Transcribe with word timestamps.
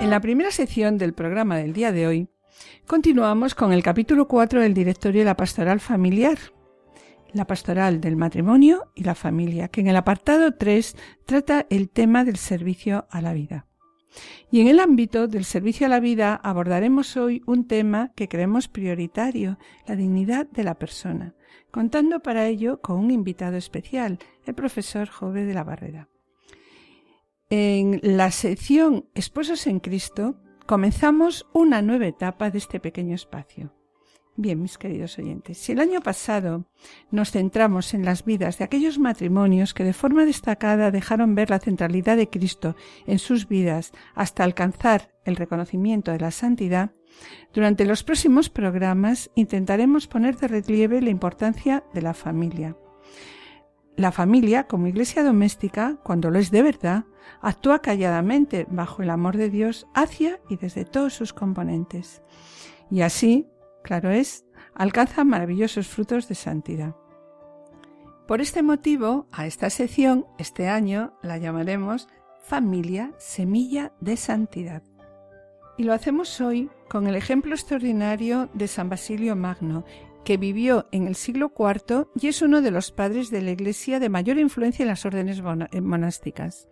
En 0.00 0.10
la 0.10 0.20
primera 0.20 0.50
sección 0.52 0.96
del 0.96 1.12
programa 1.12 1.56
del 1.56 1.72
día 1.72 1.90
de 1.90 2.06
hoy, 2.06 2.28
continuamos 2.86 3.54
con 3.54 3.72
el 3.72 3.82
capítulo 3.82 4.28
4 4.28 4.60
del 4.60 4.72
directorio 4.72 5.20
de 5.20 5.24
la 5.24 5.36
pastoral 5.36 5.80
familiar, 5.80 6.38
la 7.32 7.46
pastoral 7.46 8.00
del 8.00 8.16
matrimonio 8.16 8.92
y 8.94 9.02
la 9.02 9.16
familia, 9.16 9.68
que 9.68 9.80
en 9.80 9.88
el 9.88 9.96
apartado 9.96 10.54
3 10.54 10.96
trata 11.26 11.66
el 11.68 11.90
tema 11.90 12.24
del 12.24 12.36
servicio 12.36 13.06
a 13.10 13.20
la 13.20 13.32
vida. 13.32 13.66
Y 14.50 14.60
en 14.60 14.68
el 14.68 14.80
ámbito 14.80 15.26
del 15.26 15.44
servicio 15.44 15.86
a 15.86 15.90
la 15.90 16.00
vida 16.00 16.36
abordaremos 16.36 17.16
hoy 17.16 17.42
un 17.46 17.66
tema 17.66 18.12
que 18.14 18.28
creemos 18.28 18.68
prioritario, 18.68 19.58
la 19.86 19.96
dignidad 19.96 20.46
de 20.46 20.64
la 20.64 20.76
persona, 20.76 21.34
contando 21.70 22.20
para 22.20 22.46
ello 22.46 22.80
con 22.80 22.98
un 22.98 23.10
invitado 23.10 23.56
especial, 23.56 24.18
el 24.46 24.54
profesor 24.54 25.08
Jove 25.08 25.44
de 25.44 25.54
la 25.54 25.64
Barrera. 25.64 26.08
En 27.50 28.00
la 28.02 28.30
sección 28.30 29.06
Esposos 29.14 29.66
en 29.66 29.80
Cristo 29.80 30.36
comenzamos 30.66 31.46
una 31.54 31.80
nueva 31.80 32.06
etapa 32.06 32.50
de 32.50 32.58
este 32.58 32.78
pequeño 32.78 33.14
espacio. 33.14 33.72
Bien, 34.36 34.60
mis 34.60 34.76
queridos 34.76 35.18
oyentes, 35.18 35.56
si 35.56 35.72
el 35.72 35.80
año 35.80 36.02
pasado 36.02 36.66
nos 37.10 37.30
centramos 37.30 37.94
en 37.94 38.04
las 38.04 38.26
vidas 38.26 38.58
de 38.58 38.64
aquellos 38.64 38.98
matrimonios 38.98 39.72
que 39.72 39.82
de 39.82 39.94
forma 39.94 40.26
destacada 40.26 40.90
dejaron 40.90 41.34
ver 41.34 41.48
la 41.48 41.58
centralidad 41.58 42.18
de 42.18 42.28
Cristo 42.28 42.76
en 43.06 43.18
sus 43.18 43.48
vidas 43.48 43.92
hasta 44.14 44.44
alcanzar 44.44 45.14
el 45.24 45.36
reconocimiento 45.36 46.12
de 46.12 46.20
la 46.20 46.30
santidad, 46.30 46.92
durante 47.54 47.86
los 47.86 48.04
próximos 48.04 48.50
programas 48.50 49.30
intentaremos 49.34 50.06
poner 50.06 50.36
de 50.36 50.48
relieve 50.48 51.00
la 51.00 51.10
importancia 51.10 51.82
de 51.94 52.02
la 52.02 52.12
familia. 52.12 52.76
La 53.98 54.12
familia, 54.12 54.68
como 54.68 54.86
iglesia 54.86 55.24
doméstica, 55.24 55.96
cuando 56.04 56.30
lo 56.30 56.38
es 56.38 56.52
de 56.52 56.62
verdad, 56.62 57.06
actúa 57.40 57.80
calladamente 57.80 58.64
bajo 58.70 59.02
el 59.02 59.10
amor 59.10 59.36
de 59.36 59.50
Dios 59.50 59.88
hacia 59.92 60.38
y 60.48 60.54
desde 60.54 60.84
todos 60.84 61.14
sus 61.14 61.32
componentes. 61.32 62.22
Y 62.92 63.00
así, 63.00 63.48
claro 63.82 64.10
es, 64.10 64.44
alcanza 64.72 65.24
maravillosos 65.24 65.88
frutos 65.88 66.28
de 66.28 66.36
santidad. 66.36 66.94
Por 68.28 68.40
este 68.40 68.62
motivo, 68.62 69.26
a 69.32 69.48
esta 69.48 69.68
sección, 69.68 70.26
este 70.38 70.68
año, 70.68 71.12
la 71.20 71.38
llamaremos 71.38 72.06
Familia 72.40 73.12
Semilla 73.18 73.94
de 74.00 74.16
Santidad. 74.16 74.84
Y 75.76 75.82
lo 75.82 75.92
hacemos 75.92 76.40
hoy 76.40 76.70
con 76.88 77.08
el 77.08 77.16
ejemplo 77.16 77.52
extraordinario 77.52 78.48
de 78.54 78.68
San 78.68 78.88
Basilio 78.88 79.34
Magno, 79.34 79.84
que 80.24 80.36
vivió 80.36 80.86
en 80.92 81.06
el 81.06 81.14
siglo 81.14 81.52
IV 81.56 82.08
y 82.20 82.28
es 82.28 82.42
uno 82.42 82.62
de 82.62 82.70
los 82.70 82.92
padres 82.92 83.30
de 83.30 83.42
la 83.42 83.50
Iglesia 83.50 83.98
de 84.00 84.08
mayor 84.08 84.38
influencia 84.38 84.82
en 84.82 84.88
las 84.88 85.04
órdenes 85.04 85.42
eh, 85.70 85.80
monásticas. 85.80 86.68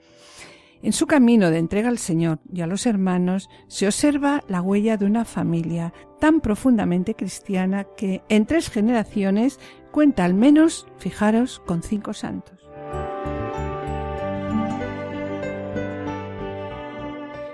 En 0.82 0.92
su 0.92 1.06
camino 1.06 1.50
de 1.50 1.58
entrega 1.58 1.88
al 1.88 1.98
Señor 1.98 2.38
y 2.52 2.60
a 2.60 2.66
los 2.66 2.86
hermanos 2.86 3.48
se 3.66 3.86
observa 3.86 4.44
la 4.46 4.60
huella 4.60 4.96
de 4.96 5.06
una 5.06 5.24
familia 5.24 5.92
tan 6.20 6.40
profundamente 6.40 7.14
cristiana 7.14 7.86
que 7.96 8.22
en 8.28 8.46
tres 8.46 8.68
generaciones 8.70 9.58
cuenta 9.90 10.24
al 10.24 10.34
menos, 10.34 10.86
fijaros, 10.98 11.60
con 11.66 11.82
cinco 11.82 12.12
santos. 12.12 12.68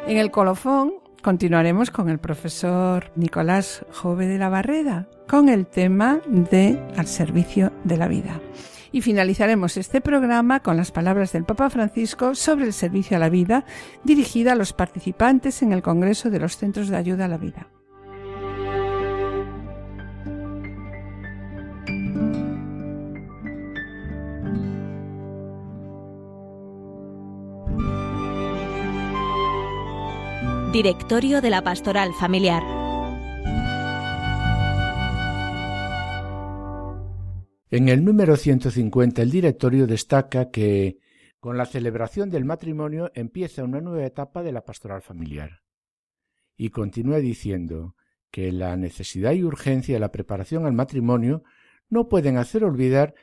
En 0.07 0.19
el 0.19 0.31
colofón 0.33 0.95
continuaremos 1.23 1.91
con 1.91 2.11
el 2.11 2.19
profesor 2.19 3.11
Nicolás 3.15 3.87
Jove 3.93 4.27
de 4.27 4.39
la 4.39 4.49
Barreda 4.49 5.09
con 5.29 5.49
el 5.49 5.67
tema 5.67 6.21
de 6.27 6.79
al 6.97 7.07
servicio 7.07 7.73
de 7.85 7.97
la 7.97 8.09
vida. 8.09 8.41
Y 8.91 9.01
finalizaremos 9.01 9.79
este 9.79 10.03
programa 10.03 10.61
con 10.61 10.77
las 10.77 10.93
palabras 10.93 11.33
del 11.33 11.45
Papa 11.45 11.71
Francisco 11.71 12.35
sobre 12.35 12.67
el 12.67 12.73
servicio 12.75 13.17
a 13.17 13.21
la 13.21 13.31
vida 13.31 13.65
dirigida 14.05 14.53
a 14.53 14.57
los 14.57 14.75
participantes 14.75 15.63
en 15.63 15.73
el 15.73 15.81
Congreso 15.81 16.29
de 16.29 16.41
los 16.41 16.59
Centros 16.59 16.89
de 16.89 16.97
Ayuda 16.97 17.25
a 17.25 17.29
la 17.29 17.39
Vida. 17.39 17.69
Directorio 30.73 31.43
de 31.43 31.51
la 31.51 31.63
Pastoral 31.63 32.15
Familiar. 32.15 32.63
En 37.71 37.91
el 37.91 38.03
número 38.03 38.39
150 38.39 39.21
el 39.21 39.31
directorio 39.31 39.87
destaca 39.87 40.51
que 40.51 40.97
con 41.41 41.59
la 41.59 41.67
celebración 41.67 42.31
del 42.31 42.47
matrimonio 42.47 43.11
empieza 43.15 43.65
una 43.65 43.83
nueva 43.83 44.07
etapa 44.07 44.43
de 44.43 44.53
la 44.53 44.65
pastoral 44.65 45.03
familiar. 45.03 45.61
Y 46.57 46.71
continúa 46.71 47.19
diciendo 47.19 47.95
que 48.31 48.51
la 48.51 48.75
necesidad 48.79 49.33
y 49.33 49.43
urgencia 49.43 49.97
de 49.97 50.01
la 50.01 50.11
preparación 50.11 50.65
al 50.65 50.73
matrimonio 50.73 51.43
no 51.91 52.09
pueden 52.09 52.39
hacer 52.39 52.65
olvidar 52.65 53.15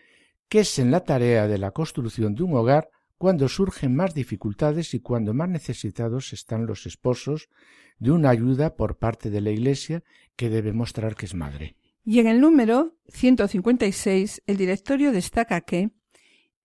que 0.50 0.60
es 0.60 0.78
en 0.78 0.92
la 0.92 1.04
tarea 1.04 1.48
de 1.48 1.58
la 1.58 1.72
construcción 1.72 2.36
de 2.36 2.44
un 2.44 2.54
hogar 2.54 2.92
cuando 3.20 3.50
surgen 3.50 3.96
más 3.96 4.16
dificultades 4.16 4.94
y 4.94 5.02
cuando 5.02 5.34
más 5.34 5.50
necesitados 5.50 6.32
están 6.32 6.66
los 6.66 6.86
esposos 6.86 7.50
de 8.00 8.12
una 8.12 8.30
ayuda 8.30 8.78
por 8.78 8.98
parte 8.98 9.30
de 9.30 9.42
la 9.42 9.52
Iglesia 9.52 10.04
que 10.38 10.50
debe 10.50 10.72
mostrar 10.72 11.16
que 11.16 11.26
es 11.26 11.36
madre. 11.36 11.76
Y 12.06 12.20
en 12.20 12.28
el 12.28 12.40
número 12.40 12.96
156 13.10 14.42
el 14.48 14.56
directorio 14.56 15.12
destaca 15.12 15.60
que 15.62 15.92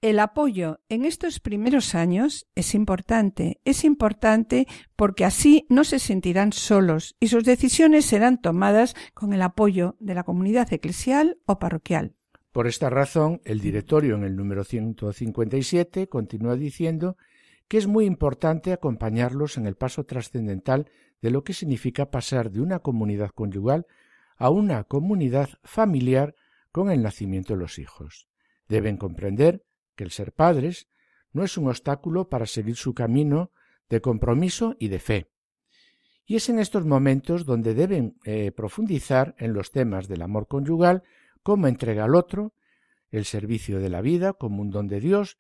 el 0.01 0.21
apoyo 0.21 0.81
en 0.89 1.05
estos 1.05 1.41
primeros 1.41 1.97
años 1.97 2.47
es 2.55 2.77
importante, 2.77 3.61
es 3.65 3.85
importante 3.85 4.69
porque 4.95 5.25
así 5.25 5.67
no 5.69 5.83
se 5.83 5.99
sentirán 5.99 6.53
solos 6.53 7.17
y 7.19 7.29
sus 7.29 7.43
decisiones 7.43 8.05
serán 8.05 8.41
tomadas 8.41 8.95
con 9.13 9.33
el 9.33 9.43
apoyo 9.43 9.97
de 9.99 10.15
la 10.15 10.23
comunidad 10.23 10.73
eclesial 10.73 11.39
o 11.47 11.59
parroquial. 11.59 12.15
Por 12.55 12.69
esta 12.69 12.89
razón, 12.89 13.41
el 13.45 13.59
directorio 13.59 14.15
en 14.15 14.23
el 14.23 14.37
número 14.37 14.63
157 14.63 16.07
continúa 16.07 16.55
diciendo 16.55 17.17
que 17.67 17.79
es 17.79 17.89
muy 17.89 18.05
importante 18.05 18.73
acompañarlos 18.73 19.57
en 19.59 19.67
el 19.67 19.75
paso 19.75 20.05
trascendental 20.05 20.89
de 21.21 21.33
lo 21.33 21.43
que 21.43 21.53
significa 21.53 22.13
pasar 22.13 22.53
de 22.53 22.61
una 22.61 22.79
comunidad 22.79 23.31
conyugal 23.31 23.89
a 24.37 24.51
una 24.51 24.85
comunidad 24.85 25.49
familiar 25.65 26.37
con 26.71 26.93
el 26.93 27.03
nacimiento 27.03 27.55
de 27.55 27.59
los 27.59 27.81
hijos. 27.81 28.29
Deben 28.69 28.99
comprender 28.99 29.65
que 29.97 30.05
el 30.05 30.13
ser 30.13 30.31
padres 30.31 30.87
no 31.33 31.43
es 31.43 31.59
un 31.59 31.67
obstáculo 31.67 32.29
para 32.29 32.47
seguir 32.47 32.77
su 32.77 32.95
camino 32.95 33.51
de 33.89 34.01
compromiso 34.01 34.77
y 34.79 34.87
de 34.87 35.01
fe. 35.01 35.27
Y 36.25 36.37
es 36.37 36.49
en 36.49 36.61
estos 36.61 36.87
momentos 36.87 37.47
donde 37.47 37.75
deben 37.75 38.15
eh, 38.25 38.53
profundizar 38.53 39.35
en 39.39 39.55
los 39.55 39.73
temas 39.73 40.07
del 40.07 40.23
amor 40.23 40.47
conyugal 40.47 41.03
como 41.45 41.69
entrega 41.69 42.05
al 42.05 42.17
otro, 42.17 42.55
el 43.11 43.25
servicio 43.25 43.79
de 43.79 43.91
la 43.91 44.01
vida 44.01 44.33
como 44.33 44.61
un 44.61 44.71
don 44.71 44.89
de 44.89 44.99
Dios 44.99 45.39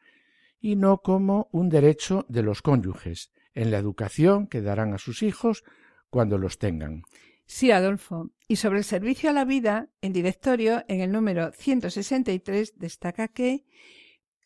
y 0.60 0.76
no 0.76 0.98
como 0.98 1.48
un 1.50 1.68
derecho 1.68 2.24
de 2.28 2.42
los 2.42 2.62
cónyuges, 2.62 3.32
en 3.54 3.72
la 3.72 3.78
educación 3.78 4.46
que 4.46 4.62
darán 4.62 4.94
a 4.94 4.98
sus 4.98 5.24
hijos 5.24 5.64
cuando 6.10 6.38
los 6.38 6.58
tengan. 6.58 7.02
Sí, 7.46 7.70
Adolfo. 7.70 8.30
Y 8.48 8.56
sobre 8.56 8.78
el 8.78 8.84
servicio 8.84 9.30
a 9.30 9.32
la 9.32 9.44
vida, 9.44 9.88
el 10.00 10.12
directorio, 10.12 10.84
en 10.88 11.00
el 11.00 11.10
número 11.10 11.52
163, 11.52 12.78
destaca 12.78 13.28
que, 13.28 13.64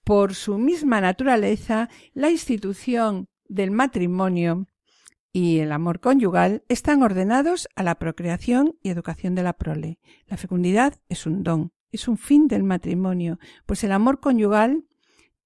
por 0.05 0.35
su 0.35 0.59
misma 0.59 1.01
naturaleza, 1.01 1.89
la 2.15 2.31
institución 2.31 3.29
del 3.49 3.71
matrimonio 3.71 4.67
y 5.39 5.61
el 5.61 5.71
amor 5.71 6.01
conyugal 6.01 6.65
están 6.69 7.01
ordenados 7.05 7.69
a 7.77 7.85
la 7.85 7.95
procreación 7.95 8.77
y 8.83 8.89
educación 8.89 9.37
de 9.37 9.45
la 9.45 9.53
prole. 9.53 10.01
La 10.27 10.37
fecundidad 10.37 10.95
es 11.09 11.27
un 11.27 11.45
don, 11.45 11.71
es 11.93 12.09
un 12.09 12.19
fin 12.19 12.49
del 12.49 12.65
matrimonio, 12.65 13.39
pues 13.65 13.85
el 13.85 13.93
amor 13.93 14.19
conyugal 14.19 14.85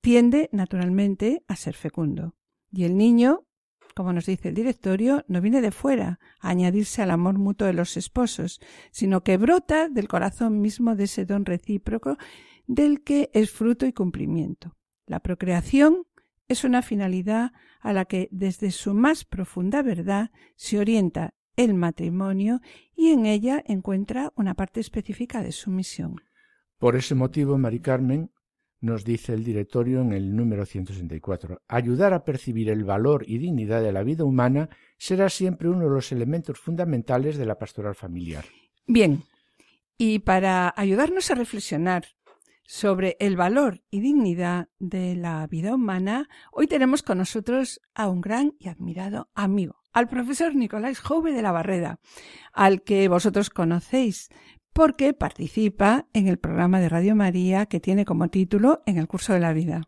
tiende 0.00 0.48
naturalmente 0.50 1.44
a 1.46 1.56
ser 1.56 1.74
fecundo. 1.74 2.34
Y 2.70 2.84
el 2.84 2.96
niño, 2.96 3.44
como 3.94 4.14
nos 4.14 4.24
dice 4.24 4.48
el 4.48 4.54
directorio, 4.54 5.26
no 5.28 5.42
viene 5.42 5.60
de 5.60 5.72
fuera 5.72 6.18
a 6.40 6.48
añadirse 6.48 7.02
al 7.02 7.10
amor 7.10 7.36
mutuo 7.36 7.66
de 7.66 7.74
los 7.74 7.98
esposos, 7.98 8.62
sino 8.92 9.22
que 9.22 9.36
brota 9.36 9.90
del 9.90 10.08
corazón 10.08 10.62
mismo 10.62 10.96
de 10.96 11.04
ese 11.04 11.26
don 11.26 11.44
recíproco 11.44 12.16
del 12.66 13.02
que 13.02 13.30
es 13.34 13.50
fruto 13.50 13.84
y 13.84 13.92
cumplimiento. 13.92 14.74
La 15.06 15.20
procreación 15.20 16.06
es 16.48 16.64
una 16.64 16.82
finalidad 16.82 17.52
a 17.80 17.92
la 17.92 18.04
que 18.04 18.28
desde 18.30 18.70
su 18.70 18.94
más 18.94 19.24
profunda 19.24 19.82
verdad 19.82 20.30
se 20.56 20.78
orienta 20.78 21.34
el 21.56 21.74
matrimonio 21.74 22.60
y 22.94 23.10
en 23.10 23.26
ella 23.26 23.62
encuentra 23.66 24.32
una 24.36 24.54
parte 24.54 24.80
específica 24.80 25.42
de 25.42 25.52
su 25.52 25.70
misión. 25.70 26.16
Por 26.78 26.96
ese 26.96 27.14
motivo, 27.14 27.58
Mari 27.58 27.80
Carmen, 27.80 28.30
nos 28.80 29.04
dice 29.04 29.32
el 29.32 29.44
directorio 29.44 30.00
en 30.00 30.12
el 30.12 30.34
número 30.34 30.66
164, 30.66 31.62
ayudar 31.68 32.12
a 32.12 32.24
percibir 32.24 32.68
el 32.68 32.84
valor 32.84 33.24
y 33.26 33.38
dignidad 33.38 33.80
de 33.80 33.92
la 33.92 34.02
vida 34.02 34.24
humana 34.24 34.68
será 34.98 35.28
siempre 35.28 35.68
uno 35.68 35.84
de 35.84 35.94
los 35.94 36.10
elementos 36.10 36.58
fundamentales 36.58 37.36
de 37.36 37.46
la 37.46 37.58
pastoral 37.58 37.94
familiar. 37.94 38.44
Bien, 38.86 39.22
y 39.96 40.18
para 40.18 40.74
ayudarnos 40.76 41.30
a 41.30 41.36
reflexionar 41.36 42.06
sobre 42.72 43.18
el 43.20 43.36
valor 43.36 43.82
y 43.90 44.00
dignidad 44.00 44.70
de 44.78 45.14
la 45.14 45.46
vida 45.46 45.74
humana, 45.74 46.30
hoy 46.52 46.66
tenemos 46.66 47.02
con 47.02 47.18
nosotros 47.18 47.82
a 47.94 48.08
un 48.08 48.22
gran 48.22 48.54
y 48.58 48.68
admirado 48.68 49.28
amigo, 49.34 49.82
al 49.92 50.08
profesor 50.08 50.54
Nicolás 50.54 50.98
Jove 50.98 51.32
de 51.32 51.42
la 51.42 51.52
Barreda, 51.52 52.00
al 52.54 52.80
que 52.80 53.08
vosotros 53.08 53.50
conocéis 53.50 54.30
porque 54.72 55.12
participa 55.12 56.06
en 56.14 56.28
el 56.28 56.38
programa 56.38 56.80
de 56.80 56.88
Radio 56.88 57.14
María 57.14 57.66
que 57.66 57.78
tiene 57.78 58.06
como 58.06 58.28
título 58.28 58.82
En 58.86 58.96
el 58.96 59.06
curso 59.06 59.34
de 59.34 59.40
la 59.40 59.52
vida. 59.52 59.82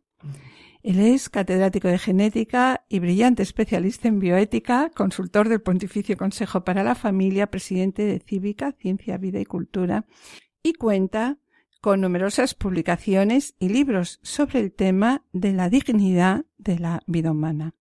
Él 0.82 1.00
es 1.00 1.31
catedrático 1.31 1.88
de 1.88 1.96
genética 1.96 2.84
y 2.90 2.98
brillante 2.98 3.42
especialista 3.42 4.08
en 4.08 4.19
bioética, 4.19 4.90
consultor 4.94 5.48
del 5.48 5.62
Pontificio 5.62 6.19
Consejo 6.19 6.64
para 6.64 6.84
la 6.84 6.94
Familia, 6.94 7.46
presidente 7.46 8.04
de 8.04 8.19
Cívica, 8.19 8.72
Ciencia, 8.72 9.16
Vida 9.16 9.40
y 9.40 9.46
Cultura, 9.46 10.04
y 10.62 10.75
cuenta 10.75 11.38
con 11.84 12.00
numerosas 12.00 12.54
publicaciones 12.54 13.56
y 13.58 13.69
libros 13.69 14.19
sobre 14.22 14.60
el 14.60 14.72
tema 14.72 15.22
de 15.34 15.52
la 15.52 15.69
dignidad 15.69 16.46
de 16.56 16.78
la 16.78 17.02
vida 17.06 17.31
humana. 17.31 17.75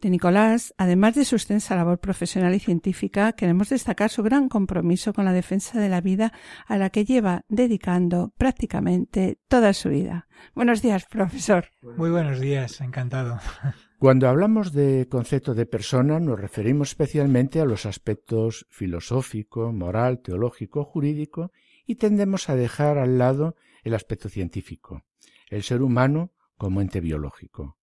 De 0.00 0.08
Nicolás, 0.08 0.72
además 0.78 1.16
de 1.16 1.24
su 1.24 1.34
extensa 1.34 1.74
labor 1.74 1.98
profesional 1.98 2.54
y 2.54 2.60
científica, 2.60 3.32
queremos 3.32 3.70
destacar 3.70 4.08
su 4.08 4.22
gran 4.22 4.48
compromiso 4.48 5.12
con 5.12 5.24
la 5.24 5.32
defensa 5.32 5.80
de 5.80 5.88
la 5.88 6.00
vida 6.00 6.32
a 6.68 6.78
la 6.78 6.90
que 6.90 7.04
lleva 7.04 7.44
dedicando 7.48 8.32
prácticamente 8.38 9.40
toda 9.48 9.72
su 9.72 9.88
vida. 9.88 10.28
Buenos 10.54 10.80
días, 10.80 11.04
profesor. 11.06 11.70
Muy 11.96 12.10
buenos 12.10 12.38
días, 12.38 12.80
encantado. 12.80 13.40
Cuando 13.98 14.28
hablamos 14.28 14.72
de 14.72 15.08
concepto 15.10 15.54
de 15.54 15.66
persona 15.66 16.20
nos 16.20 16.38
referimos 16.38 16.90
especialmente 16.90 17.60
a 17.60 17.64
los 17.64 17.84
aspectos 17.84 18.64
filosófico, 18.70 19.72
moral, 19.72 20.20
teológico, 20.20 20.84
jurídico 20.84 21.50
y 21.86 21.96
tendemos 21.96 22.48
a 22.48 22.56
dejar 22.56 22.98
al 22.98 23.18
lado 23.18 23.56
el 23.82 23.94
aspecto 23.94 24.28
científico, 24.28 25.04
el 25.48 25.62
ser 25.62 25.82
humano 25.82 26.32
como 26.56 26.80
ente 26.80 27.00
biológico. 27.00 27.78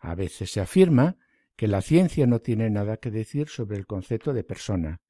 A 0.00 0.14
veces 0.14 0.52
se 0.52 0.60
afirma 0.60 1.16
que 1.56 1.66
la 1.66 1.82
ciencia 1.82 2.26
no 2.26 2.40
tiene 2.40 2.70
nada 2.70 2.98
que 2.98 3.10
decir 3.10 3.48
sobre 3.48 3.78
el 3.78 3.86
concepto 3.86 4.32
de 4.32 4.44
persona. 4.44 5.00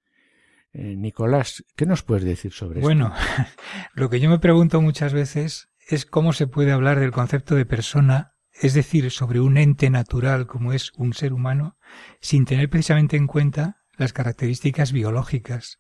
Eh, 0.73 0.97
Nicolás, 0.97 1.65
¿qué 1.77 1.85
nos 1.85 2.03
puedes 2.03 2.25
decir 2.25 2.53
sobre 2.53 2.81
bueno, 2.81 3.13
esto? 3.15 3.27
Bueno, 3.37 3.51
lo 3.95 4.11
que 4.11 4.21
yo 4.21 4.31
me 4.31 4.39
pregunto 4.39 4.81
muchas 4.81 5.13
veces 5.13 5.69
es 5.89 6.07
cómo 6.07 6.33
se 6.33 6.47
puede 6.47 6.73
hablar 6.73 7.01
del 7.01 7.13
concepto 7.13 7.55
de 7.55 7.67
persona, 7.67 8.35
es 8.53 8.75
decir, 8.75 9.11
sobre 9.11 9.41
un 9.41 9.59
ente 9.59 9.91
natural 9.91 10.47
como 10.47 10.73
es 10.73 10.93
un 10.97 11.13
ser 11.13 11.33
humano, 11.33 11.77
sin 12.21 12.45
tener 12.45 12.71
precisamente 12.71 13.17
en 13.17 13.27
cuenta 13.27 13.83
las 13.97 14.13
características 14.13 14.93
biológicas 14.93 15.79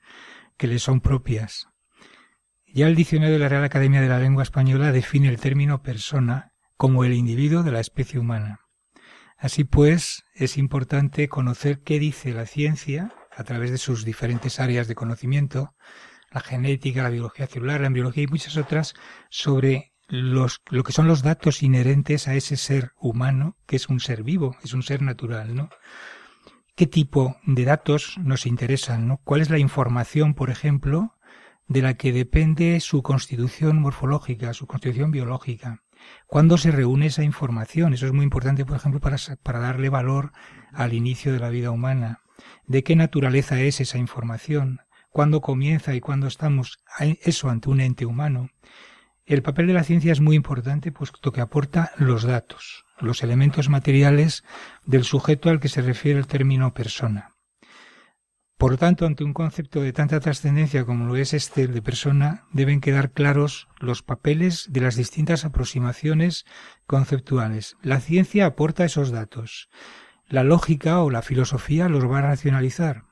que 0.56 0.66
le 0.66 0.78
son 0.78 1.00
propias. 1.00 1.68
Ya 2.78 2.86
el 2.86 2.94
diccionario 2.94 3.34
de 3.34 3.40
la 3.40 3.48
Real 3.48 3.64
Academia 3.64 4.00
de 4.00 4.06
la 4.06 4.20
Lengua 4.20 4.44
Española 4.44 4.92
define 4.92 5.26
el 5.26 5.40
término 5.40 5.82
persona 5.82 6.52
como 6.76 7.02
el 7.02 7.12
individuo 7.12 7.64
de 7.64 7.72
la 7.72 7.80
especie 7.80 8.20
humana. 8.20 8.60
Así 9.36 9.64
pues, 9.64 10.22
es 10.32 10.56
importante 10.56 11.28
conocer 11.28 11.82
qué 11.82 11.98
dice 11.98 12.32
la 12.32 12.46
ciencia 12.46 13.12
a 13.36 13.42
través 13.42 13.72
de 13.72 13.78
sus 13.78 14.04
diferentes 14.04 14.60
áreas 14.60 14.86
de 14.86 14.94
conocimiento, 14.94 15.74
la 16.30 16.38
genética, 16.38 17.02
la 17.02 17.10
biología 17.10 17.48
celular, 17.48 17.80
la 17.80 17.88
embriología 17.88 18.22
y 18.22 18.28
muchas 18.28 18.56
otras, 18.56 18.94
sobre 19.28 19.92
los, 20.06 20.60
lo 20.70 20.84
que 20.84 20.92
son 20.92 21.08
los 21.08 21.24
datos 21.24 21.64
inherentes 21.64 22.28
a 22.28 22.36
ese 22.36 22.56
ser 22.56 22.92
humano, 23.00 23.56
que 23.66 23.74
es 23.74 23.88
un 23.88 23.98
ser 23.98 24.22
vivo, 24.22 24.56
es 24.62 24.72
un 24.72 24.84
ser 24.84 25.02
natural, 25.02 25.56
¿no? 25.56 25.68
¿Qué 26.76 26.86
tipo 26.86 27.38
de 27.44 27.64
datos 27.64 28.18
nos 28.18 28.46
interesan, 28.46 29.08
¿no? 29.08 29.20
¿Cuál 29.24 29.40
es 29.40 29.50
la 29.50 29.58
información, 29.58 30.34
por 30.34 30.48
ejemplo, 30.48 31.17
de 31.68 31.82
la 31.82 31.94
que 31.94 32.12
depende 32.12 32.80
su 32.80 33.02
constitución 33.02 33.80
morfológica, 33.80 34.54
su 34.54 34.66
constitución 34.66 35.10
biológica. 35.10 35.82
¿Cuándo 36.26 36.56
se 36.56 36.70
reúne 36.70 37.06
esa 37.06 37.22
información? 37.22 37.92
Eso 37.92 38.06
es 38.06 38.12
muy 38.12 38.24
importante, 38.24 38.64
por 38.64 38.76
ejemplo, 38.76 39.00
para, 39.00 39.58
darle 39.58 39.88
valor 39.88 40.32
al 40.72 40.94
inicio 40.94 41.32
de 41.32 41.40
la 41.40 41.50
vida 41.50 41.70
humana. 41.70 42.22
¿De 42.66 42.82
qué 42.82 42.96
naturaleza 42.96 43.60
es 43.60 43.80
esa 43.80 43.98
información? 43.98 44.80
¿Cuándo 45.10 45.40
comienza 45.40 45.94
y 45.94 46.00
cuándo 46.00 46.26
estamos 46.26 46.78
eso 47.22 47.50
ante 47.50 47.68
un 47.68 47.80
ente 47.80 48.06
humano? 48.06 48.50
El 49.26 49.42
papel 49.42 49.66
de 49.66 49.74
la 49.74 49.84
ciencia 49.84 50.12
es 50.12 50.20
muy 50.20 50.36
importante 50.36 50.90
puesto 50.92 51.32
que 51.32 51.42
aporta 51.42 51.92
los 51.98 52.22
datos, 52.22 52.86
los 52.98 53.22
elementos 53.22 53.68
materiales 53.68 54.42
del 54.86 55.04
sujeto 55.04 55.50
al 55.50 55.60
que 55.60 55.68
se 55.68 55.82
refiere 55.82 56.18
el 56.18 56.26
término 56.26 56.72
persona. 56.72 57.37
Por 58.58 58.72
lo 58.72 58.76
tanto, 58.76 59.06
ante 59.06 59.22
un 59.22 59.34
concepto 59.34 59.80
de 59.82 59.92
tanta 59.92 60.18
trascendencia 60.18 60.84
como 60.84 61.06
lo 61.06 61.14
es 61.14 61.32
este 61.32 61.68
de 61.68 61.80
persona, 61.80 62.42
deben 62.52 62.80
quedar 62.80 63.12
claros 63.12 63.68
los 63.78 64.02
papeles 64.02 64.66
de 64.68 64.80
las 64.80 64.96
distintas 64.96 65.44
aproximaciones 65.44 66.44
conceptuales. 66.84 67.76
La 67.82 68.00
ciencia 68.00 68.46
aporta 68.46 68.84
esos 68.84 69.12
datos. 69.12 69.68
La 70.26 70.42
lógica 70.42 71.00
o 71.02 71.10
la 71.10 71.22
filosofía 71.22 71.88
los 71.88 72.10
va 72.10 72.18
a 72.18 72.22
racionalizar. 72.22 73.04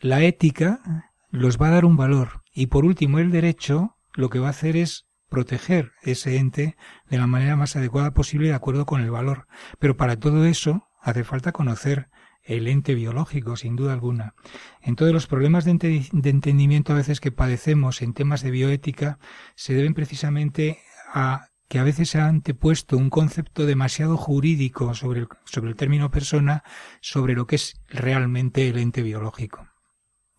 La 0.00 0.22
ética 0.22 0.80
los 1.28 1.60
va 1.60 1.68
a 1.68 1.72
dar 1.72 1.84
un 1.84 1.98
valor. 1.98 2.42
Y 2.50 2.68
por 2.68 2.86
último, 2.86 3.18
el 3.18 3.30
derecho 3.30 3.98
lo 4.14 4.30
que 4.30 4.38
va 4.38 4.46
a 4.46 4.50
hacer 4.50 4.78
es 4.78 5.06
proteger 5.28 5.92
ese 6.02 6.38
ente 6.38 6.76
de 7.10 7.18
la 7.18 7.26
manera 7.26 7.56
más 7.56 7.76
adecuada 7.76 8.14
posible 8.14 8.48
de 8.48 8.54
acuerdo 8.54 8.86
con 8.86 9.02
el 9.02 9.10
valor. 9.10 9.46
Pero 9.78 9.98
para 9.98 10.16
todo 10.16 10.46
eso 10.46 10.88
hace 11.02 11.22
falta 11.22 11.52
conocer 11.52 12.08
el 12.44 12.68
ente 12.68 12.94
biológico, 12.94 13.56
sin 13.56 13.74
duda 13.74 13.94
alguna. 13.94 14.34
En 14.82 14.96
todos 14.96 15.12
los 15.12 15.26
problemas 15.26 15.64
de, 15.64 15.70
entendimiento 15.70 16.92
a 16.92 16.96
veces 16.96 17.20
que 17.20 17.32
padecemos 17.32 18.02
en 18.02 18.12
temas 18.12 18.42
de 18.42 18.50
bioética 18.50 19.18
se 19.54 19.74
deben 19.74 19.94
precisamente 19.94 20.78
a 21.12 21.48
que 21.68 21.78
a 21.78 21.84
veces 21.84 22.10
se 22.10 22.18
ha 22.18 22.26
antepuesto 22.28 22.96
un 22.96 23.10
concepto 23.10 23.64
demasiado 23.64 24.16
jurídico 24.16 24.94
sobre 24.94 25.20
el, 25.20 25.28
sobre 25.44 25.70
el 25.70 25.76
término 25.76 26.10
persona 26.10 26.62
sobre 27.00 27.34
lo 27.34 27.46
que 27.46 27.56
es 27.56 27.80
realmente 27.88 28.68
el 28.68 28.78
ente 28.78 29.02
biológico. 29.02 29.66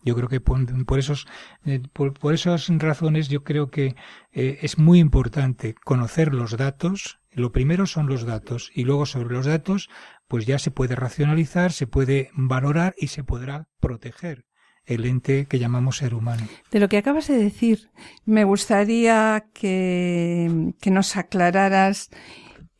Yo 0.06 0.14
creo 0.14 0.28
que 0.28 0.40
por, 0.40 1.00
esos, 1.00 1.26
eh, 1.64 1.82
por, 1.92 2.32
esas 2.32 2.68
razones 2.78 3.28
yo 3.28 3.42
creo 3.42 3.70
que 3.70 3.96
eh, 4.30 4.58
es 4.62 4.78
muy 4.78 5.00
importante 5.00 5.74
conocer 5.74 6.32
los 6.32 6.56
datos. 6.56 7.18
Lo 7.32 7.50
primero 7.50 7.86
son 7.86 8.06
los 8.06 8.24
datos 8.24 8.70
y 8.72 8.84
luego 8.84 9.04
sobre 9.04 9.34
los 9.34 9.46
datos 9.46 9.90
pues 10.28 10.46
ya 10.46 10.58
se 10.58 10.70
puede 10.70 10.96
racionalizar, 10.96 11.72
se 11.72 11.86
puede 11.86 12.30
valorar 12.34 12.94
y 12.98 13.08
se 13.08 13.24
podrá 13.24 13.68
proteger 13.80 14.44
el 14.84 15.04
ente 15.04 15.46
que 15.46 15.58
llamamos 15.58 15.98
ser 15.98 16.14
humano. 16.14 16.46
De 16.70 16.80
lo 16.80 16.88
que 16.88 16.98
acabas 16.98 17.26
de 17.28 17.36
decir, 17.36 17.90
me 18.24 18.44
gustaría 18.44 19.46
que, 19.52 20.72
que 20.80 20.90
nos 20.90 21.16
aclararas 21.16 22.10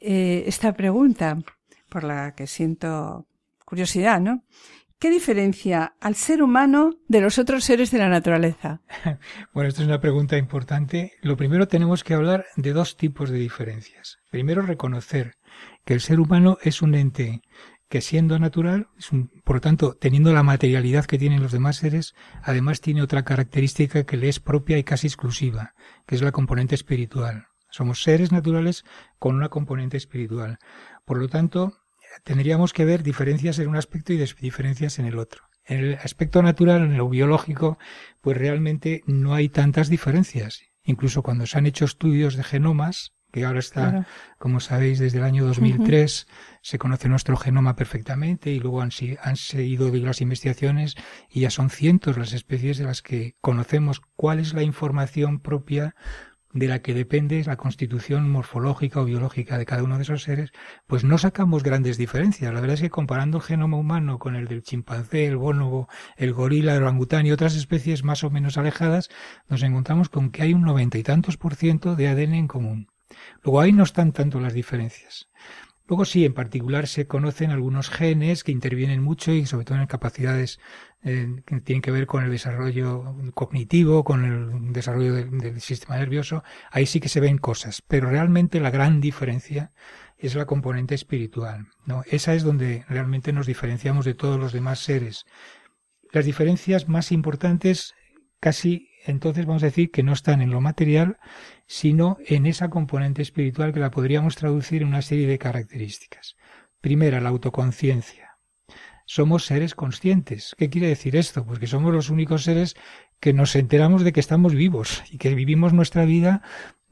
eh, 0.01 0.45
esta 0.47 0.73
pregunta, 0.73 1.39
por 1.89 2.05
la 2.05 2.35
que 2.35 2.47
siento 2.47 3.27
curiosidad, 3.65 4.21
¿no? 4.21 4.45
¿Qué 4.99 5.11
diferencia 5.11 5.95
al 6.01 6.15
ser 6.15 6.43
humano 6.43 6.95
de 7.07 7.21
los 7.21 7.39
otros 7.39 7.65
seres 7.65 7.91
de 7.91 7.99
la 7.99 8.09
naturaleza? 8.09 8.81
bueno, 9.53 9.69
esto 9.69 9.83
es 9.83 9.89
una 9.89 10.01
pregunta 10.01 10.39
importante. 10.39 11.13
Lo 11.21 11.37
primero 11.37 11.69
tenemos 11.69 12.03
que 12.03 12.15
hablar 12.15 12.47
de 12.57 12.73
dos 12.73 12.97
tipos 12.97 13.29
de 13.29 13.39
diferencias. 13.39 14.19
Primero, 14.31 14.63
reconocer 14.63 15.35
que 15.87 15.95
el 15.95 16.01
ser 16.01 16.21
humano 16.21 16.59
es 16.63 16.83
un 16.83 16.95
ente 16.95 17.43
que 17.89 18.01
siendo 18.01 18.41
natural, 18.41 18.89
por 19.45 19.57
lo 19.57 19.61
tanto, 19.61 19.95
teniendo 19.95 20.33
la 20.33 20.43
materialidad 20.43 21.05
que 21.05 21.17
tienen 21.17 21.41
los 21.41 21.53
demás 21.53 21.77
seres, 21.77 22.17
además 22.43 22.81
tiene 22.81 23.03
otra 23.03 23.25
característica 23.25 24.05
que 24.05 24.17
le 24.17 24.29
es 24.29 24.41
propia 24.41 24.77
y 24.79 24.85
casi 24.85 25.07
exclusiva, 25.07 25.75
que 26.05 26.17
es 26.17 26.23
la 26.23 26.33
componente 26.33 26.75
espiritual. 26.75 27.47
Somos 27.71 28.03
seres 28.03 28.33
naturales 28.33 28.85
con 29.21 29.37
una 29.37 29.49
componente 29.49 29.97
espiritual. 29.97 30.59
Por 31.05 31.19
lo 31.19 31.29
tanto, 31.29 31.79
tendríamos 32.25 32.73
que 32.73 32.85
ver 32.85 33.05
diferencias 33.05 33.61
en 33.61 33.69
un 33.69 33.77
aspecto 33.77 34.13
y 34.13 34.17
diferencias 34.17 34.99
en 34.99 35.07
el 35.07 35.19
otro. 35.21 35.45
En 35.65 35.79
el 35.79 35.95
aspecto 35.95 36.43
natural, 36.43 36.83
en 36.83 36.97
lo 36.97 37.09
biológico, 37.09 37.79
pues 38.21 38.37
realmente 38.37 39.05
no 39.07 39.35
hay 39.35 39.49
tantas 39.49 39.89
diferencias. 39.89 40.63
Incluso 40.83 41.23
cuando 41.23 41.47
se 41.47 41.59
han 41.59 41.67
hecho 41.67 41.85
estudios 41.85 42.35
de 42.35 42.43
genomas, 42.43 43.16
que 43.37 43.45
ahora 43.45 43.59
está, 43.59 44.07
como 44.39 44.61
sabéis, 44.61 44.99
desde 44.99 45.19
el 45.19 45.25
año 45.25 45.45
2003 45.45 46.27
se 46.63 46.79
conoce 46.79 47.11
nuestro 47.11 47.37
genoma 47.37 47.77
perfectamente 47.77 48.51
y 48.51 48.59
luego 48.59 48.81
han, 48.81 48.89
han 49.23 49.37
seguido 49.37 49.95
las 49.95 50.23
investigaciones 50.23 50.95
y 51.29 51.41
ya 51.41 51.51
son 51.51 51.69
cientos 51.69 52.17
las 52.17 52.33
especies 52.33 52.79
de 52.79 52.85
las 52.85 53.03
que 53.03 53.37
conocemos 53.43 54.01
cuál 54.17 54.39
es 54.39 54.55
la 54.55 54.63
información 54.63 55.41
propia 55.41 55.95
de 56.57 56.69
la 56.69 56.81
que 56.81 56.95
depende 56.95 57.45
la 57.45 57.57
constitución 57.57 58.31
morfológica 58.31 59.01
o 59.01 59.05
biológica 59.05 59.59
de 59.59 59.67
cada 59.67 59.83
uno 59.83 59.97
de 59.97 60.05
esos 60.05 60.23
seres, 60.23 60.53
pues 60.87 61.05
no 61.05 61.19
sacamos 61.19 61.63
grandes 61.63 61.99
diferencias. 61.99 62.53
La 62.55 62.61
verdad 62.61 62.75
es 62.75 62.81
que 62.81 62.91
comparando 62.91 63.39
el 63.39 63.45
genoma 63.45 63.77
humano 63.77 64.19
con 64.19 64.37
el 64.37 64.49
del 64.49 64.63
chimpancé, 64.63 65.27
el 65.27 65.37
bonobo, 65.37 65.89
el 66.17 66.33
gorila, 66.33 66.75
el 66.75 66.83
orangután 66.83 67.27
y 67.27 67.33
otras 67.33 67.55
especies 67.55 68.05
más 68.05 68.25
o 68.25 68.31
menos 68.31 68.57
alejadas, 68.57 69.11
nos 69.49 69.63
encontramos 69.63 70.09
con 70.09 70.31
que 70.31 70.43
hay 70.43 70.55
un 70.55 70.63
noventa 70.63 70.97
y 70.97 71.03
tantos 71.03 71.37
por 71.37 71.55
ciento 71.55 71.95
de 71.95 72.09
ADN 72.09 72.35
en 72.35 72.49
común. 72.49 72.89
Luego 73.43 73.61
ahí 73.61 73.73
no 73.73 73.85
están 73.85 74.13
tanto 74.13 74.41
las 74.41 74.55
diferencias. 74.55 75.29
Luego 75.89 76.05
sí, 76.05 76.25
en 76.25 76.35
particular 76.35 76.89
se 76.89 77.07
conocen 77.07 77.51
algunos 77.53 77.91
genes 77.91 78.43
que 78.43 78.51
intervienen 78.51 79.03
mucho 79.03 79.31
y 79.33 79.47
sobre 79.47 79.65
todo 79.65 79.79
en 79.79 79.87
capacidades 79.87 80.59
que 81.03 81.61
tienen 81.63 81.83
que 81.83 81.93
ver 81.93 82.07
con 82.07 82.25
el 82.25 82.31
desarrollo 82.31 83.15
cognitivo, 83.35 84.03
con 84.03 84.25
el 84.25 84.73
desarrollo 84.73 85.15
del, 85.15 85.61
sistema 85.61 85.97
nervioso. 85.97 86.43
Ahí 86.73 86.87
sí 86.87 86.99
que 86.99 87.09
se 87.09 87.21
ven 87.21 87.39
cosas, 87.39 87.83
pero 87.87 88.11
realmente 88.11 88.59
la 88.59 88.71
gran 88.71 89.01
diferencia 89.01 89.73
es 90.19 90.35
la 90.35 90.47
componente 90.47 90.97
espiritual. 90.97 91.69
¿no? 91.85 92.03
Esa 92.11 92.35
es 92.35 92.43
donde 92.43 92.85
realmente 92.89 93.33
nos 93.33 93.47
diferenciamos 93.47 94.05
de 94.05 94.15
todos 94.15 94.41
los 94.41 94.53
demás 94.53 94.81
seres. 94.81 95.25
Las 96.11 96.25
diferencias 96.25 96.89
más 96.89 97.13
importantes 97.13 97.95
casi 98.41 98.91
entonces 99.07 99.47
vamos 99.47 99.63
a 99.63 99.67
decir 99.67 99.91
que 99.91 100.03
no 100.03 100.13
están 100.13 100.43
en 100.43 100.51
lo 100.51 100.61
material, 100.61 101.19
sino 101.67 102.19
en 102.27 102.47
esa 102.47 102.71
componente 102.71 103.23
espiritual 103.23 103.73
que 103.73 103.81
la 103.81 103.91
podríamos 103.91 104.37
traducir 104.37 104.83
en 104.83 104.89
una 104.89 105.03
serie 105.03 105.27
de 105.27 105.39
características. 105.39 106.37
Primera, 106.81 107.21
la 107.21 107.31
autoconciencia. 107.31 108.39
Somos 109.05 109.47
seres 109.47 109.75
conscientes. 109.75 110.55
¿Qué 110.59 110.69
quiere 110.69 110.89
decir 110.89 111.15
esto? 111.15 111.45
Pues 111.45 111.59
que 111.59 111.69
somos 111.69 111.93
los 111.93 112.11
únicos 112.11 112.43
seres 112.43 112.77
que 113.21 113.33
nos 113.33 113.55
enteramos 113.55 114.03
de 114.03 114.13
que 114.13 114.21
estamos 114.21 114.55
vivos 114.55 115.05
y 115.11 115.19
que 115.19 115.35
vivimos 115.35 115.73
nuestra 115.73 116.05
vida 116.05 116.43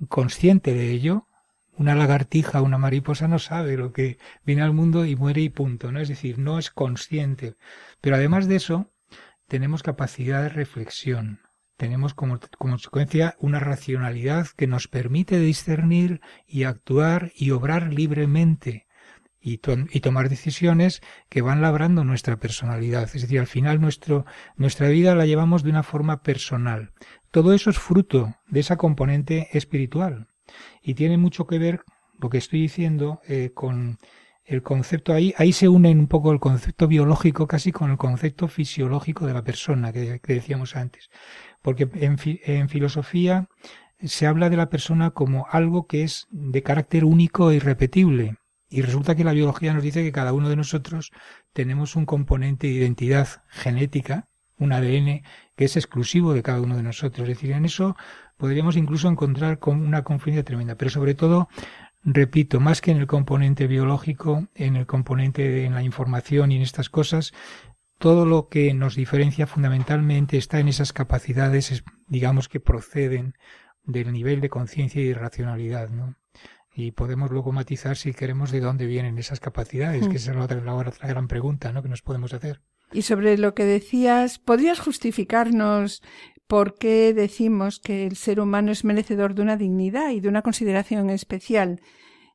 consciente 0.08 0.74
de 0.74 0.90
ello. 0.90 1.26
Una 1.76 1.96
lagartija, 1.96 2.62
una 2.62 2.78
mariposa 2.78 3.26
no 3.26 3.40
sabe 3.40 3.76
lo 3.76 3.92
que 3.92 4.18
viene 4.44 4.62
al 4.62 4.72
mundo 4.72 5.04
y 5.04 5.16
muere 5.16 5.40
y 5.40 5.48
punto, 5.48 5.90
¿no? 5.90 6.00
Es 6.00 6.08
decir, 6.08 6.38
no 6.38 6.60
es 6.60 6.70
consciente. 6.70 7.56
Pero 8.00 8.14
además 8.14 8.46
de 8.46 8.56
eso, 8.56 8.92
tenemos 9.48 9.82
capacidad 9.82 10.42
de 10.42 10.50
reflexión, 10.50 11.40
tenemos 11.76 12.14
como, 12.14 12.38
consecuencia 12.58 13.36
una 13.38 13.60
racionalidad 13.60 14.48
que 14.56 14.66
nos 14.66 14.88
permite 14.88 15.38
discernir 15.38 16.20
y 16.46 16.64
actuar 16.64 17.32
y 17.34 17.50
obrar 17.50 17.92
libremente 17.92 18.86
y, 19.40 19.58
tomar 19.58 20.30
decisiones 20.30 21.02
que 21.28 21.42
van 21.42 21.60
labrando 21.60 22.02
nuestra 22.02 22.38
personalidad. 22.38 23.10
Es 23.14 23.22
decir, 23.22 23.40
al 23.40 23.46
final 23.46 23.78
nuestra 23.80 24.88
vida 24.88 25.14
la 25.14 25.26
llevamos 25.26 25.62
de 25.62 25.70
una 25.70 25.82
forma 25.82 26.22
personal. 26.22 26.92
Todo 27.30 27.52
eso 27.52 27.68
es 27.68 27.78
fruto 27.78 28.34
de 28.46 28.60
esa 28.60 28.76
componente 28.76 29.48
espiritual 29.52 30.28
y 30.82 30.94
tiene 30.94 31.18
mucho 31.18 31.46
que 31.46 31.58
ver 31.58 31.82
lo 32.18 32.30
que 32.30 32.38
estoy 32.38 32.62
diciendo 32.62 33.20
eh, 33.28 33.50
con 33.52 33.98
el 34.44 34.62
concepto 34.62 35.12
ahí, 35.12 35.34
ahí 35.38 35.52
se 35.52 35.68
une 35.68 35.90
un 35.90 36.06
poco 36.06 36.32
el 36.32 36.40
concepto 36.40 36.86
biológico 36.86 37.46
casi 37.46 37.72
con 37.72 37.90
el 37.90 37.96
concepto 37.96 38.48
fisiológico 38.48 39.26
de 39.26 39.34
la 39.34 39.42
persona 39.42 39.92
que 39.92 40.20
decíamos 40.26 40.76
antes 40.76 41.10
porque 41.64 41.88
en, 41.94 42.68
filosofía 42.68 43.48
se 43.98 44.26
habla 44.26 44.50
de 44.50 44.58
la 44.58 44.68
persona 44.68 45.12
como 45.12 45.46
algo 45.50 45.86
que 45.86 46.02
es 46.02 46.26
de 46.30 46.62
carácter 46.62 47.06
único 47.06 47.50
e 47.50 47.54
irrepetible. 47.54 48.36
Y 48.68 48.82
resulta 48.82 49.14
que 49.14 49.24
la 49.24 49.32
biología 49.32 49.72
nos 49.72 49.82
dice 49.82 50.02
que 50.02 50.12
cada 50.12 50.34
uno 50.34 50.50
de 50.50 50.56
nosotros 50.56 51.10
tenemos 51.54 51.96
un 51.96 52.04
componente 52.04 52.66
de 52.66 52.74
identidad 52.74 53.28
genética, 53.48 54.28
un 54.58 54.74
ADN, 54.74 55.22
que 55.56 55.64
es 55.64 55.76
exclusivo 55.78 56.34
de 56.34 56.42
cada 56.42 56.60
uno 56.60 56.76
de 56.76 56.82
nosotros. 56.82 57.26
Es 57.26 57.36
decir, 57.36 57.52
en 57.52 57.64
eso 57.64 57.96
podríamos 58.36 58.76
incluso 58.76 59.08
encontrar 59.08 59.58
una 59.64 60.04
confianza 60.04 60.42
tremenda. 60.42 60.74
Pero 60.74 60.90
sobre 60.90 61.14
todo, 61.14 61.48
repito, 62.04 62.60
más 62.60 62.80
que 62.80 62.90
en 62.90 62.98
el 62.98 63.06
componente 63.06 63.66
biológico, 63.66 64.48
en 64.54 64.76
el 64.76 64.86
componente 64.86 65.64
en 65.64 65.74
la 65.74 65.82
información 65.82 66.52
y 66.52 66.56
en 66.56 66.62
estas 66.62 66.90
cosas, 66.90 67.32
todo 67.98 68.26
lo 68.26 68.48
que 68.48 68.74
nos 68.74 68.96
diferencia 68.96 69.46
fundamentalmente 69.46 70.36
está 70.36 70.60
en 70.60 70.68
esas 70.68 70.92
capacidades, 70.92 71.84
digamos, 72.06 72.48
que 72.48 72.60
proceden 72.60 73.34
del 73.84 74.12
nivel 74.12 74.40
de 74.40 74.50
conciencia 74.50 75.00
y 75.00 75.08
de 75.08 75.14
racionalidad, 75.14 75.90
¿no? 75.90 76.16
Y 76.76 76.90
podemos 76.90 77.30
luego 77.30 77.52
matizar 77.52 77.96
si 77.96 78.12
queremos 78.12 78.50
de 78.50 78.60
dónde 78.60 78.86
vienen 78.86 79.16
esas 79.18 79.38
capacidades, 79.38 80.08
que 80.08 80.16
esa 80.16 80.32
es 80.32 80.36
la 80.36 80.44
otra, 80.44 80.60
la 80.60 80.74
otra 80.74 81.08
gran 81.08 81.28
pregunta, 81.28 81.72
¿no? 81.72 81.82
Que 81.82 81.88
nos 81.88 82.02
podemos 82.02 82.34
hacer. 82.34 82.60
Y 82.92 83.02
sobre 83.02 83.38
lo 83.38 83.54
que 83.54 83.64
decías, 83.64 84.38
¿podrías 84.38 84.80
justificarnos 84.80 86.02
por 86.46 86.76
qué 86.76 87.12
decimos 87.14 87.80
que 87.80 88.06
el 88.06 88.16
ser 88.16 88.40
humano 88.40 88.72
es 88.72 88.84
merecedor 88.84 89.34
de 89.34 89.42
una 89.42 89.56
dignidad 89.56 90.10
y 90.10 90.20
de 90.20 90.28
una 90.28 90.42
consideración 90.42 91.10
especial? 91.10 91.80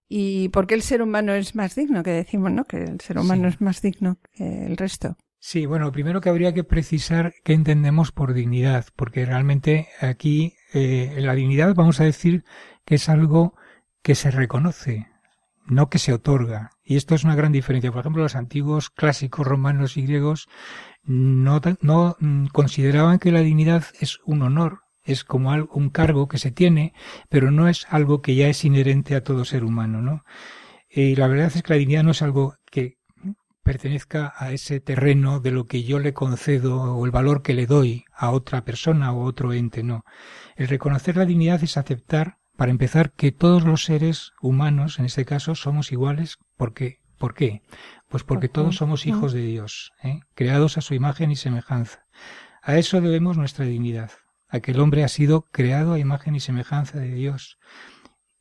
¿Y 0.08 0.50
por 0.50 0.66
qué 0.66 0.76
el 0.76 0.82
ser 0.82 1.02
humano 1.02 1.34
es 1.34 1.56
más 1.56 1.76
digno? 1.76 2.02
Que 2.02 2.12
decimos, 2.12 2.52
¿no? 2.52 2.66
Que 2.66 2.84
el 2.84 3.00
ser 3.00 3.20
humano 3.20 3.48
es 3.48 3.62
más 3.62 3.82
digno 3.82 4.18
que 4.34 4.66
el 4.66 4.76
resto. 4.76 5.18
Sí, 5.42 5.66
bueno, 5.66 5.92
primero 5.92 6.20
que 6.20 6.30
habría 6.30 6.54
que 6.54 6.66
precisar 6.66 7.34
qué 7.44 7.54
entendemos 7.54 8.12
por 8.12 8.34
dignidad, 8.34 8.88
porque 8.96 9.26
realmente 9.26 9.88
aquí 10.02 10.56
eh, 10.74 11.16
la 11.20 11.34
dignidad 11.34 11.74
vamos 11.76 12.02
a 12.02 12.04
decir 12.04 12.44
que 12.84 12.96
es 12.96 13.08
algo 13.08 13.56
que 14.02 14.16
se 14.16 14.32
reconoce, 14.32 15.08
no 15.70 15.90
que 15.90 16.00
se 16.00 16.14
otorga. 16.14 16.72
Y 16.84 16.98
esto 16.98 17.16
es 17.16 17.24
una 17.24 17.36
gran 17.36 17.52
diferencia. 17.52 17.92
Por 17.92 18.02
ejemplo, 18.02 18.24
los 18.24 18.36
antiguos 18.36 18.90
clásicos 18.90 19.46
romanos 19.46 19.98
y 19.98 20.04
griegos 20.04 20.48
no, 21.04 21.62
no 21.82 22.18
mm, 22.20 22.48
consideraban 22.48 23.20
que 23.20 23.32
la 23.32 23.42
dignidad 23.42 23.86
es 24.00 24.20
un 24.26 24.42
honor, 24.42 24.82
es 25.04 25.24
como 25.24 25.52
un 25.52 25.90
cargo 25.90 26.28
que 26.28 26.38
se 26.38 26.52
tiene, 26.52 26.94
pero 27.30 27.52
no 27.52 27.68
es 27.68 27.88
algo 27.90 28.22
que 28.22 28.36
ya 28.36 28.48
es 28.48 28.66
inherente 28.66 29.16
a 29.16 29.24
todo 29.24 29.46
ser 29.46 29.64
humano, 29.64 30.02
¿no? 30.02 30.24
Y 30.90 31.16
la 31.16 31.28
verdad 31.28 31.52
es 31.56 31.62
que 31.62 31.74
la 31.74 31.80
dignidad 31.80 32.04
no 32.04 32.12
es 32.12 32.22
algo 32.22 32.56
que 32.72 32.98
pertenezca 33.70 34.34
a 34.36 34.52
ese 34.52 34.80
terreno 34.80 35.40
de 35.40 35.52
lo 35.52 35.68
que 35.68 35.84
yo 35.84 36.00
le 36.00 36.12
concedo 36.12 36.96
o 36.96 37.06
el 37.06 37.12
valor 37.12 37.44
que 37.44 37.54
le 37.54 37.68
doy 37.68 38.06
a 38.12 38.32
otra 38.32 38.66
persona 38.66 39.14
o 39.14 39.24
otro 39.24 39.54
ente, 39.54 39.84
no. 39.84 40.06
El 40.56 40.68
reconocer 40.68 41.18
la 41.18 41.26
dignidad 41.26 41.64
es 41.64 41.78
aceptar, 41.78 42.39
para 42.60 42.72
empezar, 42.72 43.14
que 43.14 43.32
todos 43.32 43.64
los 43.64 43.86
seres 43.86 44.34
humanos, 44.42 45.00
en 45.00 45.06
este 45.06 45.24
caso, 45.24 45.56
somos 45.56 45.94
iguales 45.94 46.40
porque 46.58 47.00
¿Por 47.18 47.34
qué? 47.34 47.62
Pues 48.10 48.24
porque 48.26 48.50
todos 48.50 48.76
somos 48.76 49.06
hijos 49.06 49.32
de 49.32 49.42
Dios, 49.42 49.94
¿eh? 50.04 50.20
creados 50.36 50.78
a 50.78 50.82
su 50.82 50.94
imagen 50.94 51.32
y 51.32 51.38
semejanza. 51.38 52.06
A 52.62 52.78
eso 52.78 53.00
debemos 53.00 53.38
nuestra 53.38 53.64
dignidad, 53.64 54.12
a 54.50 54.60
que 54.60 54.72
el 54.72 54.80
hombre 54.82 55.06
ha 55.06 55.08
sido 55.08 55.44
creado 55.52 55.94
a 55.94 56.00
imagen 56.00 56.36
y 56.36 56.42
semejanza 56.42 57.00
de 57.00 57.14
Dios. 57.14 57.60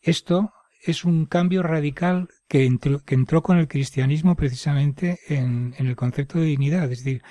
Esto 0.00 0.52
es 0.84 1.04
un 1.04 1.26
cambio 1.26 1.62
radical 1.62 2.28
que 2.48 2.66
entró, 2.66 3.04
que 3.04 3.14
entró 3.14 3.42
con 3.44 3.58
el 3.58 3.68
cristianismo 3.68 4.34
precisamente 4.34 5.20
en, 5.28 5.74
el 5.78 5.94
concepto 5.94 6.40
de 6.40 6.46
dignidad, 6.46 6.90
es 6.90 7.04
decir, 7.04 7.22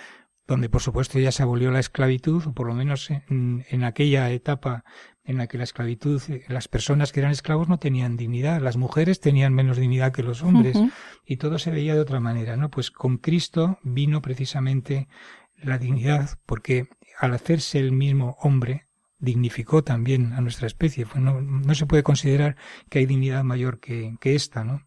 donde 0.47 0.69
por 0.69 0.81
supuesto 0.81 1.19
ya 1.19 1.31
se 1.31 1.43
abolió 1.43 1.71
la 1.71 1.79
esclavitud, 1.79 2.47
o 2.47 2.53
por 2.53 2.67
lo 2.67 2.73
menos 2.73 3.09
en, 3.09 3.83
aquella 3.83 4.31
etapa 4.31 4.85
en 5.25 5.37
la 5.37 5.47
que 5.47 5.57
la 5.57 5.65
esclavitud, 5.65 6.21
las 6.47 6.67
personas 6.69 7.11
que 7.11 7.19
eran 7.19 7.31
esclavos 7.31 7.67
no 7.67 7.79
tenían 7.79 8.15
dignidad, 8.15 8.61
las 8.61 8.77
mujeres 8.77 9.19
tenían 9.19 9.53
menos 9.53 9.77
dignidad 9.77 10.13
que 10.13 10.23
los 10.23 10.41
hombres, 10.41 10.77
y 11.25 11.37
todo 11.37 11.59
se 11.59 11.71
veía 11.71 11.93
de 11.93 11.99
otra 11.99 12.21
manera, 12.21 12.55
¿no? 12.55 12.69
Pues 12.69 12.91
con 12.91 13.17
Cristo 13.17 13.77
vino 13.83 14.21
precisamente 14.21 15.09
la 15.57 15.77
dignidad, 15.77 16.39
porque 16.45 16.87
al 17.19 17.33
hacerse 17.33 17.79
el 17.79 17.91
mismo 17.91 18.37
hombre, 18.39 18.87
dignificó 19.19 19.83
también 19.83 20.33
a 20.33 20.41
nuestra 20.41 20.67
especie. 20.67 21.05
No, 21.15 21.41
no, 21.41 21.75
se 21.75 21.87
puede 21.87 22.03
considerar 22.03 22.55
que 22.89 22.99
hay 22.99 23.05
dignidad 23.05 23.43
mayor 23.43 23.79
que, 23.79 24.15
que, 24.21 24.35
esta, 24.35 24.63
¿no? 24.63 24.83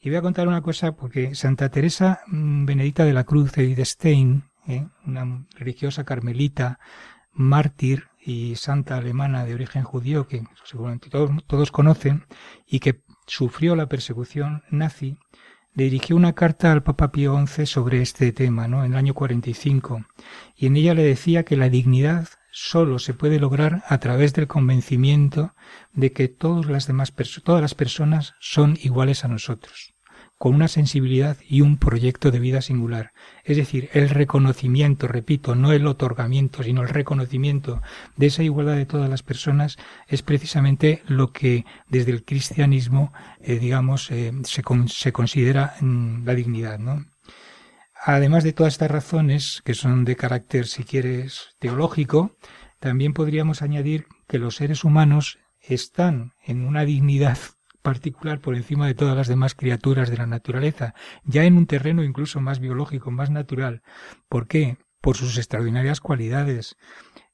Y 0.00 0.08
voy 0.08 0.16
a 0.16 0.22
contar 0.22 0.48
una 0.48 0.62
cosa 0.62 0.96
porque 0.96 1.34
Santa 1.34 1.68
Teresa 1.68 2.20
mm, 2.26 2.64
Benedita 2.64 3.04
de 3.04 3.12
la 3.12 3.24
Cruz 3.24 3.52
de 3.52 3.84
Stein, 3.84 4.44
¿eh? 4.66 4.86
una 5.06 5.46
religiosa 5.56 6.04
carmelita, 6.04 6.78
mártir 7.32 8.08
y 8.20 8.56
santa 8.56 8.96
alemana 8.96 9.44
de 9.44 9.54
origen 9.54 9.84
judío 9.84 10.26
que 10.26 10.44
seguramente 10.64 11.10
todos, 11.10 11.30
todos 11.46 11.70
conocen 11.70 12.24
y 12.66 12.80
que 12.80 13.02
sufrió 13.26 13.76
la 13.76 13.88
persecución 13.88 14.62
nazi, 14.70 15.18
le 15.74 15.84
dirigió 15.84 16.16
una 16.16 16.32
carta 16.32 16.72
al 16.72 16.82
Papa 16.82 17.12
Pío 17.12 17.38
XI 17.46 17.66
sobre 17.66 18.00
este 18.00 18.32
tema, 18.32 18.66
¿no? 18.66 18.84
En 18.84 18.92
el 18.92 18.98
año 18.98 19.12
45, 19.12 20.06
y 20.56 20.66
en 20.66 20.76
ella 20.76 20.94
le 20.94 21.02
decía 21.02 21.44
que 21.44 21.56
la 21.56 21.68
dignidad 21.68 22.28
solo 22.50 22.98
se 22.98 23.12
puede 23.12 23.38
lograr 23.38 23.84
a 23.86 23.98
través 23.98 24.32
del 24.32 24.46
convencimiento 24.46 25.54
de 25.92 26.12
que 26.12 26.28
todas 26.28 26.64
las 26.66 26.86
demás 26.86 27.12
todas 27.44 27.60
las 27.60 27.74
personas 27.74 28.34
son 28.40 28.78
iguales 28.82 29.26
a 29.26 29.28
nosotros, 29.28 29.94
con 30.38 30.54
una 30.54 30.68
sensibilidad 30.68 31.38
y 31.48 31.62
un 31.62 31.78
proyecto 31.78 32.30
de 32.30 32.40
vida 32.40 32.60
singular. 32.60 33.12
Es 33.44 33.56
decir, 33.56 33.88
el 33.92 34.10
reconocimiento, 34.10 35.08
repito, 35.08 35.54
no 35.54 35.72
el 35.72 35.86
otorgamiento, 35.86 36.62
sino 36.62 36.82
el 36.82 36.88
reconocimiento 36.88 37.80
de 38.16 38.26
esa 38.26 38.42
igualdad 38.42 38.76
de 38.76 38.86
todas 38.86 39.08
las 39.08 39.22
personas 39.22 39.78
es 40.06 40.22
precisamente 40.22 41.02
lo 41.06 41.32
que 41.32 41.64
desde 41.88 42.12
el 42.12 42.24
cristianismo, 42.24 43.12
eh, 43.40 43.58
digamos, 43.58 44.10
eh, 44.10 44.32
se, 44.44 44.62
considera 45.12 45.74
mm, 45.80 46.24
la 46.26 46.34
dignidad, 46.34 46.78
¿no? 46.78 47.04
Además 48.04 48.44
de 48.44 48.52
todas 48.52 48.74
estas 48.74 48.90
razones, 48.90 49.62
que 49.64 49.74
son 49.74 50.04
de 50.04 50.16
carácter, 50.16 50.66
si 50.66 50.84
quieres, 50.84 51.56
teológico, 51.58 52.36
también 52.78 53.14
podríamos 53.14 53.62
añadir 53.62 54.06
que 54.28 54.38
los 54.38 54.56
seres 54.56 54.84
humanos 54.84 55.38
están 55.60 56.32
en 56.44 56.66
una 56.66 56.84
dignidad 56.84 57.38
particular 57.86 58.40
por 58.40 58.56
encima 58.56 58.88
de 58.88 58.94
todas 58.94 59.16
las 59.16 59.28
demás 59.28 59.54
criaturas 59.54 60.10
de 60.10 60.16
la 60.16 60.26
naturaleza, 60.26 60.92
ya 61.22 61.44
en 61.44 61.56
un 61.56 61.66
terreno 61.66 62.02
incluso 62.02 62.40
más 62.40 62.58
biológico, 62.58 63.12
más 63.12 63.30
natural. 63.30 63.82
¿Por 64.28 64.48
qué? 64.48 64.78
Por 65.00 65.16
sus 65.16 65.38
extraordinarias 65.38 66.00
cualidades. 66.00 66.76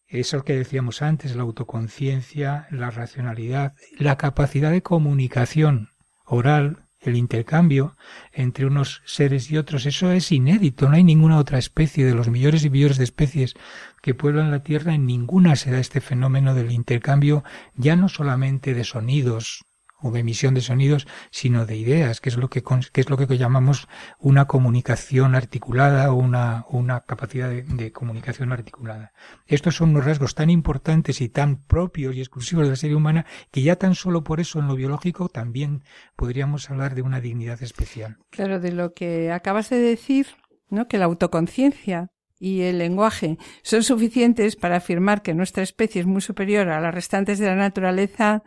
Eso 0.06 0.44
que 0.44 0.54
decíamos 0.54 1.00
antes, 1.00 1.34
la 1.36 1.42
autoconciencia, 1.42 2.66
la 2.70 2.90
racionalidad, 2.90 3.72
la 3.96 4.18
capacidad 4.18 4.70
de 4.70 4.82
comunicación 4.82 5.88
oral, 6.26 6.84
el 7.00 7.16
intercambio 7.16 7.96
entre 8.30 8.66
unos 8.66 9.00
seres 9.06 9.50
y 9.50 9.56
otros, 9.56 9.86
eso 9.86 10.12
es 10.12 10.30
inédito. 10.32 10.86
No 10.86 10.96
hay 10.96 11.04
ninguna 11.04 11.38
otra 11.38 11.56
especie 11.58 12.04
de 12.04 12.14
los 12.14 12.28
millones 12.28 12.62
y 12.62 12.68
millones 12.68 12.98
de 12.98 13.04
especies 13.04 13.54
que 14.02 14.12
pueblan 14.12 14.50
la 14.50 14.62
Tierra, 14.62 14.94
en 14.94 15.06
ninguna 15.06 15.56
se 15.56 15.70
da 15.70 15.78
este 15.78 16.02
fenómeno 16.02 16.54
del 16.54 16.72
intercambio, 16.72 17.42
ya 17.74 17.96
no 17.96 18.10
solamente 18.10 18.74
de 18.74 18.84
sonidos, 18.84 19.64
o 20.02 20.10
de 20.10 20.20
emisión 20.20 20.54
de 20.54 20.60
sonidos, 20.60 21.06
sino 21.30 21.66
de 21.66 21.76
ideas, 21.76 22.20
que 22.20 22.28
es 22.28 22.36
lo 22.36 22.48
que, 22.48 22.62
es 22.94 23.10
lo 23.10 23.16
que 23.16 23.38
llamamos 23.38 23.88
una 24.18 24.46
comunicación 24.46 25.34
articulada 25.34 26.12
o 26.12 26.16
una, 26.16 26.66
una 26.68 27.00
capacidad 27.00 27.48
de, 27.48 27.62
de, 27.62 27.92
comunicación 27.92 28.52
articulada. 28.52 29.12
Estos 29.46 29.76
son 29.76 29.90
unos 29.90 30.04
rasgos 30.04 30.34
tan 30.34 30.50
importantes 30.50 31.20
y 31.20 31.28
tan 31.28 31.56
propios 31.56 32.14
y 32.16 32.20
exclusivos 32.20 32.64
de 32.64 32.70
la 32.70 32.76
serie 32.76 32.96
humana 32.96 33.26
que 33.50 33.62
ya 33.62 33.76
tan 33.76 33.94
solo 33.94 34.24
por 34.24 34.40
eso 34.40 34.58
en 34.58 34.66
lo 34.66 34.74
biológico 34.74 35.28
también 35.28 35.84
podríamos 36.16 36.70
hablar 36.70 36.94
de 36.94 37.02
una 37.02 37.20
dignidad 37.20 37.62
especial. 37.62 38.18
Claro, 38.30 38.60
de 38.60 38.72
lo 38.72 38.92
que 38.92 39.32
acabas 39.32 39.70
de 39.70 39.78
decir, 39.78 40.26
¿no? 40.68 40.88
que 40.88 40.98
la 40.98 41.04
autoconciencia 41.06 42.08
y 42.42 42.62
el 42.62 42.78
lenguaje 42.78 43.38
son 43.62 43.84
suficientes 43.84 44.56
para 44.56 44.76
afirmar 44.76 45.22
que 45.22 45.32
nuestra 45.32 45.62
especie 45.62 46.00
es 46.00 46.06
muy 46.06 46.20
superior 46.20 46.68
a 46.70 46.80
las 46.80 46.92
restantes 46.92 47.38
de 47.38 47.46
la 47.46 47.54
naturaleza 47.54 48.42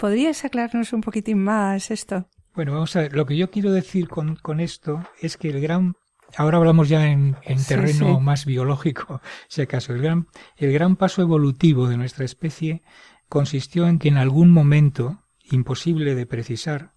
¿Podrías 0.00 0.46
aclararnos 0.46 0.94
un 0.94 1.02
poquitín 1.02 1.44
más 1.44 1.90
esto? 1.90 2.26
Bueno, 2.54 2.72
vamos 2.72 2.96
a 2.96 3.00
ver, 3.00 3.12
lo 3.14 3.26
que 3.26 3.36
yo 3.36 3.50
quiero 3.50 3.70
decir 3.70 4.08
con, 4.08 4.36
con 4.36 4.58
esto 4.58 5.06
es 5.20 5.36
que 5.36 5.50
el 5.50 5.60
gran 5.60 5.94
ahora 6.38 6.56
hablamos 6.56 6.88
ya 6.88 7.08
en, 7.08 7.36
en 7.42 7.62
terreno 7.62 8.06
sí, 8.06 8.14
sí. 8.14 8.20
más 8.20 8.46
biológico, 8.46 9.20
si 9.48 9.60
acaso. 9.60 9.92
El 9.92 10.00
gran, 10.00 10.26
el 10.56 10.72
gran 10.72 10.96
paso 10.96 11.20
evolutivo 11.20 11.86
de 11.86 11.98
nuestra 11.98 12.24
especie 12.24 12.82
consistió 13.28 13.86
en 13.86 13.98
que 13.98 14.08
en 14.08 14.16
algún 14.16 14.50
momento, 14.52 15.22
imposible 15.50 16.14
de 16.14 16.24
precisar, 16.24 16.92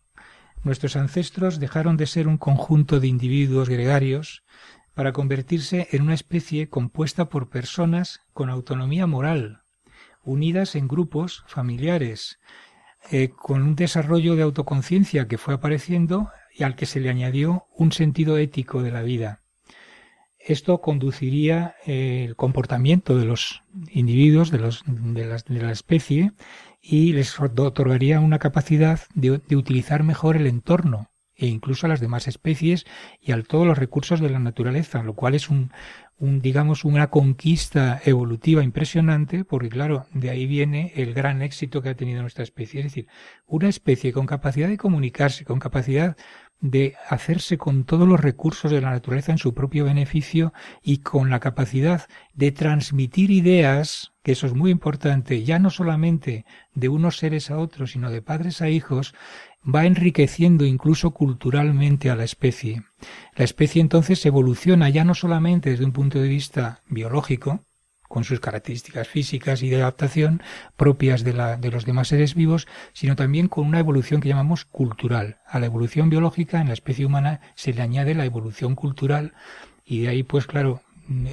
nuestros 0.64 0.96
ancestros 0.96 1.60
dejaron 1.60 1.98
de 1.98 2.08
ser 2.08 2.30
un 2.30 2.38
conjunto 2.38 3.02
de 3.02 3.08
individuos 3.08 3.68
gregarios 3.68 4.46
para 4.94 5.12
convertirse 5.12 5.90
en 5.92 6.04
una 6.04 6.14
especie 6.14 6.70
compuesta 6.70 7.28
por 7.28 7.50
personas 7.50 8.22
con 8.32 8.50
autonomía 8.50 9.08
moral, 9.08 9.64
unidas 10.24 10.76
en 10.76 10.88
grupos 10.88 11.44
familiares, 11.48 12.40
eh, 13.12 13.30
con 13.30 13.62
un 13.62 13.76
desarrollo 13.76 14.36
de 14.36 14.44
autoconciencia 14.44 15.28
que 15.28 15.38
fue 15.38 15.54
apareciendo 15.54 16.30
y 16.54 16.64
al 16.64 16.76
que 16.76 16.86
se 16.86 17.00
le 17.00 17.10
añadió 17.10 17.66
un 17.76 17.92
sentido 17.92 18.38
ético 18.38 18.82
de 18.82 18.92
la 18.92 19.02
vida. 19.02 19.42
Esto 20.40 20.82
conduciría 20.82 21.76
eh, 21.86 22.26
el 22.28 22.36
comportamiento 22.36 23.18
de 23.18 23.26
los 23.26 23.62
individuos, 23.92 24.52
de, 24.52 24.60
los, 24.60 24.84
de, 24.86 25.46
la 25.48 25.72
especie, 25.72 26.32
y 26.82 27.14
les 27.14 27.40
otorgaría 27.40 28.20
una 28.20 28.40
capacidad 28.40 29.00
de 29.16 29.56
utilizar 29.56 30.04
mejor 30.04 30.36
el 30.36 30.48
entorno 30.48 31.13
e 31.44 31.48
incluso 31.48 31.86
a 31.86 31.90
las 31.90 32.00
demás 32.00 32.30
especies 32.30 32.86
y 33.20 33.34
a 33.34 33.44
todos 33.44 33.68
los 33.68 33.78
recursos 33.78 34.22
de 34.22 34.30
la 34.30 34.40
naturaleza, 34.40 35.04
lo 35.04 35.14
cual 35.14 35.36
es 35.36 35.50
un, 35.50 35.74
un, 36.18 36.40
digamos, 36.40 36.86
una 36.86 37.10
conquista 37.10 38.02
evolutiva 38.06 38.64
impresionante, 38.64 39.44
porque 39.44 39.68
claro, 39.68 40.06
de 40.14 40.30
ahí 40.30 40.48
viene 40.48 40.94
el 40.96 41.14
gran 41.14 41.42
éxito 41.42 41.82
que 41.82 41.90
ha 41.90 41.98
tenido 41.98 42.22
nuestra 42.22 42.46
especie. 42.46 42.80
Es 42.80 42.86
decir, 42.86 43.08
una 43.46 43.68
especie 43.68 44.14
con 44.14 44.26
capacidad 44.26 44.70
de 44.70 44.78
comunicarse, 44.78 45.44
con 45.44 45.60
capacidad 45.60 46.16
de 46.62 46.96
hacerse 47.10 47.58
con 47.58 47.84
todos 47.84 48.08
los 48.08 48.22
recursos 48.22 48.72
de 48.72 48.80
la 48.80 48.92
naturaleza 48.92 49.34
en 49.34 49.38
su 49.38 49.54
propio 49.54 49.84
beneficio 49.84 50.54
y 50.82 51.00
con 51.00 51.30
la 51.30 51.42
capacidad 51.42 52.08
de 52.34 52.54
transmitir 52.54 53.32
ideas, 53.32 54.14
que 54.24 54.32
eso 54.32 54.48
es 54.48 54.54
muy 54.54 54.72
importante, 54.72 55.44
ya 55.44 55.60
no 55.60 55.70
solamente 55.70 56.46
de 56.74 56.88
unos 56.88 57.18
seres 57.18 57.52
a 57.52 57.58
otros, 57.58 57.92
sino 57.92 58.10
de 58.10 58.22
padres 58.22 58.62
a 58.62 58.70
hijos, 58.70 59.14
va 59.64 59.86
enriqueciendo 59.86 60.66
incluso 60.66 61.12
culturalmente 61.12 62.10
a 62.10 62.16
la 62.16 62.24
especie. 62.24 62.84
La 63.36 63.46
especie 63.46 63.82
entonces 63.82 64.26
evoluciona 64.26 64.90
ya 64.90 65.04
no 65.04 65.14
solamente 65.16 65.70
desde 65.70 65.86
un 65.86 65.94
punto 65.94 66.20
de 66.20 66.28
vista 66.28 66.82
biológico, 66.88 67.64
con 68.14 68.24
sus 68.24 68.40
características 68.40 69.08
físicas 69.08 69.64
y 69.64 69.70
de 69.70 69.78
adaptación 69.78 70.44
propias 70.78 71.24
de, 71.24 71.34
los 71.72 71.84
demás 71.84 72.10
seres 72.10 72.36
vivos, 72.36 72.68
sino 72.94 73.16
también 73.16 73.48
con 73.48 73.66
una 73.66 73.80
evolución 73.80 74.22
que 74.22 74.30
llamamos 74.30 74.66
cultural. 74.66 75.38
A 75.48 75.60
la 75.60 75.66
evolución 75.66 76.12
biológica 76.12 76.62
en 76.62 76.68
la 76.68 76.74
especie 76.74 77.08
humana 77.08 77.42
se 77.56 77.74
le 77.74 77.82
añade 77.82 78.14
la 78.14 78.26
evolución 78.26 78.76
cultural 78.76 79.34
y 79.84 80.02
de 80.02 80.10
ahí 80.10 80.22
pues 80.22 80.46
claro, 80.46 80.84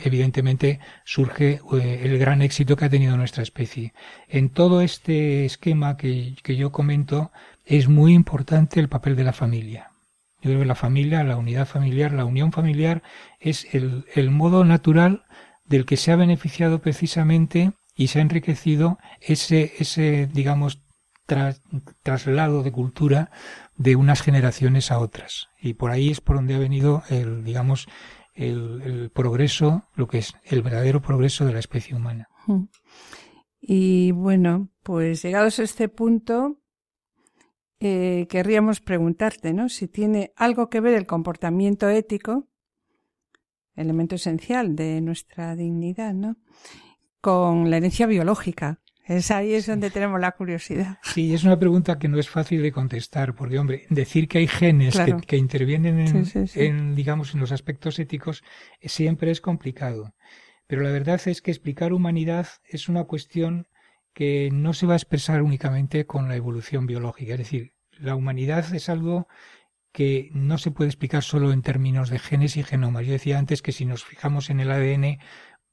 evidentemente 0.05 0.81
surge 1.05 1.61
eh, 1.75 2.01
el 2.03 2.19
gran 2.19 2.41
éxito 2.41 2.77
que 2.77 2.87
ha 2.87 2.91
tenido 2.91 3.15
nuestra 3.19 3.43
especie. 3.43 3.93
En 4.27 4.49
todo 4.49 4.81
este 4.81 5.45
esquema 5.45 5.99
que, 5.99 6.35
que 6.43 6.57
yo 6.57 6.73
comento 6.73 7.31
es 7.71 7.89
muy 7.89 8.15
importante 8.15 8.81
el 8.81 8.89
papel 8.89 9.15
de 9.15 9.23
la 9.23 9.33
familia. 9.33 9.93
Yo 10.43 10.51
creo 10.51 10.61
que 10.61 10.67
la 10.67 10.75
familia, 10.75 11.23
la 11.23 11.37
unidad 11.37 11.69
familiar, 11.69 12.13
la 12.13 12.25
unión 12.25 12.51
familiar 12.51 13.03
es 13.39 13.65
el, 13.73 14.31
modo 14.31 14.65
natural 14.65 15.23
del 15.67 15.87
que 15.87 15.97
se 15.97 16.11
ha 16.11 16.17
beneficiado 16.17 16.81
precisamente 16.81 17.73
y 17.95 18.09
se 18.09 18.19
ha 18.19 18.23
enriquecido 18.23 18.99
ese, 19.21 19.73
ese 19.79 20.29
digamos, 20.33 20.83
tras, 21.27 21.63
traslado 22.03 22.65
de 22.65 22.73
cultura 22.73 23.31
de 23.77 23.95
unas 23.95 24.21
generaciones 24.21 24.91
a 24.91 24.99
otras. 24.99 25.49
Y 25.61 25.75
por 25.75 25.93
ahí 25.93 26.11
es 26.11 26.21
por 26.21 26.37
donde 26.37 26.57
ha 26.57 26.59
venido 26.59 27.05
el, 27.09 27.45
digamos, 27.45 27.87
el 28.35 29.13
progreso, 29.15 29.85
lo 29.95 30.09
que 30.09 30.19
es 30.19 30.35
el 30.45 30.63
verdadero 30.63 31.03
progreso 31.03 31.45
de 31.45 31.53
la 31.53 31.61
especie 31.61 31.95
humana. 31.95 32.27
Y 33.61 34.11
bueno, 34.13 34.71
pues 34.83 35.23
llegados 35.23 35.59
a 35.59 35.63
este 35.63 35.89
punto, 35.89 36.60
eh, 37.81 38.27
querríamos 38.29 38.81
preguntarte, 38.81 39.53
¿no? 39.53 39.69
Si 39.69 39.89
tiene 39.89 40.33
algo 40.37 40.69
que 40.69 40.81
ver 40.81 40.95
el 40.95 41.07
comportamiento 41.07 41.89
ético 41.89 42.47
elemento 43.75 44.17
esencial 44.17 44.77
de 44.77 45.01
nuestra 45.01 45.57
dignidad, 45.57 46.15
¿no? 46.15 46.37
Con 47.21 47.71
la 47.71 47.79
herencia 47.79 48.07
biológica. 48.07 48.81
Es 49.07 49.31
ahí 49.31 49.55
es 49.55 49.67
donde 49.67 49.91
tenemos 49.91 50.21
la 50.21 50.33
curiosidad. 50.33 50.99
Sí, 51.03 51.35
es 51.35 51.43
una 51.43 51.59
pregunta 51.59 51.99
que 51.99 52.09
no 52.09 52.19
es 52.19 52.29
fácil 52.29 52.63
de 52.63 52.71
contestar, 52.71 53.35
porque, 53.35 53.59
hombre, 53.59 53.87
decir 53.91 54.29
que 54.29 54.39
hay 54.39 54.47
genes 54.47 54.95
claro. 54.95 55.19
que, 55.19 55.27
que, 55.27 55.37
intervienen 55.37 55.99
en, 55.99 56.27
sí, 56.27 56.31
sí, 56.31 56.47
sí. 56.47 56.61
en, 56.61 56.95
digamos, 56.95 57.35
en 57.35 57.41
los 57.41 57.51
aspectos 57.51 57.99
éticos 57.99 58.45
siempre 58.83 59.31
es 59.31 59.41
complicado. 59.41 60.15
Pero 60.67 60.83
la 60.83 60.91
verdad 60.91 61.21
es 61.27 61.43
que 61.43 61.51
explicar 61.51 61.93
humanidad 61.93 62.47
es 62.69 62.89
una 62.89 63.05
cuestión 63.05 63.67
que 64.13 64.51
no 64.53 64.73
se 64.73 64.87
va 64.87 64.95
a 64.95 64.97
expresar 64.97 65.43
únicamente 65.43 66.07
con 66.07 66.29
la 66.29 66.37
evolución 66.37 66.87
biológica. 66.87 67.33
Es 67.33 67.39
decir, 67.39 67.73
la 67.99 68.15
humanidad 68.15 68.75
es 68.75 68.89
algo 68.89 69.29
que 69.93 70.31
no 70.33 70.59
se 70.59 70.71
puede 70.71 70.89
explicar 70.89 71.23
solo 71.23 71.53
en 71.53 71.63
términos 71.63 72.11
de 72.11 72.19
genes 72.19 72.57
y 72.57 72.63
genomas. 72.63 73.07
Yo 73.07 73.13
decía 73.13 73.39
antes 73.39 73.63
que 73.63 73.73
si 73.73 73.85
nos 73.85 74.05
fijamos 74.05 74.51
en 74.51 74.61
el 74.61 74.71
ADN, 74.71 75.19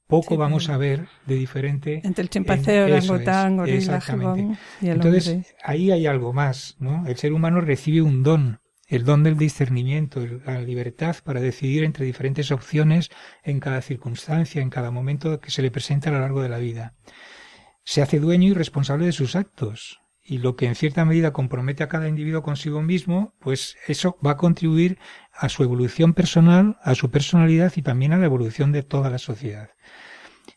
poco 0.06 0.34
sí, 0.34 0.36
vamos 0.38 0.68
a 0.70 0.76
ver 0.76 1.06
de 1.26 1.36
diferente. 1.36 2.00
Entre 2.02 2.22
el 2.22 2.30
chimpancé, 2.30 2.78
el 2.78 2.92
orangután, 2.92 3.56
gorila, 3.58 3.76
Exactamente. 3.76 4.58
Y 4.80 4.86
el 4.88 4.96
Entonces, 4.96 5.28
hombre. 5.28 5.48
ahí 5.62 5.90
hay 5.90 6.06
algo 6.06 6.32
más, 6.32 6.76
¿no? 6.80 7.06
El 7.06 7.16
ser 7.16 7.32
humano 7.32 7.60
recibe 7.60 8.02
un 8.02 8.22
don, 8.22 8.60
el 8.88 9.04
don 9.04 9.22
del 9.22 9.36
discernimiento, 9.36 10.26
la 10.46 10.62
libertad 10.62 11.16
para 11.22 11.40
decidir 11.40 11.84
entre 11.84 12.06
diferentes 12.06 12.50
opciones 12.50 13.10
en 13.44 13.60
cada 13.60 13.82
circunstancia, 13.82 14.62
en 14.62 14.70
cada 14.70 14.90
momento 14.90 15.40
que 15.40 15.50
se 15.50 15.62
le 15.62 15.70
presenta 15.70 16.08
a 16.08 16.14
lo 16.14 16.20
largo 16.20 16.42
de 16.42 16.48
la 16.48 16.58
vida. 16.58 16.94
Se 17.88 18.02
hace 18.02 18.20
dueño 18.20 18.48
y 18.48 18.52
responsable 18.52 19.06
de 19.06 19.12
sus 19.12 19.34
actos, 19.34 20.02
y 20.22 20.40
lo 20.40 20.56
que 20.56 20.66
en 20.66 20.74
cierta 20.74 21.06
medida 21.06 21.32
compromete 21.32 21.82
a 21.82 21.88
cada 21.88 22.06
individuo 22.06 22.42
consigo 22.42 22.82
mismo, 22.82 23.32
pues 23.38 23.76
eso 23.86 24.18
va 24.24 24.32
a 24.32 24.36
contribuir 24.36 24.98
a 25.32 25.48
su 25.48 25.62
evolución 25.62 26.12
personal, 26.12 26.76
a 26.82 26.94
su 26.94 27.10
personalidad 27.10 27.72
y 27.76 27.80
también 27.80 28.12
a 28.12 28.18
la 28.18 28.26
evolución 28.26 28.72
de 28.72 28.82
toda 28.82 29.08
la 29.08 29.16
sociedad. 29.16 29.70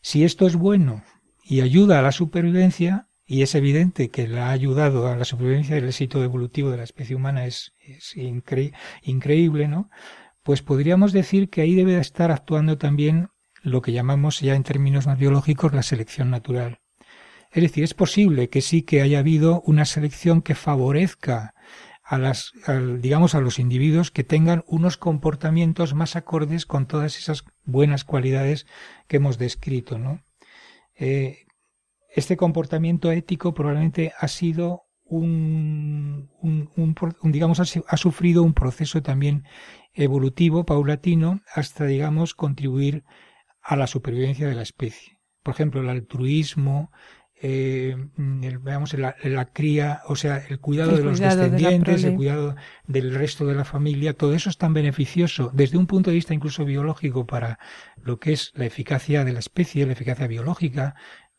Si 0.02 0.24
esto 0.24 0.46
es 0.46 0.56
bueno 0.56 1.04
y 1.42 1.62
ayuda 1.62 2.00
a 2.00 2.02
la 2.02 2.12
supervivencia, 2.12 3.08
y 3.24 3.40
es 3.40 3.54
evidente 3.54 4.10
que 4.10 4.28
la 4.28 4.48
ha 4.48 4.50
ayudado 4.50 5.08
a 5.08 5.16
la 5.16 5.24
supervivencia 5.24 5.76
del 5.76 5.86
éxito 5.86 6.22
evolutivo 6.22 6.70
de 6.70 6.76
la 6.76 6.84
especie 6.84 7.16
humana 7.16 7.46
es, 7.46 7.72
es 7.78 8.14
incre 8.14 8.74
increíble, 9.04 9.68
¿no? 9.68 9.88
Pues 10.42 10.60
podríamos 10.60 11.14
decir 11.14 11.48
que 11.48 11.62
ahí 11.62 11.74
debe 11.74 11.96
estar 11.98 12.30
actuando 12.30 12.76
también 12.76 13.30
lo 13.62 13.80
que 13.80 13.92
llamamos 13.92 14.40
ya 14.40 14.54
en 14.54 14.64
términos 14.64 15.06
más 15.06 15.18
biológicos 15.18 15.72
la 15.72 15.82
selección 15.82 16.28
natural. 16.28 16.81
Es 17.52 17.62
decir, 17.62 17.84
es 17.84 17.94
posible 17.94 18.48
que 18.48 18.62
sí 18.62 18.82
que 18.82 19.02
haya 19.02 19.18
habido 19.18 19.62
una 19.66 19.84
selección 19.84 20.40
que 20.40 20.54
favorezca 20.54 21.54
a 22.02 22.18
las, 22.18 22.52
digamos, 22.98 23.34
a 23.34 23.40
los 23.40 23.58
individuos 23.58 24.10
que 24.10 24.24
tengan 24.24 24.64
unos 24.66 24.96
comportamientos 24.96 25.94
más 25.94 26.16
acordes 26.16 26.66
con 26.66 26.86
todas 26.86 27.18
esas 27.18 27.44
buenas 27.64 28.04
cualidades 28.04 28.66
que 29.06 29.18
hemos 29.18 29.38
descrito, 29.38 29.98
¿no? 29.98 30.22
Eh, 30.94 31.46
este 32.14 32.36
comportamiento 32.36 33.10
ético 33.10 33.54
probablemente 33.54 34.12
ha 34.18 34.28
sido 34.28 34.82
un, 35.04 36.30
digamos, 37.22 37.60
ha, 37.60 37.96
sufrido 37.96 38.42
un 38.42 38.54
proceso 38.54 39.02
también 39.02 39.44
evolutivo, 39.94 40.64
paulatino, 40.64 41.40
hasta, 41.54 41.84
digamos, 41.84 42.34
contribuir 42.34 43.04
a 43.62 43.76
la 43.76 43.86
supervivencia 43.86 44.48
de 44.48 44.54
la 44.54 44.62
especie. 44.62 45.18
Por 45.42 45.54
ejemplo, 45.54 45.80
el 45.80 45.88
altruismo, 45.88 46.92
eh, 47.44 47.96
veamos, 48.16 48.94
la, 48.94 49.44
cría, 49.52 50.02
o 50.06 50.14
sea, 50.14 50.38
el 50.48 50.60
cuidado 50.60 50.96
de 50.96 51.02
los 51.02 51.18
descendientes, 51.18 52.04
el 52.04 52.14
cuidado 52.14 52.54
del 52.86 53.12
resto 53.12 53.44
de 53.46 53.56
la 53.56 53.64
familia, 53.64 54.14
todo 54.14 54.34
eso 54.34 54.48
es 54.48 54.58
tan 54.58 54.72
beneficioso 54.72 55.50
desde 55.52 55.76
un 55.76 55.88
punto 55.88 56.10
de 56.10 56.16
vista 56.16 56.34
incluso 56.34 56.64
biológico 56.64 57.26
para 57.26 57.58
lo 58.00 58.20
que 58.20 58.32
es 58.32 58.52
la 58.54 58.66
eficacia 58.66 59.24
de 59.24 59.32
la 59.32 59.40
especie, 59.40 59.84
la 59.86 59.92
eficacia 59.92 60.28
biológica, 60.28 60.94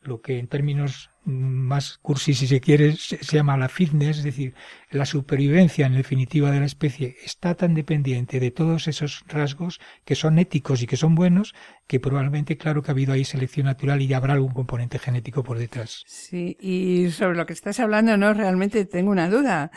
lo 0.05 0.21
que 0.21 0.39
en 0.39 0.47
términos 0.47 1.09
más 1.25 1.97
cursi, 1.99 2.33
si 2.33 2.47
se 2.47 2.59
quiere, 2.59 2.95
se, 2.97 3.17
llama 3.17 3.57
la 3.57 3.69
fitness, 3.69 4.17
es 4.17 4.23
decir, 4.23 4.53
la 4.91 5.05
supervivencia 5.05 5.85
en 5.85 5.95
definitiva 5.95 6.51
de 6.51 6.59
la 6.59 6.65
especie 6.65 7.15
está 7.23 7.55
tan 7.55 7.73
dependiente 7.73 8.39
de 8.39 8.51
todos 8.51 8.87
esos 8.87 9.23
rasgos 9.27 9.79
que 10.05 10.15
son 10.15 10.37
éticos 10.37 10.81
y 10.81 10.87
que 10.87 10.97
son 10.97 11.15
buenos, 11.15 11.55
que 11.87 11.99
probablemente, 11.99 12.57
claro 12.57 12.81
que 12.81 12.91
ha 12.91 12.93
habido 12.93 13.13
ahí 13.13 13.23
selección 13.23 13.67
natural 13.67 14.01
y 14.01 14.13
habrá 14.13 14.33
algún 14.33 14.53
componente 14.53 14.99
genético 14.99 15.43
por 15.43 15.57
detrás. 15.57 16.03
Sí, 16.05 16.57
y 16.59 17.09
sobre 17.11 17.37
lo 17.37 17.45
que 17.45 17.53
estás 17.53 17.79
hablando, 17.79 18.17
no, 18.17 18.33
realmente 18.33 18.85
tengo 18.85 19.11
una 19.11 19.29
duda. 19.29 19.71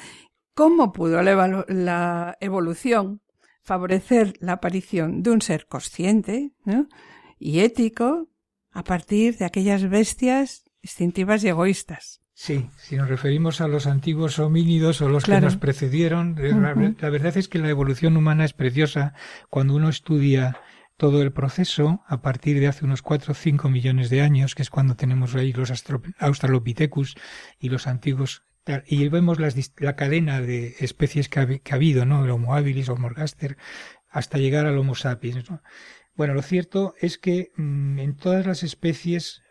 ¿Cómo 0.54 0.92
pudo 0.92 1.22
la, 1.22 1.64
la 1.68 2.36
evolución 2.40 3.20
favorecer 3.66 4.34
la 4.40 4.52
aparición 4.52 5.22
de 5.22 5.30
un 5.30 5.42
ser 5.42 5.66
consciente 5.66 6.52
y 7.38 7.58
ético 7.60 8.28
a 8.76 8.84
partir 8.84 9.38
de 9.38 9.46
aquellas 9.46 9.88
bestias 9.88 10.64
instintivas 10.82 11.42
y 11.42 11.48
egoístas. 11.48 12.20
Sí, 12.34 12.68
si 12.76 12.96
nos 12.96 13.08
referimos 13.08 13.62
a 13.62 13.68
los 13.68 13.86
antiguos 13.86 14.38
homínidos 14.38 15.00
o 15.00 15.08
los 15.08 15.24
que 15.24 15.40
nos 15.40 15.56
precedieron, 15.56 16.36
eh, 16.38 16.52
la, 16.52 17.08
verdad 17.08 17.34
es 17.38 17.48
que 17.48 17.58
la 17.58 17.70
evolución 17.70 18.18
humana 18.18 18.44
es 18.44 18.52
preciosa 18.52 19.14
cuando 19.48 19.74
uno 19.74 19.88
estudia 19.88 20.60
todo 20.98 21.22
el 21.22 21.32
proceso 21.32 22.02
a 22.06 22.20
partir 22.20 22.60
de 22.60 22.66
hace 22.66 22.84
unos 22.84 23.00
4 23.00 23.32
o 23.32 23.34
5 23.34 23.70
millones 23.70 24.10
de 24.10 24.20
años, 24.20 24.54
que 24.54 24.60
es 24.60 24.68
cuando 24.68 24.94
tenemos 24.94 25.34
ahí 25.34 25.54
los 25.54 25.72
Australopithecus 26.18 27.16
y 27.58 27.70
los 27.70 27.86
antiguos 27.86 28.42
y 28.86 29.08
vemos 29.08 29.38
la 29.38 29.96
cadena 29.96 30.42
de 30.42 30.74
especies 30.80 31.30
que 31.30 31.40
ha, 31.40 31.74
habido, 31.74 32.04
¿no? 32.04 32.24
El 32.24 32.30
Homo 32.30 32.54
habilis, 32.54 32.90
Homo 32.90 33.06
ergaster, 33.06 33.56
hasta 34.10 34.36
llegar 34.36 34.66
al 34.66 34.76
Homo 34.76 34.94
sapiens, 34.94 35.48
¿no? 35.48 35.62
Bueno, 36.16 36.32
lo 36.32 36.42
cierto 36.42 36.94
es 37.00 37.18
que 37.18 37.52
mm, 37.56 37.98
en 37.98 38.16
todas 38.16 38.46
las 38.46 38.62
especies, 38.62 39.42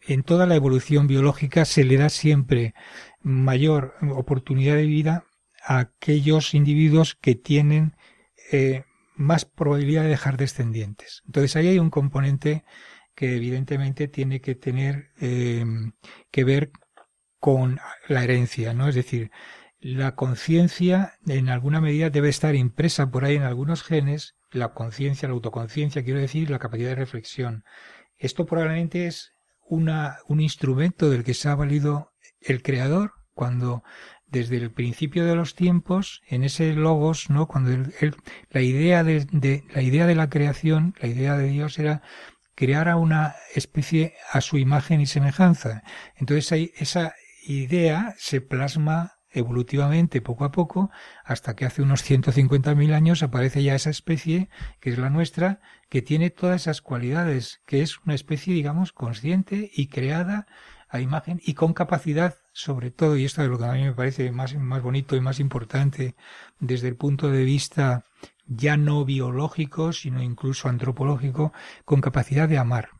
en 0.00 0.22
toda 0.22 0.46
la 0.46 0.54
evolución 0.54 1.06
biológica, 1.06 1.64
se 1.64 1.84
le 1.84 1.98
da 1.98 2.08
siempre 2.08 2.74
mayor 3.20 3.94
oportunidad 4.14 4.76
de 4.76 4.86
vida 4.86 5.24
a 5.62 5.80
aquellos 5.80 6.54
individuos 6.54 7.14
que 7.14 7.34
tienen 7.34 7.94
eh, 8.52 8.84
más 9.16 9.44
probabilidad 9.44 10.04
de 10.04 10.10
dejar 10.10 10.38
descendientes. 10.38 11.22
Entonces 11.26 11.56
ahí 11.56 11.68
hay 11.68 11.78
un 11.78 11.90
componente 11.90 12.64
que 13.14 13.36
evidentemente 13.36 14.08
tiene 14.08 14.40
que 14.40 14.54
tener 14.54 15.10
eh, 15.20 15.64
que 16.30 16.44
ver 16.44 16.70
con 17.38 17.80
la 18.08 18.24
herencia, 18.24 18.72
¿no? 18.72 18.88
Es 18.88 18.94
decir, 18.94 19.30
la 19.80 20.14
conciencia 20.14 21.14
en 21.26 21.50
alguna 21.50 21.80
medida 21.80 22.10
debe 22.10 22.28
estar 22.28 22.54
impresa 22.54 23.10
por 23.10 23.24
ahí 23.24 23.36
en 23.36 23.42
algunos 23.42 23.82
genes 23.82 24.37
la 24.50 24.72
conciencia, 24.72 25.28
la 25.28 25.34
autoconciencia, 25.34 26.04
quiero 26.04 26.20
decir, 26.20 26.50
la 26.50 26.58
capacidad 26.58 26.90
de 26.90 26.94
reflexión. 26.96 27.64
Esto 28.16 28.46
probablemente 28.46 29.06
es 29.06 29.34
una, 29.66 30.18
un 30.26 30.40
instrumento 30.40 31.10
del 31.10 31.24
que 31.24 31.34
se 31.34 31.48
ha 31.48 31.54
valido 31.54 32.12
el 32.40 32.62
creador 32.62 33.12
cuando 33.34 33.82
desde 34.26 34.56
el 34.56 34.70
principio 34.70 35.24
de 35.24 35.36
los 35.36 35.54
tiempos, 35.54 36.20
en 36.28 36.44
ese 36.44 36.74
logos, 36.74 37.30
¿no? 37.30 37.46
Cuando 37.46 37.90
la 38.50 38.60
idea 38.60 39.02
de, 39.02 39.26
de, 39.32 39.64
la 39.72 39.82
idea 39.82 40.06
de 40.06 40.14
la 40.14 40.28
creación, 40.28 40.94
la 41.00 41.08
idea 41.08 41.36
de 41.36 41.48
Dios 41.48 41.78
era 41.78 42.02
crear 42.54 42.88
a 42.88 42.96
una 42.96 43.36
especie 43.54 44.14
a 44.32 44.40
su 44.40 44.58
imagen 44.58 45.00
y 45.00 45.06
semejanza. 45.06 45.82
Entonces 46.16 46.52
ahí, 46.52 46.72
esa 46.76 47.14
idea 47.46 48.14
se 48.18 48.40
plasma 48.40 49.17
evolutivamente 49.30 50.20
poco 50.20 50.44
a 50.44 50.52
poco 50.52 50.90
hasta 51.24 51.54
que 51.54 51.66
hace 51.66 51.82
unos 51.82 52.08
150.000 52.08 52.92
años 52.92 53.22
aparece 53.22 53.62
ya 53.62 53.74
esa 53.74 53.90
especie 53.90 54.48
que 54.80 54.90
es 54.90 54.98
la 54.98 55.10
nuestra 55.10 55.60
que 55.88 56.02
tiene 56.02 56.30
todas 56.30 56.62
esas 56.62 56.80
cualidades 56.80 57.60
que 57.66 57.82
es 57.82 57.98
una 58.00 58.14
especie 58.14 58.54
digamos 58.54 58.92
consciente 58.92 59.70
y 59.74 59.88
creada 59.88 60.46
a 60.88 61.00
imagen 61.00 61.40
y 61.44 61.54
con 61.54 61.74
capacidad 61.74 62.36
sobre 62.52 62.90
todo 62.90 63.16
y 63.16 63.24
esto 63.24 63.42
es 63.42 63.48
lo 63.48 63.58
que 63.58 63.66
a 63.66 63.72
mí 63.72 63.84
me 63.84 63.92
parece 63.92 64.32
más, 64.32 64.54
más 64.54 64.82
bonito 64.82 65.16
y 65.16 65.20
más 65.20 65.40
importante 65.40 66.16
desde 66.58 66.88
el 66.88 66.96
punto 66.96 67.30
de 67.30 67.44
vista 67.44 68.04
ya 68.46 68.76
no 68.76 69.04
biológico 69.04 69.92
sino 69.92 70.22
incluso 70.22 70.68
antropológico 70.68 71.52
con 71.84 72.00
capacidad 72.00 72.48
de 72.48 72.58
amar 72.58 72.90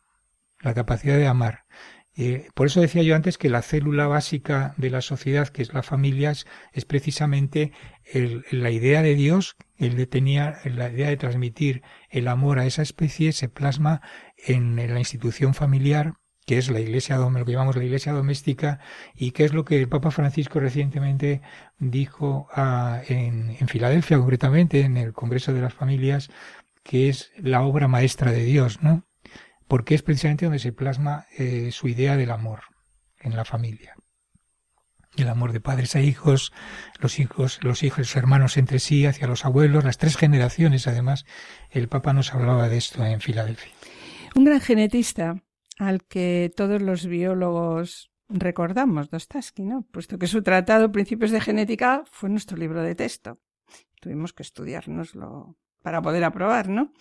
la 0.60 0.74
capacidad 0.74 1.16
de 1.16 1.26
amar 1.26 1.64
eh, 2.20 2.48
por 2.54 2.66
eso 2.66 2.80
decía 2.80 3.04
yo 3.04 3.14
antes 3.14 3.38
que 3.38 3.48
la 3.48 3.62
célula 3.62 4.08
básica 4.08 4.74
de 4.76 4.90
la 4.90 5.02
sociedad, 5.02 5.46
que 5.46 5.62
es 5.62 5.72
la 5.72 5.84
familia, 5.84 6.32
es, 6.72 6.84
precisamente 6.84 7.70
la 8.50 8.70
idea 8.72 9.02
de 9.02 9.14
Dios, 9.14 9.56
él 9.76 9.96
de 9.96 10.08
tenía 10.08 10.58
la 10.64 10.90
idea 10.90 11.10
de 11.10 11.16
transmitir 11.16 11.82
el 12.10 12.26
amor 12.26 12.58
a 12.58 12.66
esa 12.66 12.82
especie, 12.82 13.30
se 13.30 13.48
plasma 13.48 14.02
en, 14.36 14.74
la 14.74 14.98
institución 14.98 15.54
familiar, 15.54 16.14
que 16.44 16.58
es 16.58 16.70
la 16.70 16.80
iglesia, 16.80 17.18
lo 17.18 17.44
que 17.44 17.52
llamamos 17.52 17.76
la 17.76 17.84
iglesia 17.84 18.12
doméstica, 18.12 18.80
y 19.14 19.30
que 19.30 19.44
es 19.44 19.52
lo 19.52 19.64
que 19.64 19.80
el 19.80 19.88
Papa 19.88 20.10
Francisco 20.10 20.58
recientemente 20.58 21.40
dijo 21.78 22.48
en, 23.06 23.56
en 23.60 23.68
Filadelfia, 23.68 24.18
concretamente, 24.18 24.80
en 24.80 24.96
el 24.96 25.12
Congreso 25.12 25.52
de 25.52 25.60
las 25.60 25.74
Familias, 25.74 26.30
que 26.82 27.08
es 27.10 27.30
la 27.36 27.62
obra 27.62 27.86
maestra 27.86 28.32
de 28.32 28.42
Dios, 28.42 28.82
¿no? 28.82 29.07
Porque 29.68 29.94
es 29.94 30.02
precisamente 30.02 30.46
donde 30.46 30.58
se 30.58 30.72
plasma 30.72 31.26
eh, 31.36 31.70
su 31.72 31.88
idea 31.88 32.16
del 32.16 32.30
amor 32.30 32.62
en 33.18 33.36
la 33.36 33.44
familia. 33.44 33.94
El 35.16 35.28
amor 35.28 35.52
de 35.52 35.60
padres 35.60 35.96
a 35.96 36.00
hijos, 36.00 36.52
los 37.00 37.18
hijos, 37.18 37.58
los 37.62 37.82
hijos, 37.82 38.14
hermanos 38.16 38.56
entre 38.56 38.78
sí, 38.78 39.04
hacia 39.04 39.26
los 39.26 39.44
abuelos, 39.44 39.84
las 39.84 39.98
tres 39.98 40.16
generaciones, 40.16 40.86
además, 40.86 41.24
el 41.70 41.88
Papa 41.88 42.12
nos 42.12 42.34
hablaba 42.34 42.68
de 42.68 42.76
esto 42.76 43.04
en 43.04 43.20
Filadelfia. 43.20 43.72
Un 44.34 44.44
gran 44.44 44.60
genetista 44.60 45.42
al 45.78 46.04
que 46.04 46.52
todos 46.56 46.82
los 46.82 47.06
biólogos 47.06 48.10
recordamos, 48.28 49.10
Dostoevsky, 49.10 49.64
¿no? 49.64 49.86
Puesto 49.90 50.18
que 50.18 50.26
su 50.26 50.42
tratado 50.42 50.92
Principios 50.92 51.30
de 51.30 51.40
Genética 51.40 52.04
fue 52.10 52.28
nuestro 52.28 52.56
libro 52.56 52.82
de 52.82 52.94
texto. 52.94 53.40
Tuvimos 54.00 54.32
que 54.32 54.42
estudiárnoslo 54.42 55.56
para 55.88 56.02
poder 56.02 56.22
aprobar, 56.22 56.68
¿no? 56.68 56.92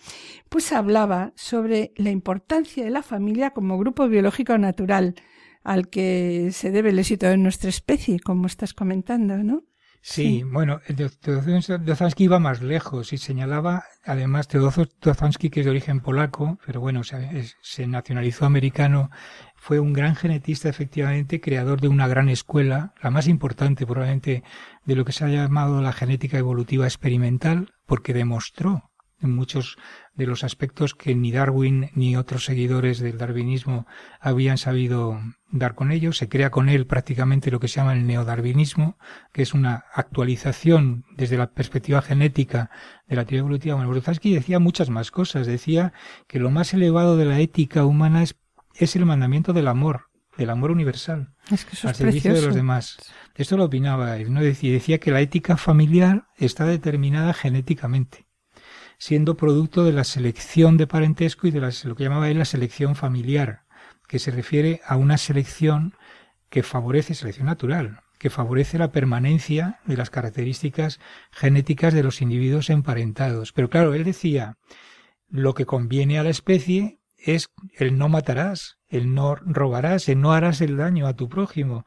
Pues 0.48 0.72
hablaba 0.72 1.34
sobre 1.36 1.92
la 1.96 2.08
importancia 2.08 2.82
de 2.84 2.90
la 2.90 3.02
familia 3.02 3.50
como 3.50 3.76
grupo 3.76 4.08
biológico 4.08 4.56
natural 4.56 5.14
al 5.62 5.90
que 5.90 6.48
se 6.52 6.70
debe 6.70 6.88
el 6.88 6.98
éxito 6.98 7.26
de 7.26 7.36
nuestra 7.36 7.68
especie, 7.68 8.18
como 8.18 8.46
estás 8.46 8.72
comentando, 8.72 9.36
¿no? 9.36 9.64
Sí, 10.00 10.42
bueno, 10.42 10.80
Teodozansky 11.20 12.24
iba 12.24 12.38
más 12.38 12.62
lejos 12.62 13.12
y 13.12 13.18
señalaba, 13.18 13.84
además, 14.06 14.48
Teodozansky, 14.48 15.50
que 15.50 15.60
es 15.60 15.66
de 15.66 15.70
origen 15.70 16.00
polaco, 16.00 16.58
pero 16.64 16.80
bueno, 16.80 17.04
se, 17.04 17.44
se 17.60 17.86
nacionalizó 17.86 18.46
americano, 18.46 19.10
fue 19.68 19.80
un 19.80 19.92
gran 19.92 20.16
genetista, 20.16 20.70
efectivamente, 20.70 21.42
creador 21.42 21.82
de 21.82 21.88
una 21.88 22.08
gran 22.08 22.30
escuela, 22.30 22.94
la 23.02 23.10
más 23.10 23.28
importante 23.28 23.84
probablemente 23.84 24.42
de 24.86 24.94
lo 24.94 25.04
que 25.04 25.12
se 25.12 25.26
ha 25.26 25.28
llamado 25.28 25.82
la 25.82 25.92
genética 25.92 26.38
evolutiva 26.38 26.86
experimental, 26.86 27.74
porque 27.84 28.14
demostró 28.14 28.90
en 29.20 29.34
muchos 29.34 29.76
de 30.14 30.26
los 30.26 30.42
aspectos 30.42 30.94
que 30.94 31.14
ni 31.14 31.32
Darwin 31.32 31.90
ni 31.92 32.16
otros 32.16 32.46
seguidores 32.46 32.98
del 33.00 33.18
darwinismo 33.18 33.86
habían 34.20 34.56
sabido 34.56 35.20
dar 35.50 35.74
con 35.74 35.92
ello. 35.92 36.14
Se 36.14 36.30
crea 36.30 36.50
con 36.50 36.70
él 36.70 36.86
prácticamente 36.86 37.50
lo 37.50 37.60
que 37.60 37.68
se 37.68 37.76
llama 37.76 37.92
el 37.92 38.06
neodarwinismo, 38.06 38.96
que 39.34 39.42
es 39.42 39.52
una 39.52 39.84
actualización 39.92 41.04
desde 41.14 41.36
la 41.36 41.50
perspectiva 41.50 42.00
genética 42.00 42.70
de 43.06 43.16
la 43.16 43.26
teoría 43.26 43.40
evolutiva. 43.40 43.74
Bueno, 43.74 43.90
Brzezinski 43.90 44.32
decía 44.32 44.60
muchas 44.60 44.88
más 44.88 45.10
cosas. 45.10 45.46
Decía 45.46 45.92
que 46.26 46.38
lo 46.38 46.50
más 46.50 46.72
elevado 46.72 47.18
de 47.18 47.26
la 47.26 47.38
ética 47.40 47.84
humana 47.84 48.22
es, 48.22 48.34
es 48.78 48.96
el 48.96 49.04
mandamiento 49.04 49.52
del 49.52 49.68
amor, 49.68 50.06
del 50.36 50.50
amor 50.50 50.70
universal, 50.70 51.34
es 51.50 51.64
que 51.64 51.86
al 51.86 51.94
servicio 51.94 52.32
de 52.32 52.42
los 52.42 52.54
demás. 52.54 52.98
Esto 53.34 53.56
lo 53.56 53.64
opinaba 53.64 54.16
él, 54.16 54.32
¿no? 54.32 54.40
Decía, 54.40 54.72
decía 54.72 54.98
que 54.98 55.10
la 55.10 55.20
ética 55.20 55.56
familiar 55.56 56.28
está 56.36 56.64
determinada 56.64 57.34
genéticamente, 57.34 58.26
siendo 58.98 59.36
producto 59.36 59.84
de 59.84 59.92
la 59.92 60.04
selección 60.04 60.76
de 60.76 60.86
parentesco 60.86 61.46
y 61.46 61.50
de 61.50 61.60
lo 61.60 61.96
que 61.96 62.04
llamaba 62.04 62.30
él 62.30 62.38
la 62.38 62.44
selección 62.44 62.94
familiar, 62.94 63.62
que 64.06 64.18
se 64.18 64.30
refiere 64.30 64.80
a 64.86 64.96
una 64.96 65.18
selección 65.18 65.94
que 66.48 66.62
favorece, 66.62 67.14
selección 67.14 67.46
natural, 67.46 68.00
que 68.18 68.30
favorece 68.30 68.78
la 68.78 68.90
permanencia 68.90 69.80
de 69.86 69.96
las 69.96 70.10
características 70.10 70.98
genéticas 71.30 71.94
de 71.94 72.02
los 72.02 72.22
individuos 72.22 72.70
emparentados. 72.70 73.52
Pero 73.52 73.70
claro, 73.70 73.94
él 73.94 74.04
decía, 74.04 74.56
lo 75.28 75.54
que 75.54 75.66
conviene 75.66 76.18
a 76.18 76.22
la 76.22 76.30
especie 76.30 76.97
es 77.18 77.50
el 77.76 77.98
no 77.98 78.08
matarás, 78.08 78.78
el 78.88 79.14
no 79.14 79.34
robarás, 79.34 80.08
el 80.08 80.20
no 80.20 80.32
harás 80.32 80.60
el 80.60 80.76
daño 80.76 81.06
a 81.06 81.16
tu 81.16 81.28
prójimo. 81.28 81.84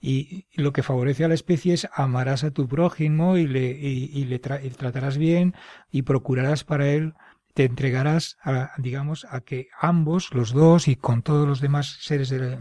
Y 0.00 0.46
lo 0.54 0.72
que 0.72 0.82
favorece 0.82 1.24
a 1.24 1.28
la 1.28 1.34
especie 1.34 1.74
es 1.74 1.88
amarás 1.92 2.42
a 2.42 2.50
tu 2.50 2.66
prójimo 2.66 3.36
y 3.36 3.46
le, 3.46 3.70
y, 3.70 4.24
le 4.24 4.38
tratarás 4.38 5.18
bien 5.18 5.54
y 5.90 6.02
procurarás 6.02 6.64
para 6.64 6.88
él 6.88 7.14
te 7.54 7.64
entregarás 7.64 8.36
a, 8.42 8.70
digamos, 8.78 9.26
a 9.30 9.40
que 9.40 9.68
ambos, 9.80 10.32
los 10.32 10.52
dos 10.52 10.88
y 10.88 10.96
con 10.96 11.22
todos 11.22 11.46
los 11.46 11.60
demás 11.60 11.98
seres 12.00 12.28
de, 12.30 12.58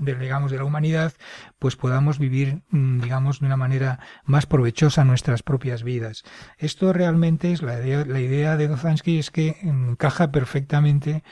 digamos, 0.00 0.50
de 0.50 0.58
la 0.58 0.64
humanidad, 0.64 1.14
pues 1.58 1.76
podamos 1.76 2.18
vivir, 2.18 2.62
mm, 2.70 3.00
digamos, 3.00 3.40
de 3.40 3.46
una 3.46 3.56
manera 3.56 4.00
más 4.24 4.46
provechosa 4.46 5.04
nuestras 5.04 5.42
propias 5.42 5.82
vidas. 5.82 6.24
Esto 6.58 6.92
realmente 6.92 7.52
es 7.52 7.62
la 7.62 7.80
idea, 7.80 8.04
la 8.04 8.20
idea 8.20 8.56
de 8.56 8.68
Dozansky 8.68 9.18
es 9.18 9.30
que 9.30 9.56
encaja 9.62 10.30
perfectamente 10.30 11.22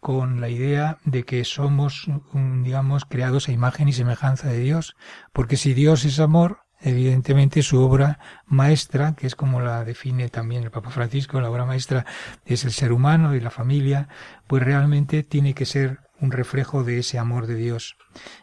con 0.00 0.40
la 0.40 0.48
idea 0.48 0.98
de 1.04 1.24
que 1.24 1.44
somos, 1.44 2.08
mm, 2.32 2.62
digamos, 2.62 3.04
creados 3.04 3.48
a 3.48 3.52
imagen 3.52 3.88
y 3.88 3.92
semejanza 3.92 4.48
de 4.48 4.60
Dios, 4.60 4.96
porque 5.32 5.56
si 5.56 5.74
Dios 5.74 6.04
es 6.04 6.20
amor, 6.20 6.65
evidentemente 6.80 7.62
su 7.62 7.80
obra 7.80 8.18
maestra, 8.46 9.14
que 9.14 9.26
es 9.26 9.34
como 9.34 9.60
la 9.60 9.84
define 9.84 10.28
también 10.28 10.62
el 10.62 10.70
Papa 10.70 10.90
Francisco, 10.90 11.40
la 11.40 11.50
obra 11.50 11.64
maestra 11.64 12.04
es 12.44 12.64
el 12.64 12.72
ser 12.72 12.92
humano 12.92 13.34
y 13.34 13.40
la 13.40 13.50
familia, 13.50 14.08
pues 14.46 14.62
realmente 14.62 15.22
tiene 15.22 15.54
que 15.54 15.66
ser 15.66 16.00
un 16.20 16.30
reflejo 16.30 16.84
de 16.84 16.98
ese 16.98 17.18
amor 17.18 17.46
de 17.46 17.56
Dios. 17.56 17.96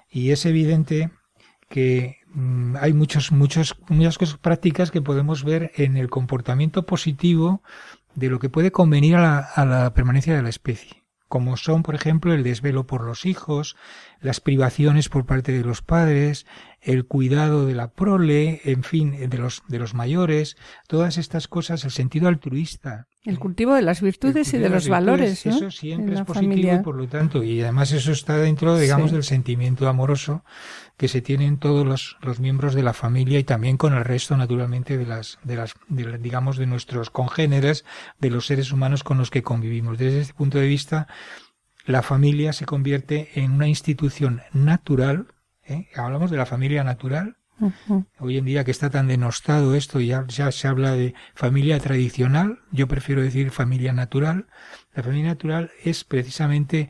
Y 0.10 0.32
es 0.32 0.46
evidente 0.46 1.12
que 1.70 2.18
mm, 2.34 2.76
hay 2.80 2.94
muchos, 2.94 3.32
muchos, 3.32 3.76
muchas 3.90 4.18
cosas 4.18 4.38
prácticas 4.38 4.92
que 4.92 5.02
podemos 5.02 5.44
ver 5.44 5.72
en 5.76 5.98
el 5.98 6.10
comportamiento 6.10 6.86
positivo 6.86 7.64
de 8.16 8.30
lo 8.30 8.40
que 8.40 8.50
puede 8.50 8.72
convenir 8.72 9.16
a 9.16 9.22
la, 9.22 9.38
a 9.40 9.66
la 9.66 9.94
permanencia 9.94 10.36
de 10.36 10.44
la 10.44 10.50
especie 10.50 11.04
como 11.34 11.58
son, 11.58 11.82
por 11.82 11.96
ejemplo, 11.96 12.32
el 12.32 12.44
desvelo 12.44 12.86
por 12.86 13.04
los 13.04 13.26
hijos, 13.26 13.76
las 14.20 14.40
privaciones 14.40 15.10
por 15.10 15.26
parte 15.26 15.52
de 15.52 15.64
los 15.64 15.82
padres, 15.82 16.46
el 16.84 17.06
cuidado 17.06 17.66
de 17.66 17.74
la 17.74 17.92
prole, 17.92 18.62
en 18.66 18.84
fin, 18.84 19.30
de 19.30 19.38
los, 19.38 19.64
de 19.68 19.80
los 19.80 19.94
mayores, 19.94 20.58
todas 20.88 21.18
estas 21.18 21.48
cosas, 21.48 21.86
el 21.86 21.92
sentido 21.92 22.28
altruista. 22.28 23.08
El 23.24 23.40
cultivo 23.40 23.74
de 23.74 23.82
las 23.82 24.02
virtudes 24.02 24.54
y 24.54 24.58
de, 24.58 24.68
los 24.68 24.90
valores. 24.90 25.46
Eso 25.46 25.72
siempre 25.72 26.16
es 26.16 26.22
positivo 26.22 26.76
y 26.76 26.80
por 26.80 26.98
lo 26.98 27.08
tanto, 27.08 27.42
y 27.42 27.62
además 27.62 27.94
eso 27.94 28.12
está 28.12 28.38
dentro, 28.38 28.78
digamos, 28.78 29.14
del 29.14 29.24
sentimiento 29.24 29.88
amoroso 29.88 30.44
que 30.98 31.08
se 31.08 31.22
tienen 31.22 31.58
todos 31.58 31.88
los, 31.88 32.18
los, 32.22 32.42
miembros 32.42 32.76
de 32.76 32.84
la 32.84 32.94
familia 32.94 33.40
y 33.40 33.46
también 33.46 33.78
con 33.78 33.94
el 33.94 34.04
resto, 34.04 34.36
naturalmente, 34.36 34.98
de 34.98 35.06
las, 35.06 35.40
de 35.44 35.56
las, 35.56 35.76
digamos, 35.88 36.58
de 36.58 36.66
nuestros 36.66 37.10
congéneres, 37.10 37.86
de 38.20 38.30
los 38.30 38.46
seres 38.46 38.74
humanos 38.74 39.04
con 39.04 39.18
los 39.18 39.32
que 39.32 39.42
convivimos. 39.42 39.98
Desde 39.98 40.20
este 40.20 40.34
punto 40.34 40.60
de 40.60 40.68
vista, 40.68 41.08
la 41.86 42.02
familia 42.02 42.54
se 42.54 42.66
convierte 42.66 43.30
en 43.36 43.52
una 43.52 43.68
institución 43.68 44.42
natural, 44.54 45.28
¿eh? 45.66 45.88
hablamos 45.96 46.32
de 46.32 46.38
la 46.38 46.46
familia 46.46 46.84
natural, 46.84 47.38
Hoy 48.20 48.38
en 48.38 48.46
día 48.46 48.64
que 48.64 48.72
está 48.72 48.90
tan 48.90 49.08
denostado 49.08 49.76
esto, 49.76 50.00
ya, 50.00 50.26
ya 50.28 50.52
se 50.52 50.68
habla 50.68 50.94
de 50.94 51.14
familia 51.34 51.80
tradicional, 51.80 52.60
yo 52.72 52.88
prefiero 52.88 53.22
decir 53.22 53.52
familia 53.52 53.94
natural. 53.94 54.48
La 54.94 55.04
familia 55.04 55.28
natural 55.28 55.72
es 55.84 56.04
precisamente 56.04 56.90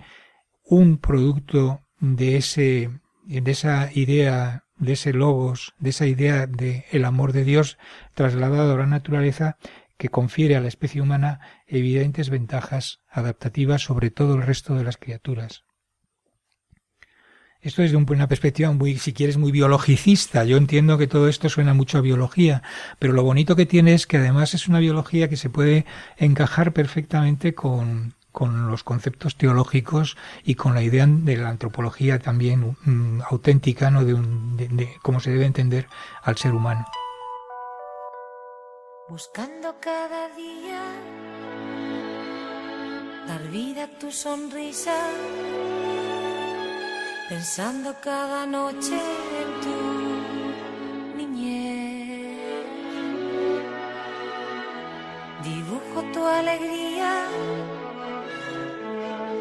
un 0.66 0.98
producto 0.98 1.82
de 2.00 2.38
ese, 2.38 2.90
de 3.26 3.52
esa 3.52 3.90
idea, 3.94 4.64
de 4.78 4.94
ese 4.94 5.14
logos, 5.14 5.74
de 5.80 5.92
esa 5.92 6.08
idea 6.08 6.48
de 6.48 6.86
el 6.92 7.06
amor 7.06 7.34
de 7.34 7.44
Dios 7.44 7.78
trasladado 8.14 8.74
a 8.74 8.78
la 8.78 8.88
naturaleza 8.88 9.58
que 9.98 10.10
confiere 10.10 10.56
a 10.56 10.62
la 10.62 10.68
especie 10.68 11.02
humana 11.02 11.40
evidentes 11.68 12.30
ventajas 12.30 13.00
adaptativas 13.10 13.84
sobre 13.84 14.10
todo 14.10 14.36
el 14.36 14.42
resto 14.42 14.76
de 14.76 14.84
las 14.84 14.98
criaturas. 14.98 15.64
Esto 17.64 17.82
es 17.82 17.92
de 17.92 17.98
una 17.98 18.28
perspectiva 18.28 18.72
muy, 18.74 18.98
si 18.98 19.14
quieres, 19.14 19.38
muy 19.38 19.54
biologicista. 19.54 20.44
Yo 20.44 20.58
entiendo 20.58 20.98
que 20.98 21.08
todo 21.08 21.30
esto 21.30 21.48
suena 21.48 21.74
mucho 21.74 21.98
a 21.98 22.02
biología, 22.02 22.62
pero 23.00 23.14
lo 23.14 23.24
bonito 23.24 23.56
que 23.56 23.66
tiene 23.66 23.94
es 23.94 24.06
que 24.06 24.18
además 24.18 24.54
es 24.54 24.68
una 24.68 24.80
biología 24.80 25.30
que 25.30 25.38
se 25.38 25.50
puede 25.50 25.86
encajar 26.18 26.74
perfectamente 26.74 27.56
con, 27.56 28.16
con 28.34 28.70
los 28.70 28.84
conceptos 28.84 29.38
teológicos 29.38 30.18
y 30.44 30.56
con 30.56 30.74
la 30.74 30.82
idea 30.82 31.08
de 31.08 31.38
la 31.38 31.48
antropología 31.48 32.20
también 32.20 32.76
mm, 32.84 33.22
auténtica, 33.30 33.90
¿no? 33.90 34.04
De, 34.04 34.14
de 34.68 34.90
cómo 35.02 35.22
se 35.22 35.32
debe 35.32 35.46
entender 35.46 35.88
al 36.22 36.36
ser 36.36 36.52
humano. 36.54 36.86
Buscando 39.08 39.76
cada 39.80 40.28
día 40.36 40.82
dar 43.26 43.50
vida 43.52 43.86
a 43.86 44.00
tu 44.00 44.12
sonrisa 44.12 44.98
pensando 47.34 47.96
cada 48.00 48.46
noche 48.46 48.96
en 49.42 49.50
tu 49.64 49.78
niñez. 51.18 52.38
Dibujo 55.44 56.00
tu 56.14 56.22
alegría, 56.40 57.12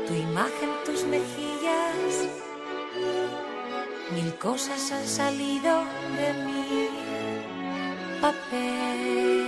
tu 0.07 0.15
imagen, 0.15 0.71
tus 0.87 1.05
mejillas. 1.05 2.13
Mil 4.15 4.31
cosas 4.39 4.91
han 4.91 5.07
salido 5.07 5.85
de 6.19 6.29
mi 6.47 6.89
papel. 8.23 9.42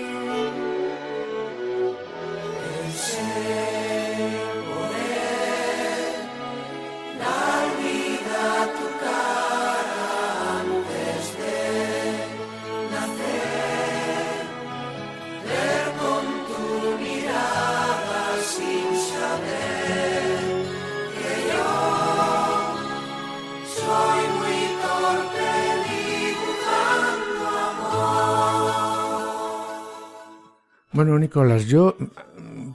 Bueno, 30.94 31.18
Nicolás, 31.18 31.66
yo 31.66 31.96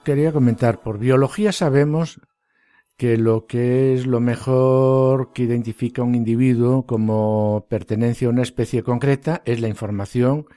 quería 0.03 0.33
comentar, 0.33 0.81
por 0.81 0.99
biología 0.99 1.53
sabemos 1.53 2.19
que 2.97 3.15
lo 3.15 3.45
que 3.45 3.93
es 3.93 4.05
lo 4.05 4.19
mejor 4.19 5.31
que 5.31 5.43
identifica 5.43 6.01
a 6.01 6.05
un 6.05 6.15
individuo 6.15 6.85
como 6.85 7.65
pertenencia 7.69 8.27
a 8.27 8.31
una 8.31 8.41
especie 8.41 8.83
concreta 8.83 9.41
es 9.45 9.61
la 9.61 9.69
información 9.69 10.47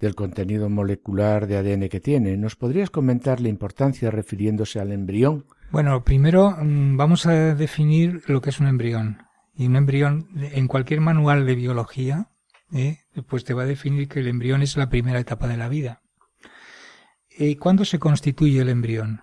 del 0.00 0.16
contenido 0.16 0.68
molecular 0.68 1.46
de 1.46 1.56
ADN 1.56 1.88
que 1.88 2.00
tiene. 2.00 2.36
¿Nos 2.36 2.56
podrías 2.56 2.90
comentar 2.90 3.40
la 3.40 3.48
importancia 3.48 4.10
refiriéndose 4.10 4.80
al 4.80 4.90
embrión? 4.90 5.46
Bueno, 5.70 6.02
primero 6.02 6.50
mm, 6.50 6.96
vamos 6.96 7.26
a 7.26 7.54
definir 7.54 8.24
lo 8.26 8.40
que 8.40 8.50
es 8.50 8.58
un 8.58 8.66
embrión. 8.66 9.18
Y 9.56 9.68
un 9.68 9.76
embrión, 9.76 10.30
en 10.36 10.66
cualquier 10.66 11.00
manual 11.00 11.46
de 11.46 11.54
biología, 11.54 12.30
¿eh? 12.72 12.98
pues 13.28 13.44
te 13.44 13.54
va 13.54 13.62
a 13.62 13.66
definir 13.66 14.08
que 14.08 14.18
el 14.18 14.26
embrión 14.26 14.62
es 14.62 14.76
la 14.76 14.90
primera 14.90 15.20
etapa 15.20 15.46
de 15.46 15.56
la 15.56 15.68
vida. 15.68 16.00
¿Y 17.36 17.56
cuándo 17.56 17.84
se 17.84 17.98
constituye 17.98 18.60
el 18.60 18.68
embrión? 18.68 19.22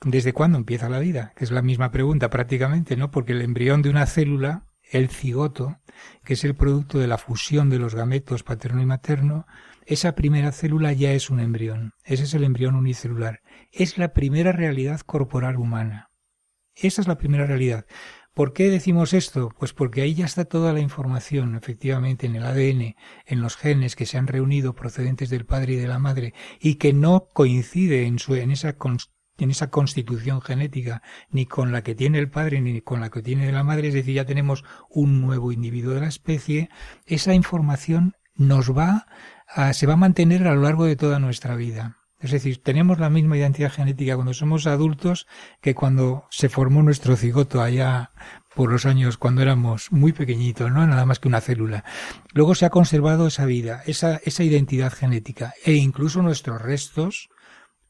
¿Desde 0.00 0.32
cuándo 0.32 0.56
empieza 0.56 0.88
la 0.88 0.98
vida? 0.98 1.32
Que 1.36 1.44
es 1.44 1.50
la 1.50 1.60
misma 1.60 1.90
pregunta 1.90 2.30
prácticamente, 2.30 2.96
¿no? 2.96 3.10
Porque 3.10 3.32
el 3.32 3.42
embrión 3.42 3.82
de 3.82 3.90
una 3.90 4.06
célula, 4.06 4.66
el 4.90 5.10
cigoto, 5.10 5.78
que 6.24 6.34
es 6.34 6.44
el 6.44 6.54
producto 6.54 6.98
de 6.98 7.06
la 7.06 7.18
fusión 7.18 7.68
de 7.68 7.78
los 7.78 7.94
gametos 7.94 8.44
paterno 8.44 8.80
y 8.80 8.86
materno, 8.86 9.46
esa 9.84 10.14
primera 10.14 10.52
célula 10.52 10.94
ya 10.94 11.12
es 11.12 11.28
un 11.28 11.38
embrión. 11.38 11.92
Ese 12.04 12.24
es 12.24 12.32
el 12.32 12.44
embrión 12.44 12.76
unicelular. 12.76 13.40
Es 13.72 13.98
la 13.98 14.14
primera 14.14 14.52
realidad 14.52 15.00
corporal 15.00 15.56
humana. 15.56 16.10
Esa 16.74 17.02
es 17.02 17.08
la 17.08 17.18
primera 17.18 17.44
realidad. 17.44 17.84
¿Por 18.34 18.52
qué 18.52 18.68
decimos 18.68 19.12
esto? 19.12 19.50
Pues 19.60 19.72
porque 19.72 20.02
ahí 20.02 20.14
ya 20.14 20.24
está 20.24 20.44
toda 20.44 20.72
la 20.72 20.80
información, 20.80 21.54
efectivamente, 21.54 22.26
en 22.26 22.34
el 22.34 22.44
ADN, 22.44 22.96
en 23.26 23.40
los 23.40 23.56
genes 23.56 23.94
que 23.94 24.06
se 24.06 24.18
han 24.18 24.26
reunido 24.26 24.74
procedentes 24.74 25.30
del 25.30 25.46
padre 25.46 25.74
y 25.74 25.76
de 25.76 25.86
la 25.86 26.00
madre 26.00 26.34
y 26.58 26.74
que 26.74 26.92
no 26.92 27.28
coincide 27.32 28.06
en, 28.06 28.18
su, 28.18 28.34
en, 28.34 28.50
esa, 28.50 28.76
en 29.38 29.50
esa 29.50 29.70
constitución 29.70 30.42
genética 30.42 31.00
ni 31.30 31.46
con 31.46 31.70
la 31.70 31.84
que 31.84 31.94
tiene 31.94 32.18
el 32.18 32.28
padre 32.28 32.60
ni 32.60 32.80
con 32.80 33.00
la 33.00 33.10
que 33.10 33.22
tiene 33.22 33.52
la 33.52 33.62
madre, 33.62 33.86
es 33.88 33.94
decir, 33.94 34.14
ya 34.14 34.24
tenemos 34.24 34.64
un 34.90 35.20
nuevo 35.20 35.52
individuo 35.52 35.94
de 35.94 36.00
la 36.00 36.08
especie, 36.08 36.70
esa 37.06 37.34
información 37.34 38.16
nos 38.34 38.76
va 38.76 39.06
a, 39.46 39.72
se 39.74 39.86
va 39.86 39.92
a 39.92 39.96
mantener 39.96 40.48
a 40.48 40.56
lo 40.56 40.62
largo 40.62 40.86
de 40.86 40.96
toda 40.96 41.20
nuestra 41.20 41.54
vida. 41.54 42.03
Es 42.24 42.30
decir, 42.30 42.62
tenemos 42.62 42.98
la 42.98 43.10
misma 43.10 43.36
identidad 43.36 43.70
genética 43.70 44.14
cuando 44.14 44.32
somos 44.32 44.66
adultos 44.66 45.26
que 45.60 45.74
cuando 45.74 46.26
se 46.30 46.48
formó 46.48 46.82
nuestro 46.82 47.16
cigoto 47.16 47.60
allá 47.60 48.12
por 48.54 48.72
los 48.72 48.86
años 48.86 49.18
cuando 49.18 49.42
éramos 49.42 49.92
muy 49.92 50.14
pequeñitos, 50.14 50.72
¿no? 50.72 50.86
Nada 50.86 51.04
más 51.04 51.18
que 51.18 51.28
una 51.28 51.42
célula. 51.42 51.84
Luego 52.32 52.54
se 52.54 52.64
ha 52.64 52.70
conservado 52.70 53.26
esa 53.26 53.44
vida, 53.44 53.82
esa, 53.84 54.22
esa 54.24 54.42
identidad 54.42 54.90
genética 54.90 55.52
e 55.66 55.74
incluso 55.74 56.22
nuestros 56.22 56.62
restos 56.62 57.28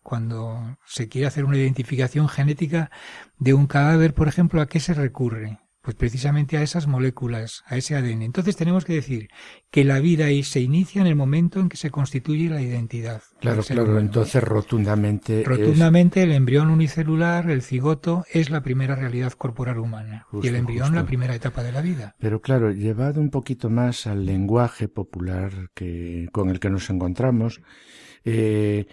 cuando 0.03 0.79
se 0.85 1.09
quiere 1.09 1.29
hacer 1.29 1.44
una 1.44 1.57
identificación 1.57 2.29
genética 2.29 2.90
de 3.38 3.55
un 3.55 3.68
cadáver, 3.68 4.14
por 4.14 4.27
ejemplo, 4.27 4.61
¿a 4.61 4.66
qué 4.66 4.81
se 4.81 4.94
recurre? 4.94 5.61
Pues 5.85 5.97
precisamente 5.97 6.57
a 6.57 6.62
esas 6.62 6.87
moléculas, 6.87 7.62
a 7.66 7.77
ese 7.77 7.94
ADN. 7.94 8.23
Entonces 8.23 8.57
tenemos 8.57 8.87
que 8.87 8.94
decir 8.94 9.29
que 9.70 9.85
la 9.85 10.01
vida 10.01 10.25
ahí 10.25 10.42
se 10.42 10.61
inicia 10.61 11.03
en 11.03 11.07
el 11.07 11.14
momento 11.14 11.61
en 11.61 11.68
que 11.68 11.77
se 11.77 11.90
constituye 11.90 12.49
la 12.49 12.62
identidad. 12.62 13.20
Claro, 13.38 13.62
claro, 13.62 13.99
entonces 13.99 14.42
rotundamente. 14.42 15.44
Rotundamente 15.44 16.23
el 16.23 16.33
embrión 16.33 16.70
unicelular, 16.70 17.51
el 17.51 17.61
cigoto, 17.61 18.25
es 18.33 18.49
la 18.49 18.62
primera 18.62 18.94
realidad 18.94 19.35
corporal 19.35 19.79
humana. 19.79 20.27
y 20.42 20.49
el 20.49 20.57
embrión 20.57 20.94
la 20.94 21.05
primera 21.05 21.35
etapa 21.35 21.62
de 21.62 21.73
la 21.73 21.83
vida. 21.83 22.16
Pero 22.18 22.40
claro, 22.40 22.73
llevado 22.73 23.20
un 23.20 23.29
poquito 23.29 23.68
más 23.68 24.07
al 24.07 24.25
lenguaje 24.25 24.88
popular 24.88 25.68
que, 25.75 26.29
con 26.33 26.49
el 26.49 26.61
que 26.61 26.70
nos 26.70 26.88
encontramos, 26.88 27.61
eh, 28.25 28.87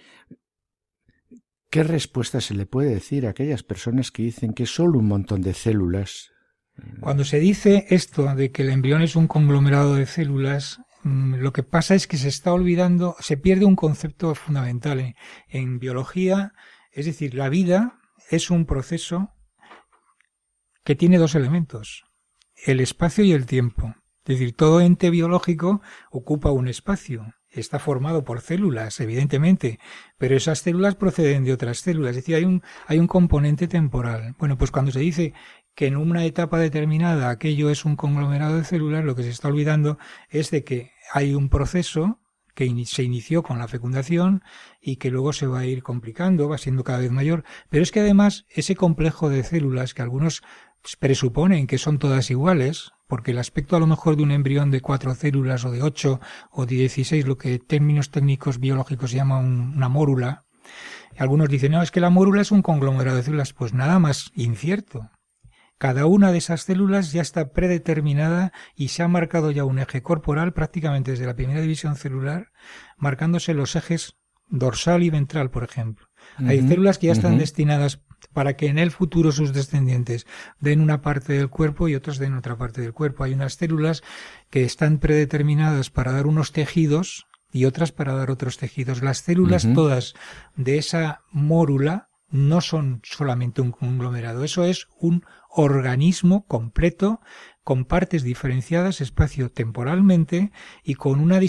¿qué 1.70 1.84
respuesta 1.84 2.42
se 2.42 2.54
le 2.54 2.66
puede 2.66 2.94
decir 2.94 3.26
a 3.26 3.30
aquellas 3.30 3.64
personas 3.64 4.12
que 4.12 4.24
dicen 4.24 4.52
que 4.52 4.66
solo 4.66 5.00
un 5.00 5.08
montón 5.08 5.42
de 5.42 5.54
células 5.54 6.31
cuando 7.00 7.24
se 7.24 7.40
dice 7.40 7.86
esto 7.90 8.34
de 8.36 8.52
que 8.52 8.62
el 8.62 8.70
embrión 8.70 9.02
es 9.02 9.16
un 9.16 9.28
conglomerado 9.28 9.96
de 9.96 10.06
células, 10.06 10.82
mm, 11.04 11.36
lo 11.36 11.52
que 11.52 11.64
pasa 11.64 11.96
es 11.96 12.08
que 12.08 12.18
se 12.18 12.30
está 12.30 12.54
olvidando, 12.54 13.16
se 13.20 13.38
pierde 13.38 13.66
un 13.66 13.76
concepto 13.76 14.36
fundamental 14.36 15.16
en, 15.50 15.80
biología, 15.80 16.54
es 16.92 17.06
decir, 17.06 17.34
la 17.34 17.50
vida 17.50 18.00
es 18.30 18.50
un 18.50 18.66
proceso 18.66 19.34
que 20.84 20.96
tiene 20.96 21.18
dos 21.18 21.36
elementos, 21.36 22.04
el 22.66 22.80
espacio 22.80 23.24
y 23.24 23.32
el 23.34 23.46
tiempo. 23.46 23.96
Es 24.24 24.38
decir, 24.38 24.56
todo 24.56 24.82
ente 24.82 25.10
biológico 25.10 25.82
ocupa 26.12 26.52
un 26.52 26.68
espacio, 26.68 27.34
está 27.50 27.80
formado 27.80 28.24
por 28.24 28.42
células, 28.42 29.00
evidentemente, 29.00 29.80
pero 30.18 30.36
esas 30.36 30.60
células 30.60 30.96
proceden 30.96 31.44
de 31.44 31.54
otras 31.54 31.80
células, 31.80 32.12
es 32.12 32.18
decir, 32.18 32.36
hay 32.36 32.46
un, 32.46 32.62
hay 32.88 33.00
un 33.00 33.08
componente 33.08 33.68
temporal. 33.68 34.36
Bueno, 34.38 34.58
pues 34.58 34.72
cuando 34.72 34.92
se 34.92 35.00
dice 35.00 35.34
que 35.82 35.88
en 35.88 35.98
una 35.98 36.26
etapa 36.26 36.60
determinada 36.60 37.32
aquello 37.32 37.72
es 37.72 37.86
un 37.86 37.96
conglomerado 37.96 38.56
de 38.56 38.64
células, 38.64 39.04
lo 39.04 39.16
que 39.16 39.24
se 39.24 39.32
está 39.32 39.48
olvidando 39.48 39.98
es 40.30 40.52
de 40.52 40.64
que 40.64 40.92
hay 41.12 41.34
un 41.34 41.50
proceso 41.50 42.20
que 42.54 42.72
se 42.86 43.02
inició 43.02 43.42
con 43.42 43.58
la 43.58 43.68
fecundación 43.68 44.44
y 44.80 44.98
que 44.98 45.10
luego 45.10 45.34
se 45.34 45.48
va 45.48 45.62
a 45.62 45.66
ir 45.66 45.82
complicando, 45.82 46.48
va 46.48 46.60
siendo 46.60 46.84
cada 46.84 47.00
vez 47.00 47.10
mayor, 47.10 47.44
pero 47.72 47.82
es 47.82 47.92
que 47.92 48.00
además 48.00 48.46
ese 48.50 48.76
complejo 48.76 49.28
de 49.30 49.44
células 49.44 49.96
que 49.96 50.04
algunos 50.04 50.44
presuponen 51.00 51.66
que 51.66 51.80
son 51.80 51.98
todas 51.98 52.30
iguales, 52.30 52.92
porque 53.08 53.32
el 53.32 53.40
aspecto 53.40 53.76
a 53.76 53.80
lo 53.80 53.88
mejor 53.88 54.18
de 54.18 54.22
un 54.22 54.30
embrión 54.30 54.70
de 54.70 54.82
cuatro 54.82 55.16
células 55.16 55.66
o 55.66 55.72
de 55.72 55.82
ocho 55.82 56.20
o 56.52 56.68
de 56.68 56.76
dieciséis, 56.76 57.26
lo 57.26 57.40
que 57.40 57.56
en 57.56 57.66
términos 57.66 58.12
técnicos 58.12 58.60
biológicos 58.60 59.10
se 59.10 59.18
llama 59.18 59.40
una 59.40 59.90
mórula, 59.90 60.46
algunos 61.18 61.50
dicen, 61.50 61.72
no, 61.72 61.82
es 61.82 61.90
que 61.90 62.02
la 62.02 62.12
mórula 62.12 62.44
es 62.44 62.52
un 62.52 62.62
conglomerado 62.62 63.18
de 63.18 63.24
células, 63.24 63.54
pues 63.54 63.74
nada 63.74 63.98
más 63.98 64.32
incierto. 64.36 65.10
Cada 65.82 66.06
una 66.06 66.32
de 66.32 66.38
esas 66.38 66.62
células 66.62 67.12
ya 67.12 67.24
está 67.24 67.54
predeterminada 67.54 68.54
y 68.76 68.90
se 68.90 69.02
ha 69.02 69.08
marcado 69.08 69.50
ya 69.50 69.66
un 69.66 69.80
eje 69.80 70.04
corporal 70.04 70.54
prácticamente 70.54 71.10
desde 71.10 71.26
la 71.26 71.36
primera 71.36 71.60
división 71.60 71.96
celular, 71.96 72.52
marcándose 72.98 73.56
los 73.56 73.76
ejes 73.76 74.14
dorsal 74.48 75.02
y 75.02 75.10
ventral, 75.10 75.50
por 75.50 75.64
ejemplo. 75.64 76.06
Hay 76.38 76.62
células 76.68 77.00
que 77.00 77.08
ya 77.08 77.14
están 77.14 77.40
destinadas 77.40 78.00
para 78.32 78.56
que 78.56 78.68
en 78.68 78.78
el 78.78 78.92
futuro 78.92 79.32
sus 79.32 79.54
descendientes 79.54 80.28
den 80.60 80.82
una 80.82 81.02
parte 81.02 81.34
del 81.34 81.50
cuerpo 81.50 81.88
y 81.88 81.96
otros 81.96 82.20
den 82.20 82.36
otra 82.36 82.60
parte 82.60 82.82
del 82.82 82.94
cuerpo. 82.94 83.24
Hay 83.24 83.34
unas 83.34 83.56
células 83.56 84.04
que 84.52 84.64
están 84.64 85.00
predeterminadas 85.00 85.90
para 85.90 86.12
dar 86.12 86.28
unos 86.28 86.52
tejidos 86.52 87.26
y 87.52 87.66
otras 87.66 87.92
para 87.92 88.14
dar 88.14 88.30
otros 88.30 88.60
tejidos. 88.60 89.02
Las 89.02 89.24
células 89.24 89.68
todas 89.74 90.14
de 90.56 90.78
esa 90.78 91.22
mórula 91.32 92.11
no 92.32 92.62
son 92.62 93.02
solamente 93.04 93.62
un 93.62 93.72
conglomerado, 93.72 94.44
eso 94.44 94.64
es 94.64 94.88
un 94.98 95.24
organismo 95.50 96.46
completo 96.48 97.22
con 97.64 97.86
partes 97.86 98.24
diferenciadas 98.24 99.02
espacio-temporalmente 99.02 100.52
y 100.84 100.96
con 100.96 101.20
una 101.20 101.40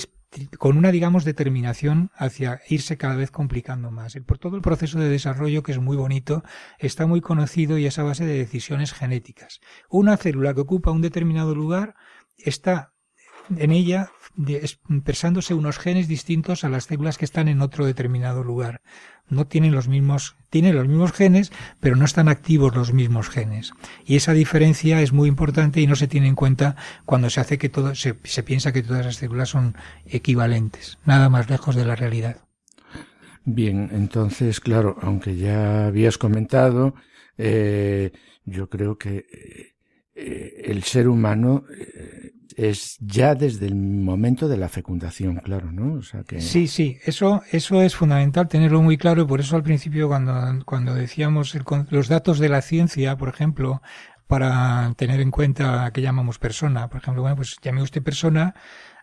con 0.58 0.78
una, 0.78 0.90
digamos, 0.90 1.24
determinación 1.24 2.10
hacia 2.14 2.60
irse 2.68 2.96
cada 2.96 3.16
vez 3.16 3.30
complicando 3.30 3.90
más. 3.90 4.16
Por 4.26 4.38
todo 4.38 4.56
el 4.56 4.62
proceso 4.62 4.98
de 4.98 5.08
desarrollo, 5.08 5.62
que 5.62 5.72
es 5.72 5.78
muy 5.78 5.96
bonito, 5.96 6.42
está 6.78 7.06
muy 7.06 7.20
conocido 7.20 7.76
y 7.76 7.86
es 7.86 7.98
a 7.98 8.02
base 8.02 8.24
de 8.24 8.38
decisiones 8.38 8.94
genéticas. 8.94 9.60
Una 9.90 10.16
célula 10.16 10.54
que 10.54 10.62
ocupa 10.62 10.90
un 10.90 11.02
determinado 11.02 11.54
lugar 11.54 11.96
está 12.38 12.94
en 13.56 13.72
ella 13.72 14.10
expresándose 14.36 15.54
unos 15.54 15.78
genes 15.78 16.08
distintos 16.08 16.64
a 16.64 16.68
las 16.68 16.84
células 16.84 17.18
que 17.18 17.24
están 17.24 17.48
en 17.48 17.60
otro 17.60 17.84
determinado 17.84 18.42
lugar 18.42 18.80
no 19.32 19.46
tienen 19.46 19.72
los 19.72 19.88
mismos, 19.88 20.36
tienen 20.50 20.74
los 20.76 20.86
mismos 20.86 21.12
genes, 21.12 21.52
pero 21.80 21.96
no 21.96 22.04
están 22.04 22.28
activos 22.28 22.76
los 22.76 22.92
mismos 22.92 23.28
genes. 23.28 23.72
Y 24.04 24.16
esa 24.16 24.32
diferencia 24.32 25.00
es 25.00 25.12
muy 25.12 25.28
importante 25.28 25.80
y 25.80 25.86
no 25.86 25.96
se 25.96 26.06
tiene 26.06 26.28
en 26.28 26.34
cuenta 26.34 26.76
cuando 27.06 27.30
se 27.30 27.40
hace 27.40 27.58
que 27.58 27.68
todo, 27.68 27.94
se, 27.94 28.14
piensa 28.14 28.72
que 28.72 28.82
todas 28.82 29.04
las 29.04 29.16
células 29.16 29.48
son 29.48 29.74
equivalentes, 30.06 30.98
nada 31.04 31.28
más 31.28 31.48
lejos 31.50 31.74
de 31.74 31.84
la 31.84 31.96
realidad. 31.96 32.36
Bien, 33.44 33.90
entonces, 33.92 34.60
claro, 34.60 34.96
aunque 35.02 35.36
ya 35.36 35.86
habías 35.86 36.18
comentado, 36.18 36.94
eh, 37.38 38.12
yo 38.44 38.68
creo 38.68 38.98
que 38.98 39.26
eh, 40.14 40.62
el 40.64 40.82
ser 40.84 41.08
humano 41.08 41.64
eh, 41.76 41.91
es 42.56 42.96
ya 43.00 43.34
desde 43.34 43.66
el 43.66 43.74
momento 43.74 44.48
de 44.48 44.56
la 44.56 44.68
fecundación, 44.68 45.36
claro, 45.36 45.72
¿no? 45.72 45.94
O 45.94 46.02
sea 46.02 46.22
que... 46.24 46.40
Sí, 46.40 46.68
sí, 46.68 46.98
eso, 47.04 47.42
eso 47.50 47.82
es 47.82 47.94
fundamental 47.94 48.48
tenerlo 48.48 48.82
muy 48.82 48.96
claro 48.96 49.22
y 49.22 49.26
por 49.26 49.40
eso 49.40 49.56
al 49.56 49.62
principio 49.62 50.08
cuando, 50.08 50.34
cuando 50.64 50.94
decíamos 50.94 51.56
los 51.90 52.08
datos 52.08 52.38
de 52.38 52.48
la 52.48 52.62
ciencia, 52.62 53.16
por 53.16 53.28
ejemplo, 53.28 53.82
para 54.26 54.92
tener 54.96 55.20
en 55.20 55.30
cuenta 55.30 55.84
a 55.84 55.92
qué 55.92 56.00
llamamos 56.00 56.38
persona, 56.38 56.88
por 56.88 57.00
ejemplo, 57.02 57.22
bueno, 57.22 57.36
pues 57.36 57.58
llame 57.62 57.82
usted 57.82 58.02
persona 58.02 58.54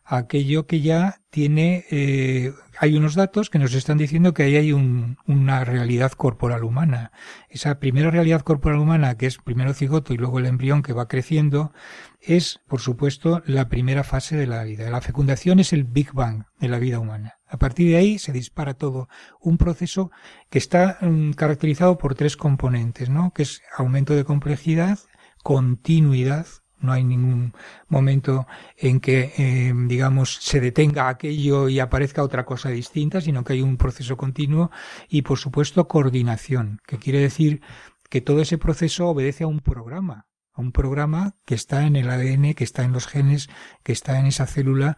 aquello 0.10 0.66
que 0.66 0.82
ya 0.82 1.22
tiene, 1.30 1.86
eh, 1.92 2.52
hay 2.80 2.98
unos 2.98 3.14
datos 3.14 3.52
que 3.52 3.60
nos 3.60 3.76
están 3.76 4.00
diciendo 4.00 4.34
que 4.34 4.42
ahí 4.42 4.56
hay 4.56 4.74
un, 4.74 5.18
una 5.28 5.64
realidad 5.64 6.12
corporal 6.14 6.64
humana. 6.64 7.12
Esa 7.48 7.80
primera 7.80 8.10
realidad 8.10 8.42
corporal 8.42 8.80
humana, 8.80 9.16
que 9.18 9.28
es 9.28 9.38
primero 9.38 9.74
cigoto 9.76 10.14
y 10.14 10.18
luego 10.18 10.40
el 10.40 10.48
embrión 10.48 10.82
que 10.82 10.94
va 10.94 11.08
creciendo, 11.08 11.74
es, 12.22 12.60
por 12.68 12.82
supuesto, 12.82 13.44
la 13.46 13.70
primera 13.70 14.04
fase 14.04 14.36
de 14.36 14.48
la 14.48 14.64
vida. 14.64 14.90
La 14.90 15.02
fecundación 15.02 15.60
es 15.60 15.74
el 15.74 15.84
Big 15.84 16.12
Bang 16.12 16.46
de 16.60 16.70
la 16.70 16.80
vida 16.80 17.00
humana. 17.00 17.36
A 17.48 17.58
partir 17.58 17.90
de 17.90 17.98
ahí 17.98 18.18
se 18.18 18.32
dispara 18.32 18.74
todo. 18.74 19.10
Un 19.40 19.60
proceso 19.60 20.10
que 20.50 20.58
está 20.58 20.98
mm, 21.02 21.34
caracterizado 21.34 22.00
por 22.00 22.16
tres 22.16 22.36
componentes, 22.36 23.10
¿no? 23.10 23.32
Que 23.32 23.44
es 23.44 23.62
aumento 23.78 24.16
de 24.16 24.24
complejidad, 24.24 24.98
continuidad 25.44 26.48
no 26.82 26.92
hay 26.92 27.04
ningún 27.04 27.54
momento 27.88 28.48
en 28.78 29.00
que, 29.00 29.34
eh, 29.38 29.74
digamos, 29.88 30.36
se 30.42 30.60
detenga 30.60 31.10
aquello 31.10 31.70
y 31.70 31.80
aparezca 31.80 32.24
otra 32.24 32.46
cosa 32.46 32.70
distinta, 32.70 33.22
sino 33.22 33.44
que 33.44 33.54
hay 33.54 33.62
un 33.62 33.78
proceso 33.78 34.18
continuo 34.18 34.72
y, 35.08 35.22
por 35.22 35.38
supuesto, 35.38 35.88
coordinación, 35.88 36.80
que 36.86 36.98
quiere 36.98 37.20
decir 37.20 37.62
que 38.10 38.22
todo 38.22 38.42
ese 38.42 38.58
proceso 38.58 39.08
obedece 39.08 39.44
a 39.44 39.48
un 39.48 39.60
programa, 39.60 40.28
a 40.54 40.62
un 40.62 40.72
programa 40.72 41.36
que 41.46 41.56
está 41.56 41.86
en 41.86 41.96
el 41.96 42.10
ADN, 42.10 42.54
que 42.54 42.64
está 42.64 42.84
en 42.84 42.92
los 42.92 43.08
genes, 43.08 43.50
que 43.84 43.92
está 43.92 44.20
en 44.20 44.26
esa 44.26 44.48
célula, 44.48 44.98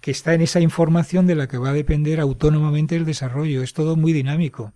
que 0.00 0.10
está 0.10 0.34
en 0.34 0.42
esa 0.42 0.60
información 0.60 1.26
de 1.26 1.34
la 1.34 1.48
que 1.48 1.58
va 1.58 1.70
a 1.70 1.74
depender 1.74 2.20
autónomamente 2.20 2.96
el 2.96 3.04
desarrollo. 3.04 3.62
Es 3.62 3.72
todo 3.72 3.96
muy 3.96 4.12
dinámico. 4.12 4.72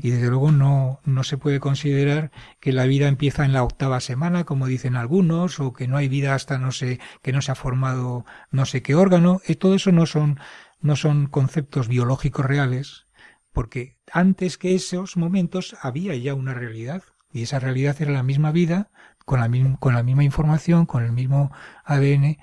Y 0.00 0.10
desde 0.10 0.28
luego 0.28 0.52
no, 0.52 1.00
no 1.04 1.22
se 1.22 1.36
puede 1.36 1.60
considerar 1.60 2.30
que 2.60 2.72
la 2.72 2.86
vida 2.86 3.08
empieza 3.08 3.44
en 3.44 3.52
la 3.52 3.62
octava 3.62 4.00
semana, 4.00 4.44
como 4.44 4.66
dicen 4.66 4.96
algunos, 4.96 5.60
o 5.60 5.72
que 5.72 5.86
no 5.86 5.96
hay 5.96 6.08
vida 6.08 6.34
hasta 6.34 6.58
no 6.58 6.72
sé, 6.72 6.98
que 7.22 7.32
no 7.32 7.42
se 7.42 7.52
ha 7.52 7.54
formado 7.54 8.24
no 8.50 8.64
sé 8.64 8.82
qué 8.82 8.94
órgano. 8.94 9.40
Y 9.46 9.52
eh, 9.52 9.56
todo 9.56 9.74
eso 9.74 9.92
no 9.92 10.06
son, 10.06 10.40
no 10.80 10.96
son 10.96 11.26
conceptos 11.26 11.88
biológicos 11.88 12.46
reales, 12.46 13.06
porque 13.52 13.98
antes 14.10 14.56
que 14.58 14.74
esos 14.74 15.16
momentos 15.16 15.76
había 15.80 16.16
ya 16.16 16.34
una 16.34 16.54
realidad. 16.54 17.02
Y 17.32 17.42
esa 17.42 17.58
realidad 17.58 17.96
era 18.00 18.12
la 18.12 18.22
misma 18.22 18.52
vida, 18.52 18.90
con 19.24 19.40
la, 19.40 19.76
con 19.78 19.94
la 19.94 20.02
misma 20.02 20.24
información, 20.24 20.86
con 20.86 21.04
el 21.04 21.12
mismo 21.12 21.50
ADN, 21.84 22.38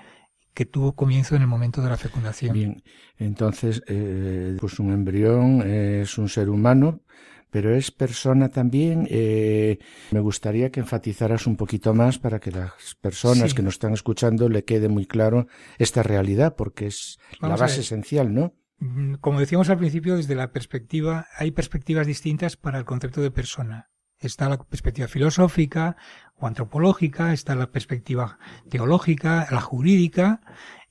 que 0.53 0.65
tuvo 0.65 0.93
comienzo 0.95 1.35
en 1.35 1.41
el 1.41 1.47
momento 1.47 1.81
de 1.81 1.89
la 1.89 1.97
fecundación. 1.97 2.53
Bien, 2.53 2.83
entonces, 3.17 3.81
eh, 3.87 4.55
pues 4.59 4.79
un 4.79 4.91
embrión 4.91 5.61
es 5.61 6.17
un 6.17 6.29
ser 6.29 6.49
humano, 6.49 7.01
pero 7.51 7.75
es 7.75 7.91
persona 7.91 8.49
también. 8.49 9.07
Eh, 9.09 9.77
me 10.11 10.19
gustaría 10.19 10.71
que 10.71 10.79
enfatizaras 10.79 11.45
un 11.47 11.57
poquito 11.57 11.93
más 11.93 12.17
para 12.17 12.39
que 12.39 12.51
las 12.51 12.95
personas 12.99 13.53
que 13.53 13.61
nos 13.61 13.75
están 13.75 13.93
escuchando 13.93 14.49
le 14.49 14.63
quede 14.63 14.89
muy 14.89 15.05
claro 15.05 15.47
esta 15.77 16.01
realidad, 16.01 16.55
porque 16.55 16.87
es 16.87 17.19
la 17.41 17.55
base 17.55 17.81
esencial, 17.81 18.33
¿no? 18.33 18.53
Mm, 18.79 19.15
como 19.15 19.39
decíamos 19.39 19.69
al 19.69 19.77
principio, 19.77 20.17
desde 20.17 20.33
la 20.33 20.51
perspectiva, 20.51 21.27
hay 21.37 21.51
perspectivas 21.51 22.07
distintas 22.07 22.57
para 22.57 22.79
el 22.79 22.85
concepto 22.85 23.21
de 23.21 23.29
persona. 23.29 23.90
Está 24.21 24.47
la 24.47 24.57
perspectiva 24.57 25.07
filosófica 25.07 25.97
o 26.37 26.47
antropológica, 26.47 27.33
está 27.33 27.55
la 27.55 27.71
perspectiva 27.71 28.37
teológica, 28.69 29.47
la 29.51 29.61
jurídica, 29.61 30.41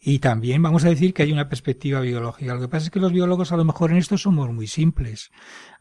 y 0.01 0.19
también 0.19 0.63
vamos 0.63 0.85
a 0.85 0.89
decir 0.89 1.15
que 1.15 1.23
hay 1.23 1.33
una 1.33 1.49
perspectiva 1.49 2.01
biológica. 2.01 2.55
Lo 2.55 2.61
que 2.61 2.69
pasa 2.69 2.87
es 2.87 2.91
que 2.91 3.01
los 3.01 3.13
biólogos 3.13 3.53
a 3.53 3.57
lo 3.57 3.65
mejor 3.65 3.91
en 3.91 3.99
esto 3.99 4.19
somos 4.19 4.51
muy 4.53 4.67
simples. 4.67 5.31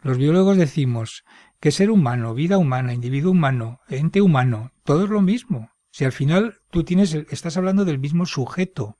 Los 0.01 0.17
biólogos 0.17 0.57
decimos 0.57 1.23
que 1.59 1.71
ser 1.71 1.89
humano, 1.89 2.33
vida 2.33 2.57
humana, 2.57 2.93
individuo 2.93 3.31
humano, 3.31 3.79
ente 3.87 4.21
humano, 4.21 4.71
todo 4.83 5.05
es 5.05 5.09
lo 5.09 5.21
mismo. 5.21 5.71
Si 5.91 6.05
al 6.05 6.11
final 6.11 6.59
tú 6.69 6.83
tienes, 6.83 7.13
estás 7.13 7.57
hablando 7.57 7.85
del 7.85 7.99
mismo 7.99 8.25
sujeto, 8.25 8.97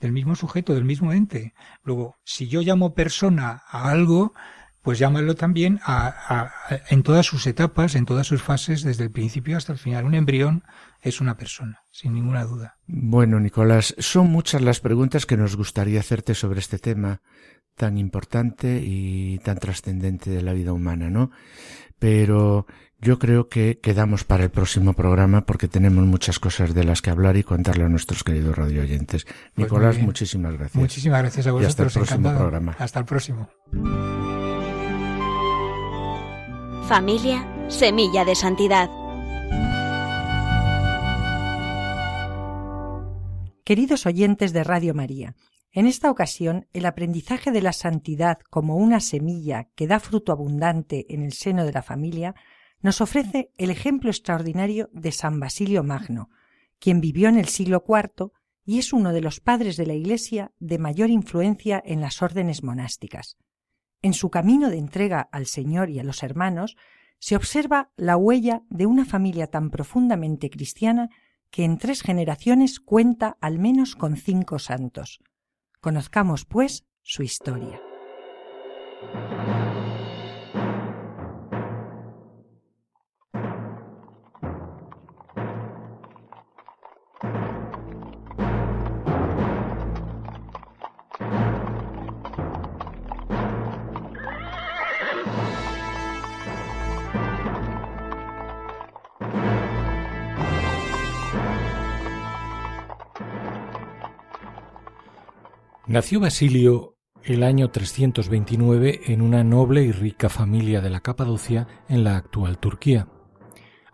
del 0.00 0.12
mismo 0.12 0.34
sujeto, 0.34 0.74
del 0.74 0.84
mismo 0.84 1.12
ente. 1.12 1.54
Luego, 1.82 2.16
si 2.24 2.48
yo 2.48 2.62
llamo 2.62 2.94
persona 2.94 3.62
a 3.68 3.90
algo, 3.90 4.34
pues 4.84 4.98
llámalo 4.98 5.34
también 5.34 5.80
a, 5.82 6.52
en 6.90 7.02
todas 7.02 7.24
sus 7.24 7.46
etapas, 7.46 7.94
en 7.94 8.04
todas 8.04 8.26
sus 8.26 8.42
fases, 8.42 8.82
desde 8.82 9.04
el 9.04 9.10
principio 9.10 9.56
hasta 9.56 9.72
el 9.72 9.78
final. 9.78 10.04
Un 10.04 10.14
embrión 10.14 10.62
es 11.00 11.22
una 11.22 11.38
persona, 11.38 11.80
sin 11.90 12.12
ninguna 12.12 12.44
duda. 12.44 12.76
Bueno, 12.86 13.40
Nicolás, 13.40 13.94
son 13.98 14.30
muchas 14.30 14.60
las 14.60 14.80
preguntas 14.80 15.24
que 15.24 15.38
nos 15.38 15.56
gustaría 15.56 16.00
hacerte 16.00 16.34
sobre 16.34 16.60
este 16.60 16.78
tema 16.78 17.22
tan 17.76 17.96
importante 17.96 18.82
y 18.84 19.38
tan 19.38 19.56
trascendente 19.56 20.28
de 20.28 20.42
la 20.42 20.52
vida 20.52 20.74
humana, 20.74 21.08
¿no? 21.08 21.30
Pero 21.98 22.66
yo 23.00 23.18
creo 23.18 23.48
que 23.48 23.80
quedamos 23.82 24.24
para 24.24 24.44
el 24.44 24.50
próximo 24.50 24.92
programa 24.92 25.46
porque 25.46 25.66
tenemos 25.66 26.04
muchas 26.04 26.38
cosas 26.38 26.74
de 26.74 26.84
las 26.84 27.00
que 27.00 27.08
hablar 27.08 27.38
y 27.38 27.42
contarle 27.42 27.84
a 27.84 27.88
nuestros 27.88 28.22
queridos 28.22 28.54
radioyentes. 28.54 29.24
Pues 29.24 29.34
Nicolás, 29.56 29.96
muchísimas 29.96 30.52
gracias. 30.52 30.76
Muchísimas 30.76 31.22
gracias 31.22 31.46
a 31.46 31.52
vosotros. 31.52 31.70
hasta 31.70 31.84
el 31.84 31.90
próximo 31.90 32.36
programa. 32.36 32.76
Hasta 32.78 32.98
el 32.98 33.06
próximo. 33.06 33.48
Familia, 36.88 37.48
semilla 37.68 38.26
de 38.26 38.34
santidad. 38.34 38.90
Queridos 43.64 44.04
oyentes 44.04 44.52
de 44.52 44.64
Radio 44.64 44.92
María, 44.92 45.34
en 45.72 45.86
esta 45.86 46.10
ocasión 46.10 46.68
el 46.74 46.84
aprendizaje 46.84 47.52
de 47.52 47.62
la 47.62 47.72
santidad 47.72 48.36
como 48.50 48.76
una 48.76 49.00
semilla 49.00 49.70
que 49.74 49.86
da 49.86 49.98
fruto 49.98 50.30
abundante 50.30 51.06
en 51.08 51.22
el 51.22 51.32
seno 51.32 51.64
de 51.64 51.72
la 51.72 51.80
familia 51.80 52.34
nos 52.82 53.00
ofrece 53.00 53.50
el 53.56 53.70
ejemplo 53.70 54.10
extraordinario 54.10 54.90
de 54.92 55.10
San 55.12 55.40
Basilio 55.40 55.82
Magno, 55.84 56.28
quien 56.78 57.00
vivió 57.00 57.30
en 57.30 57.38
el 57.38 57.48
siglo 57.48 57.82
IV 57.88 58.30
y 58.66 58.78
es 58.78 58.92
uno 58.92 59.14
de 59.14 59.22
los 59.22 59.40
padres 59.40 59.78
de 59.78 59.86
la 59.86 59.94
Iglesia 59.94 60.52
de 60.58 60.76
mayor 60.76 61.08
influencia 61.08 61.82
en 61.82 62.02
las 62.02 62.20
órdenes 62.20 62.62
monásticas. 62.62 63.38
En 64.04 64.12
su 64.12 64.28
camino 64.28 64.68
de 64.68 64.76
entrega 64.76 65.30
al 65.32 65.46
Señor 65.46 65.88
y 65.88 65.98
a 65.98 66.04
los 66.04 66.22
hermanos 66.22 66.76
se 67.18 67.36
observa 67.36 67.88
la 67.96 68.18
huella 68.18 68.60
de 68.68 68.84
una 68.84 69.06
familia 69.06 69.46
tan 69.46 69.70
profundamente 69.70 70.50
cristiana 70.50 71.08
que 71.48 71.64
en 71.64 71.78
tres 71.78 72.02
generaciones 72.02 72.80
cuenta 72.80 73.38
al 73.40 73.58
menos 73.58 73.96
con 73.96 74.18
cinco 74.18 74.58
santos. 74.58 75.20
Conozcamos, 75.80 76.44
pues, 76.44 76.84
su 77.00 77.22
historia. 77.22 77.80
Nació 105.94 106.18
Basilio 106.18 106.96
el 107.22 107.44
año 107.44 107.70
329 107.70 109.02
en 109.12 109.22
una 109.22 109.44
noble 109.44 109.84
y 109.84 109.92
rica 109.92 110.28
familia 110.28 110.80
de 110.80 110.90
la 110.90 110.98
Capadocia 110.98 111.68
en 111.88 112.02
la 112.02 112.16
actual 112.16 112.58
Turquía. 112.58 113.06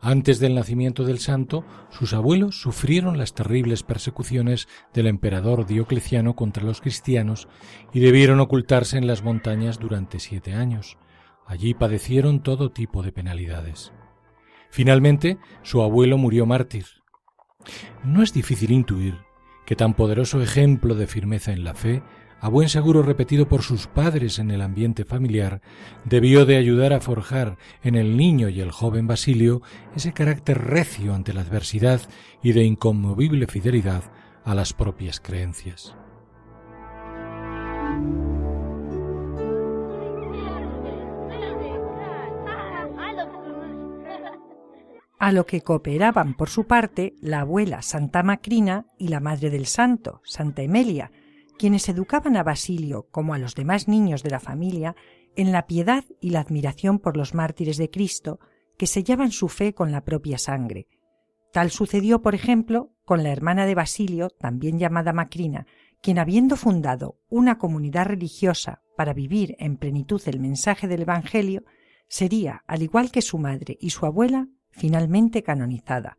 Antes 0.00 0.38
del 0.38 0.54
nacimiento 0.54 1.04
del 1.04 1.18
santo, 1.18 1.62
sus 1.90 2.14
abuelos 2.14 2.58
sufrieron 2.58 3.18
las 3.18 3.34
terribles 3.34 3.82
persecuciones 3.82 4.66
del 4.94 5.08
emperador 5.08 5.66
Diocleciano 5.66 6.34
contra 6.34 6.64
los 6.64 6.80
cristianos 6.80 7.48
y 7.92 8.00
debieron 8.00 8.40
ocultarse 8.40 8.96
en 8.96 9.06
las 9.06 9.22
montañas 9.22 9.78
durante 9.78 10.20
siete 10.20 10.54
años. 10.54 10.96
Allí 11.46 11.74
padecieron 11.74 12.42
todo 12.42 12.72
tipo 12.72 13.02
de 13.02 13.12
penalidades. 13.12 13.92
Finalmente, 14.70 15.36
su 15.62 15.82
abuelo 15.82 16.16
murió 16.16 16.46
mártir. 16.46 16.86
No 18.02 18.22
es 18.22 18.32
difícil 18.32 18.70
intuir 18.70 19.18
que 19.70 19.76
tan 19.76 19.94
poderoso 19.94 20.42
ejemplo 20.42 20.96
de 20.96 21.06
firmeza 21.06 21.52
en 21.52 21.62
la 21.62 21.74
fe, 21.74 22.02
a 22.40 22.48
buen 22.48 22.68
seguro 22.68 23.04
repetido 23.04 23.46
por 23.46 23.62
sus 23.62 23.86
padres 23.86 24.40
en 24.40 24.50
el 24.50 24.62
ambiente 24.62 25.04
familiar, 25.04 25.60
debió 26.04 26.44
de 26.44 26.56
ayudar 26.56 26.92
a 26.92 26.98
forjar 26.98 27.56
en 27.84 27.94
el 27.94 28.16
niño 28.16 28.48
y 28.48 28.60
el 28.60 28.72
joven 28.72 29.06
Basilio 29.06 29.62
ese 29.94 30.12
carácter 30.12 30.58
recio 30.58 31.14
ante 31.14 31.32
la 31.32 31.42
adversidad 31.42 32.00
y 32.42 32.50
de 32.50 32.64
inconmovible 32.64 33.46
fidelidad 33.46 34.02
a 34.44 34.56
las 34.56 34.72
propias 34.72 35.20
creencias. 35.20 35.94
A 45.20 45.32
lo 45.32 45.44
que 45.44 45.60
cooperaban 45.60 46.34
por 46.34 46.48
su 46.48 46.66
parte 46.66 47.14
la 47.20 47.40
abuela 47.40 47.82
Santa 47.82 48.22
Macrina 48.22 48.86
y 48.96 49.08
la 49.08 49.20
madre 49.20 49.50
del 49.50 49.66
santo, 49.66 50.22
Santa 50.24 50.62
Emelia, 50.62 51.12
quienes 51.58 51.90
educaban 51.90 52.38
a 52.38 52.42
Basilio 52.42 53.06
como 53.10 53.34
a 53.34 53.38
los 53.38 53.54
demás 53.54 53.86
niños 53.86 54.22
de 54.22 54.30
la 54.30 54.40
familia 54.40 54.96
en 55.36 55.52
la 55.52 55.66
piedad 55.66 56.04
y 56.22 56.30
la 56.30 56.40
admiración 56.40 56.98
por 56.98 57.18
los 57.18 57.34
mártires 57.34 57.76
de 57.76 57.90
Cristo 57.90 58.40
que 58.78 58.86
sellaban 58.86 59.30
su 59.30 59.48
fe 59.48 59.74
con 59.74 59.92
la 59.92 60.04
propia 60.04 60.38
sangre. 60.38 60.88
Tal 61.52 61.70
sucedió, 61.70 62.22
por 62.22 62.34
ejemplo, 62.34 62.94
con 63.04 63.22
la 63.22 63.30
hermana 63.30 63.66
de 63.66 63.74
Basilio, 63.74 64.30
también 64.30 64.78
llamada 64.78 65.12
Macrina, 65.12 65.66
quien 66.00 66.18
habiendo 66.18 66.56
fundado 66.56 67.18
una 67.28 67.58
comunidad 67.58 68.06
religiosa 68.06 68.80
para 68.96 69.12
vivir 69.12 69.54
en 69.58 69.76
plenitud 69.76 70.22
el 70.24 70.40
mensaje 70.40 70.88
del 70.88 71.02
Evangelio, 71.02 71.64
sería, 72.08 72.64
al 72.66 72.80
igual 72.80 73.10
que 73.10 73.20
su 73.20 73.36
madre 73.36 73.76
y 73.82 73.90
su 73.90 74.06
abuela, 74.06 74.48
finalmente 74.70 75.42
canonizada. 75.42 76.18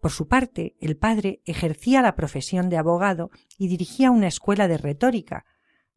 Por 0.00 0.12
su 0.12 0.28
parte, 0.28 0.76
el 0.80 0.96
padre 0.96 1.40
ejercía 1.46 2.02
la 2.02 2.14
profesión 2.14 2.68
de 2.68 2.76
abogado 2.76 3.30
y 3.58 3.68
dirigía 3.68 4.10
una 4.10 4.28
escuela 4.28 4.68
de 4.68 4.78
retórica, 4.78 5.44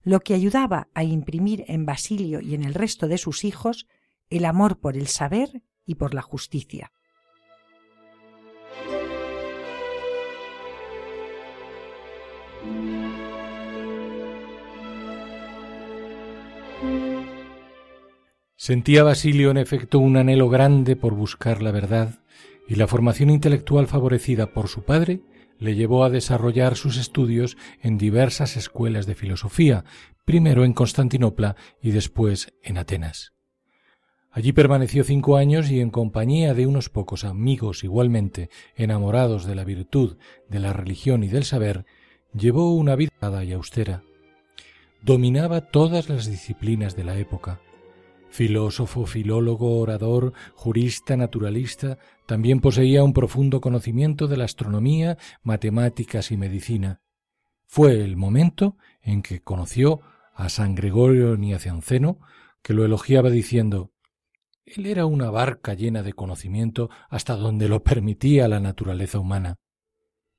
lo 0.02 0.22
que 0.22 0.34
ayudaba 0.34 0.88
a 0.94 1.04
imprimir 1.04 1.66
en 1.68 1.86
Basilio 1.86 2.42
y 2.42 2.56
en 2.56 2.64
el 2.64 2.74
resto 2.74 3.08
de 3.08 3.18
sus 3.18 3.44
hijos 3.44 3.88
el 4.30 4.46
amor 4.46 4.80
por 4.80 4.96
el 4.96 5.08
saber 5.08 5.64
y 5.86 5.96
por 5.96 6.14
la 6.14 6.22
justicia. 6.22 6.92
Sentía 18.62 19.04
Basilio 19.04 19.52
en 19.52 19.58
efecto 19.58 20.00
un 20.00 20.18
anhelo 20.18 20.50
grande 20.50 20.98
por 20.98 21.14
buscar 21.14 21.62
la 21.62 21.72
verdad, 21.72 22.20
y 22.68 22.76
la 22.76 22.88
formación 22.88 23.30
intelectual 23.30 23.88
favorecida 23.88 24.52
por 24.52 24.68
su 24.68 24.84
padre 24.84 25.22
le 25.60 25.76
llevó 25.76 26.04
a 26.04 26.10
desarrollar 26.10 26.76
sus 26.76 26.98
estudios 26.98 27.56
en 27.82 27.98
diversas 27.98 28.58
escuelas 28.58 29.06
de 29.06 29.16
filosofía, 29.16 29.86
primero 30.26 30.66
en 30.66 30.74
Constantinopla 30.74 31.56
y 31.82 31.92
después 31.92 32.54
en 32.62 32.78
Atenas. 32.78 33.32
Allí 34.30 34.52
permaneció 34.52 35.06
cinco 35.06 35.38
años 35.38 35.72
y 35.72 35.80
en 35.80 35.90
compañía 35.90 36.54
de 36.54 36.68
unos 36.68 36.90
pocos 36.90 37.24
amigos 37.24 37.86
igualmente 37.86 38.50
enamorados 38.76 39.46
de 39.46 39.56
la 39.56 39.64
virtud, 39.64 40.18
de 40.50 40.60
la 40.60 40.74
religión 40.74 41.24
y 41.24 41.30
del 41.30 41.46
saber, 41.46 41.86
llevó 42.34 42.76
una 42.76 42.98
vida 42.98 43.42
y 43.42 43.54
austera. 43.54 44.04
Dominaba 45.02 45.62
todas 45.62 46.10
las 46.10 46.30
disciplinas 46.30 46.98
de 46.98 47.06
la 47.06 47.18
época, 47.18 47.62
Filósofo, 48.30 49.06
filólogo, 49.06 49.80
orador, 49.80 50.34
jurista, 50.54 51.18
naturalista, 51.18 51.98
también 52.26 52.62
poseía 52.62 53.04
un 53.04 53.14
profundo 53.14 53.60
conocimiento 53.60 54.28
de 54.28 54.38
la 54.38 54.46
astronomía, 54.46 55.18
matemáticas 55.44 56.32
y 56.32 56.38
medicina. 56.38 57.02
Fue 57.66 58.04
el 58.04 58.18
momento 58.18 58.78
en 59.02 59.22
que 59.22 59.42
conoció 59.42 60.02
a 60.34 60.50
San 60.50 60.76
Gregorio 60.76 61.38
Niacianceno, 61.38 62.20
que 62.62 62.74
lo 62.74 62.86
elogiaba 62.86 63.30
diciendo 63.30 63.92
Él 64.66 64.86
era 64.86 65.06
una 65.06 65.30
barca 65.32 65.74
llena 65.74 66.04
de 66.04 66.14
conocimiento 66.14 66.90
hasta 67.10 67.36
donde 67.36 67.68
lo 67.68 67.84
permitía 67.84 68.48
la 68.48 68.60
naturaleza 68.60 69.20
humana. 69.20 69.56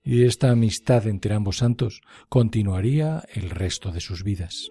Y 0.03 0.25
esta 0.25 0.51
amistad 0.51 1.07
entre 1.07 1.35
ambos 1.35 1.59
santos 1.59 2.01
continuaría 2.29 3.23
el 3.35 3.51
resto 3.51 3.93
de 3.93 4.01
sus 4.01 4.25
vidas. 4.25 4.71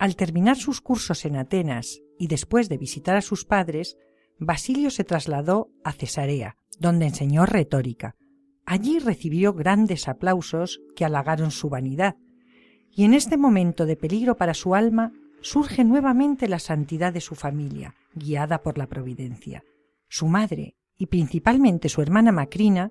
Al 0.00 0.16
terminar 0.16 0.56
sus 0.56 0.80
cursos 0.80 1.26
en 1.26 1.36
Atenas 1.36 2.00
y 2.18 2.28
después 2.28 2.70
de 2.70 2.78
visitar 2.78 3.16
a 3.16 3.20
sus 3.20 3.44
padres, 3.44 3.98
Basilio 4.38 4.88
se 4.88 5.04
trasladó 5.04 5.68
a 5.84 5.92
Cesarea, 5.92 6.56
donde 6.78 7.04
enseñó 7.04 7.44
retórica. 7.44 8.16
Allí 8.64 8.98
recibió 8.98 9.52
grandes 9.52 10.08
aplausos 10.08 10.80
que 10.96 11.04
halagaron 11.04 11.50
su 11.50 11.68
vanidad, 11.68 12.16
y 12.90 13.04
en 13.04 13.12
este 13.12 13.36
momento 13.36 13.84
de 13.84 13.96
peligro 13.96 14.38
para 14.38 14.54
su 14.54 14.74
alma 14.74 15.12
surge 15.42 15.84
nuevamente 15.84 16.48
la 16.48 16.60
santidad 16.60 17.12
de 17.12 17.20
su 17.20 17.34
familia, 17.34 17.94
guiada 18.14 18.62
por 18.62 18.78
la 18.78 18.86
providencia. 18.86 19.64
Su 20.08 20.28
madre, 20.28 20.76
y 20.96 21.06
principalmente 21.08 21.90
su 21.90 22.00
hermana 22.00 22.32
Macrina, 22.32 22.90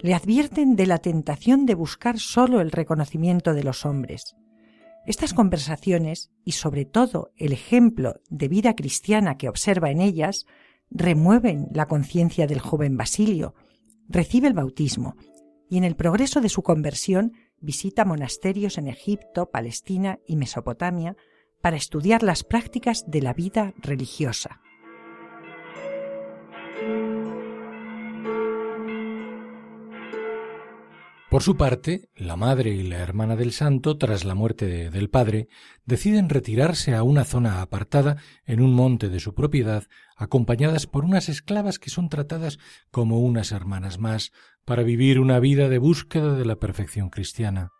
le 0.00 0.12
advierten 0.12 0.76
de 0.76 0.84
la 0.84 0.98
tentación 0.98 1.64
de 1.64 1.76
buscar 1.76 2.18
sólo 2.18 2.60
el 2.60 2.72
reconocimiento 2.72 3.54
de 3.54 3.64
los 3.64 3.86
hombres. 3.86 4.36
Estas 5.06 5.34
conversaciones, 5.34 6.30
y 6.44 6.52
sobre 6.52 6.84
todo 6.84 7.32
el 7.36 7.52
ejemplo 7.52 8.20
de 8.30 8.48
vida 8.48 8.74
cristiana 8.74 9.36
que 9.36 9.48
observa 9.48 9.90
en 9.90 10.00
ellas, 10.00 10.46
remueven 10.90 11.68
la 11.72 11.86
conciencia 11.86 12.46
del 12.46 12.60
joven 12.60 12.96
Basilio, 12.96 13.54
recibe 14.08 14.46
el 14.46 14.54
bautismo, 14.54 15.16
y 15.68 15.78
en 15.78 15.84
el 15.84 15.96
progreso 15.96 16.40
de 16.40 16.48
su 16.48 16.62
conversión 16.62 17.32
visita 17.60 18.04
monasterios 18.04 18.78
en 18.78 18.88
Egipto, 18.88 19.50
Palestina 19.50 20.18
y 20.26 20.36
Mesopotamia 20.36 21.16
para 21.60 21.76
estudiar 21.76 22.22
las 22.22 22.44
prácticas 22.44 23.04
de 23.06 23.22
la 23.22 23.32
vida 23.32 23.72
religiosa. 23.78 24.60
Por 31.32 31.42
su 31.42 31.56
parte, 31.56 32.10
la 32.14 32.36
madre 32.36 32.74
y 32.74 32.82
la 32.82 32.98
hermana 32.98 33.36
del 33.36 33.52
santo, 33.52 33.96
tras 33.96 34.26
la 34.26 34.34
muerte 34.34 34.90
del 34.90 35.08
padre, 35.08 35.48
deciden 35.86 36.28
retirarse 36.28 36.94
a 36.94 37.02
una 37.04 37.24
zona 37.24 37.62
apartada 37.62 38.18
en 38.44 38.60
un 38.60 38.74
monte 38.74 39.08
de 39.08 39.18
su 39.18 39.34
propiedad, 39.34 39.84
acompañadas 40.14 40.86
por 40.86 41.06
unas 41.06 41.30
esclavas 41.30 41.78
que 41.78 41.88
son 41.88 42.10
tratadas 42.10 42.58
como 42.90 43.20
unas 43.20 43.50
hermanas 43.50 43.98
más, 43.98 44.30
para 44.66 44.82
vivir 44.82 45.18
una 45.18 45.40
vida 45.40 45.70
de 45.70 45.78
búsqueda 45.78 46.34
de 46.34 46.44
la 46.44 46.56
perfección 46.56 47.08
cristiana. 47.08 47.70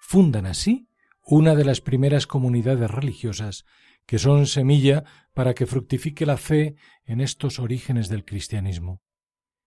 Fundan 0.00 0.46
así 0.46 0.88
una 1.24 1.56
de 1.56 1.64
las 1.64 1.80
primeras 1.80 2.28
comunidades 2.28 2.88
religiosas 2.88 3.64
que 4.06 4.20
son 4.20 4.46
semilla 4.46 5.02
para 5.34 5.54
que 5.54 5.66
fructifique 5.66 6.24
la 6.24 6.36
fe 6.36 6.76
en 7.04 7.20
estos 7.20 7.58
orígenes 7.58 8.08
del 8.08 8.24
cristianismo. 8.24 9.02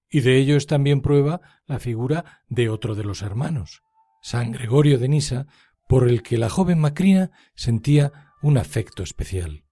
Y 0.10 0.22
de 0.22 0.38
ello 0.38 0.57
es 0.57 0.66
también 0.66 1.01
prueba 1.01 1.41
la 1.68 1.80
figura 1.80 2.41
de 2.47 2.70
otro 2.70 2.95
de 2.95 3.03
los 3.03 3.22
hermanos, 3.22 3.84
San 4.22 4.51
Gregorio 4.51 4.97
de 4.97 5.07
Nisa, 5.07 5.47
por 5.88 6.07
el 6.07 6.24
que 6.24 6.38
la 6.38 6.49
joven 6.49 6.80
Macrina 6.80 7.32
sentía 7.55 8.34
un 8.41 8.57
afecto 8.57 9.03
especial. 9.03 9.64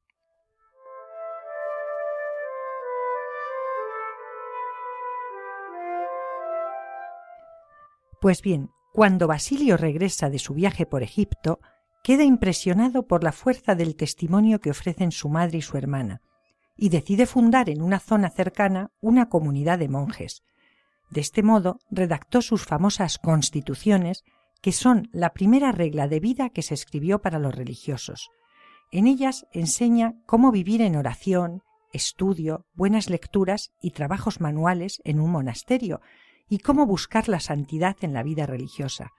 Pues 8.20 8.42
bien, 8.42 8.72
cuando 8.94 9.28
Basilio 9.28 9.78
regresa 9.78 10.30
de 10.30 10.40
su 10.40 10.56
viaje 10.56 10.88
por 10.88 11.04
Egipto, 11.04 11.60
queda 12.04 12.24
impresionado 12.24 13.06
por 13.06 13.24
la 13.24 13.32
fuerza 13.32 13.76
del 13.76 13.96
testimonio 13.96 14.60
que 14.60 14.72
ofrecen 14.72 15.12
su 15.12 15.30
madre 15.30 15.60
y 15.60 15.62
su 15.62 15.78
hermana, 15.78 16.22
y 16.78 16.90
decide 16.90 17.26
fundar 17.26 17.70
en 17.70 17.82
una 17.82 18.00
zona 18.00 18.30
cercana 18.30 18.92
una 19.02 19.30
comunidad 19.30 19.80
de 19.80 19.90
monjes. 19.90 20.44
De 21.10 21.22
este 21.22 21.44
modo 21.44 21.80
redactó 21.90 22.42
sus 22.42 22.66
famosas 22.66 23.18
constituciones, 23.18 24.24
que 24.62 24.72
son 24.72 25.10
la 25.12 25.34
primera 25.34 25.72
regla 25.72 26.08
de 26.08 26.20
vida 26.20 26.50
que 26.50 26.62
se 26.62 26.74
escribió 26.74 27.20
para 27.20 27.40
los 27.40 27.56
religiosos. 27.56 28.30
En 28.92 29.08
ellas 29.08 29.46
enseña 29.52 30.14
cómo 30.26 30.52
vivir 30.52 30.82
en 30.82 30.96
oración, 30.96 31.64
estudio, 31.92 32.66
buenas 32.74 33.10
lecturas 33.10 33.72
y 33.82 33.92
trabajos 33.92 34.40
manuales 34.40 35.02
en 35.04 35.20
un 35.20 35.32
monasterio, 35.32 36.02
y 36.50 36.60
cómo 36.60 36.86
buscar 36.86 37.28
la 37.28 37.40
santidad 37.40 37.98
en 38.02 38.14
la 38.14 38.24
vida 38.24 38.46
religiosa. 38.46 39.12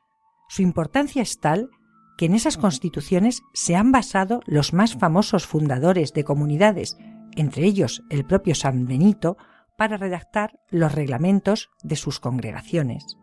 Su 0.49 0.63
importancia 0.63 1.21
es 1.23 1.39
tal 1.39 1.69
que 2.17 2.27
en 2.27 2.35
esas 2.35 2.57
constituciones 2.57 3.43
se 3.53 3.77
han 3.77 3.93
basado 3.93 4.41
los 4.47 4.73
más 4.73 4.95
famosos 4.95 5.47
fundadores 5.47 6.15
de 6.15 6.25
comunidades, 6.25 6.97
entre 7.37 7.64
ellos 7.64 8.03
el 8.11 8.24
propio 8.24 8.55
San 8.55 8.87
Benito, 8.87 9.37
para 9.76 9.97
redactar 9.97 10.59
los 10.70 10.93
reglamentos 10.93 11.70
de 11.85 11.95
sus 11.95 12.18
congregaciones. 12.18 13.16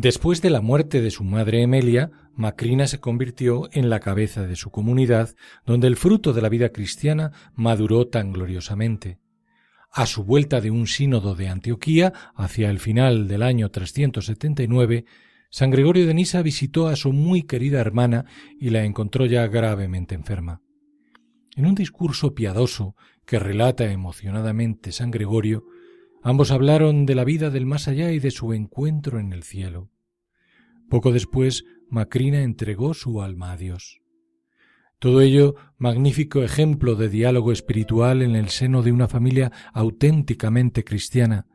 Después 0.00 0.42
de 0.42 0.50
la 0.50 0.60
muerte 0.60 1.00
de 1.00 1.10
su 1.10 1.24
madre 1.24 1.60
Emelia, 1.60 2.12
Macrina 2.36 2.86
se 2.86 3.00
convirtió 3.00 3.68
en 3.72 3.90
la 3.90 3.98
cabeza 3.98 4.46
de 4.46 4.54
su 4.54 4.70
comunidad, 4.70 5.34
donde 5.66 5.88
el 5.88 5.96
fruto 5.96 6.32
de 6.32 6.40
la 6.40 6.48
vida 6.48 6.68
cristiana 6.68 7.32
maduró 7.56 8.06
tan 8.06 8.32
gloriosamente. 8.32 9.18
A 9.90 10.06
su 10.06 10.24
vuelta 10.24 10.60
de 10.60 10.70
un 10.70 10.86
sínodo 10.86 11.34
de 11.34 11.48
Antioquía, 11.48 12.12
hacia 12.34 12.70
el 12.70 12.78
final 12.78 13.26
del 13.26 13.42
año 13.42 13.70
379, 13.70 15.04
San 15.50 15.70
Gregorio 15.70 16.06
de 16.06 16.14
Nisa 16.14 16.42
visitó 16.42 16.88
a 16.88 16.96
su 16.96 17.12
muy 17.12 17.42
querida 17.42 17.80
hermana 17.80 18.26
y 18.60 18.70
la 18.70 18.84
encontró 18.84 19.24
ya 19.24 19.46
gravemente 19.46 20.14
enferma. 20.14 20.60
En 21.56 21.66
un 21.66 21.74
discurso 21.74 22.34
piadoso 22.34 22.96
que 23.24 23.38
relata 23.38 23.90
emocionadamente 23.90 24.92
San 24.92 25.10
Gregorio, 25.10 25.64
ambos 26.22 26.50
hablaron 26.50 27.06
de 27.06 27.14
la 27.14 27.24
vida 27.24 27.50
del 27.50 27.66
más 27.66 27.88
allá 27.88 28.12
y 28.12 28.18
de 28.18 28.30
su 28.30 28.52
encuentro 28.52 29.18
en 29.18 29.32
el 29.32 29.42
cielo. 29.42 29.90
Poco 30.88 31.12
después, 31.12 31.64
Macrina 31.90 32.42
entregó 32.42 32.94
su 32.94 33.22
alma 33.22 33.52
a 33.52 33.56
Dios. 33.56 33.97
Todo 34.98 35.20
ello 35.20 35.54
magnífico 35.78 36.42
ejemplo 36.42 36.96
de 36.96 37.08
diálogo 37.08 37.52
espiritual 37.52 38.20
en 38.20 38.34
el 38.34 38.48
seno 38.48 38.82
de 38.82 38.90
una 38.90 39.06
familia 39.06 39.52
auténticamente 39.72 40.82
cristiana, 40.82 41.46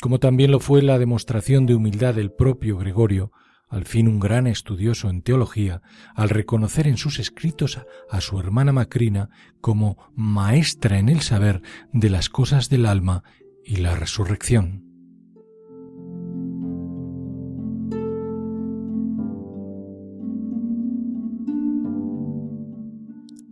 como 0.00 0.18
también 0.18 0.50
lo 0.50 0.60
fue 0.60 0.80
la 0.80 0.98
demostración 0.98 1.66
de 1.66 1.74
humildad 1.74 2.14
del 2.14 2.32
propio 2.32 2.78
Gregorio, 2.78 3.30
al 3.68 3.84
fin 3.84 4.08
un 4.08 4.18
gran 4.18 4.46
estudioso 4.46 5.10
en 5.10 5.20
teología, 5.20 5.82
al 6.14 6.30
reconocer 6.30 6.86
en 6.86 6.96
sus 6.96 7.18
escritos 7.18 7.78
a, 8.08 8.20
su 8.22 8.40
hermana 8.40 8.72
Macrina 8.72 9.28
como 9.60 10.10
maestra 10.14 10.98
en 10.98 11.10
el 11.10 11.20
saber 11.20 11.60
de 11.92 12.08
las 12.08 12.30
cosas 12.30 12.70
del 12.70 12.86
alma 12.86 13.22
y 13.62 13.76
la 13.76 13.96
resurrección. 13.96 14.87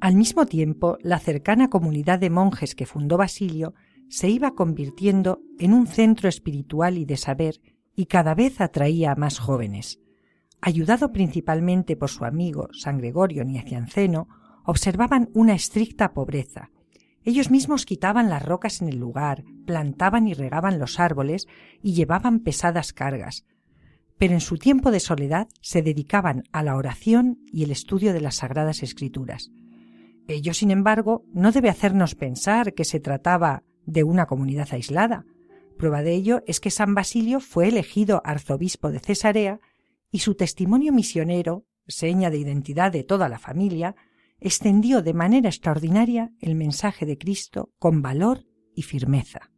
Al 0.06 0.14
mismo 0.14 0.46
tiempo, 0.46 0.98
la 1.02 1.18
cercana 1.18 1.68
comunidad 1.68 2.20
de 2.20 2.30
monjes 2.30 2.76
que 2.76 2.86
fundó 2.86 3.16
Basilio 3.16 3.74
se 4.08 4.28
iba 4.28 4.54
convirtiendo 4.54 5.40
en 5.58 5.72
un 5.72 5.88
centro 5.88 6.28
espiritual 6.28 6.96
y 6.96 7.04
de 7.04 7.16
saber 7.16 7.60
y 7.96 8.06
cada 8.06 8.36
vez 8.36 8.60
atraía 8.60 9.10
a 9.10 9.16
más 9.16 9.40
jóvenes. 9.40 9.98
Ayudado 10.60 11.10
principalmente 11.10 11.96
por 11.96 12.08
su 12.08 12.24
amigo 12.24 12.68
San 12.72 12.98
Gregorio 12.98 13.44
Niacianceno, 13.44 14.28
observaban 14.64 15.28
una 15.34 15.54
estricta 15.54 16.12
pobreza. 16.12 16.70
Ellos 17.24 17.50
mismos 17.50 17.84
quitaban 17.84 18.30
las 18.30 18.44
rocas 18.44 18.82
en 18.82 18.88
el 18.88 18.98
lugar, 18.98 19.42
plantaban 19.66 20.28
y 20.28 20.34
regaban 20.34 20.78
los 20.78 21.00
árboles 21.00 21.48
y 21.82 21.94
llevaban 21.94 22.38
pesadas 22.44 22.92
cargas, 22.92 23.44
pero 24.18 24.34
en 24.34 24.40
su 24.40 24.56
tiempo 24.56 24.92
de 24.92 25.00
soledad 25.00 25.48
se 25.60 25.82
dedicaban 25.82 26.44
a 26.52 26.62
la 26.62 26.76
oración 26.76 27.40
y 27.52 27.64
el 27.64 27.72
estudio 27.72 28.12
de 28.12 28.20
las 28.20 28.36
sagradas 28.36 28.84
escrituras. 28.84 29.50
Ello, 30.28 30.54
sin 30.54 30.70
embargo, 30.70 31.24
no 31.32 31.52
debe 31.52 31.68
hacernos 31.68 32.14
pensar 32.14 32.74
que 32.74 32.84
se 32.84 33.00
trataba 33.00 33.62
de 33.84 34.02
una 34.02 34.26
comunidad 34.26 34.68
aislada. 34.72 35.24
Prueba 35.78 36.02
de 36.02 36.14
ello 36.14 36.42
es 36.46 36.58
que 36.58 36.70
San 36.70 36.94
Basilio 36.94 37.40
fue 37.40 37.68
elegido 37.68 38.22
arzobispo 38.24 38.90
de 38.90 38.98
Cesarea 38.98 39.60
y 40.10 40.20
su 40.20 40.34
testimonio 40.34 40.92
misionero, 40.92 41.64
seña 41.86 42.30
de 42.30 42.38
identidad 42.38 42.90
de 42.90 43.04
toda 43.04 43.28
la 43.28 43.38
familia, 43.38 43.94
extendió 44.40 45.02
de 45.02 45.14
manera 45.14 45.48
extraordinaria 45.48 46.32
el 46.40 46.54
mensaje 46.54 47.06
de 47.06 47.18
Cristo 47.18 47.72
con 47.78 48.02
valor 48.02 48.46
y 48.74 48.82
firmeza. 48.82 49.52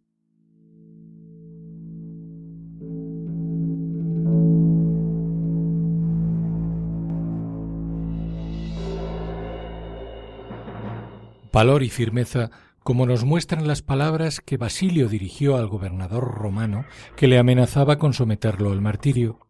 Valor 11.59 11.83
y 11.83 11.91
firmeza 11.91 12.53
como 12.85 13.05
nos 13.05 13.25
muestran 13.25 13.67
las 13.67 13.83
palabras 13.83 14.41
que 14.41 14.57
Basilio 14.57 15.09
dirigió 15.09 15.57
al 15.57 15.67
gobernador 15.67 16.23
romano 16.23 16.85
que 17.17 17.27
le 17.27 17.37
amenazaba 17.37 17.99
con 17.99 18.13
someterlo 18.13 18.71
al 18.71 18.81
martirio. 18.81 19.41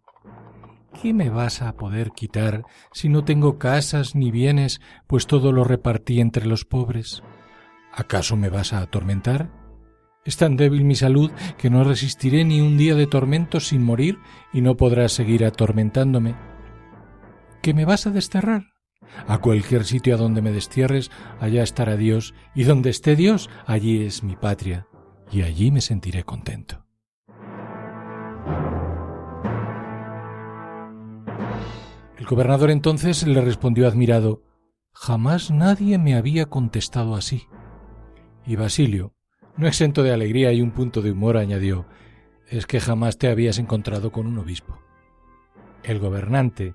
¿Qué 1.02 1.12
me 1.12 1.28
vas 1.28 1.60
a 1.60 1.76
poder 1.76 2.12
quitar 2.12 2.64
si 2.92 3.10
no 3.10 3.24
tengo 3.24 3.58
casas 3.58 4.14
ni 4.14 4.30
bienes, 4.30 4.80
pues 5.06 5.26
todo 5.26 5.52
lo 5.52 5.64
repartí 5.64 6.22
entre 6.22 6.46
los 6.46 6.64
pobres? 6.64 7.22
¿Acaso 7.92 8.36
me 8.36 8.48
vas 8.48 8.72
a 8.72 8.80
atormentar? 8.80 9.50
Es 10.24 10.38
tan 10.38 10.56
débil 10.56 10.84
mi 10.84 10.94
salud 10.94 11.30
que 11.58 11.68
no 11.68 11.84
resistiré 11.84 12.42
ni 12.42 12.62
un 12.62 12.78
día 12.78 12.94
de 12.94 13.06
tormento 13.06 13.60
sin 13.60 13.84
morir 13.84 14.18
y 14.50 14.62
no 14.62 14.78
podrás 14.78 15.12
seguir 15.12 15.44
atormentándome. 15.44 16.36
¿Que 17.60 17.74
me 17.74 17.84
vas 17.84 18.06
a 18.06 18.10
desterrar? 18.12 18.77
A 19.26 19.38
cualquier 19.38 19.84
sitio 19.84 20.14
a 20.14 20.18
donde 20.18 20.42
me 20.42 20.52
destierres, 20.52 21.10
allá 21.40 21.62
estará 21.62 21.96
Dios, 21.96 22.34
y 22.54 22.64
donde 22.64 22.90
esté 22.90 23.16
Dios, 23.16 23.50
allí 23.66 24.04
es 24.04 24.22
mi 24.22 24.36
patria, 24.36 24.86
y 25.30 25.42
allí 25.42 25.70
me 25.70 25.80
sentiré 25.80 26.24
contento. 26.24 26.84
El 32.18 32.26
gobernador 32.26 32.70
entonces 32.70 33.26
le 33.26 33.40
respondió 33.40 33.86
admirado 33.86 34.42
Jamás 34.92 35.52
nadie 35.52 35.96
me 35.98 36.16
había 36.16 36.46
contestado 36.46 37.14
así. 37.14 37.46
Y 38.44 38.56
Basilio, 38.56 39.14
no 39.56 39.68
exento 39.68 40.02
de 40.02 40.12
alegría 40.12 40.52
y 40.52 40.60
un 40.60 40.72
punto 40.72 41.02
de 41.02 41.12
humor, 41.12 41.36
añadió 41.36 41.86
Es 42.48 42.66
que 42.66 42.80
jamás 42.80 43.18
te 43.18 43.28
habías 43.28 43.58
encontrado 43.58 44.10
con 44.10 44.26
un 44.26 44.38
obispo. 44.38 44.78
El 45.84 46.00
gobernante 46.00 46.74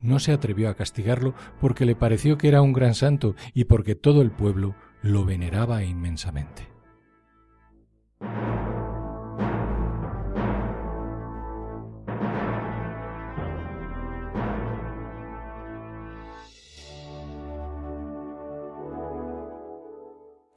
no 0.00 0.18
se 0.18 0.32
atrevió 0.32 0.68
a 0.68 0.74
castigarlo 0.74 1.34
porque 1.60 1.84
le 1.84 1.96
pareció 1.96 2.38
que 2.38 2.48
era 2.48 2.62
un 2.62 2.72
gran 2.72 2.94
santo 2.94 3.34
y 3.54 3.64
porque 3.64 3.94
todo 3.94 4.22
el 4.22 4.30
pueblo 4.30 4.74
lo 5.02 5.24
veneraba 5.24 5.84
inmensamente. 5.84 6.68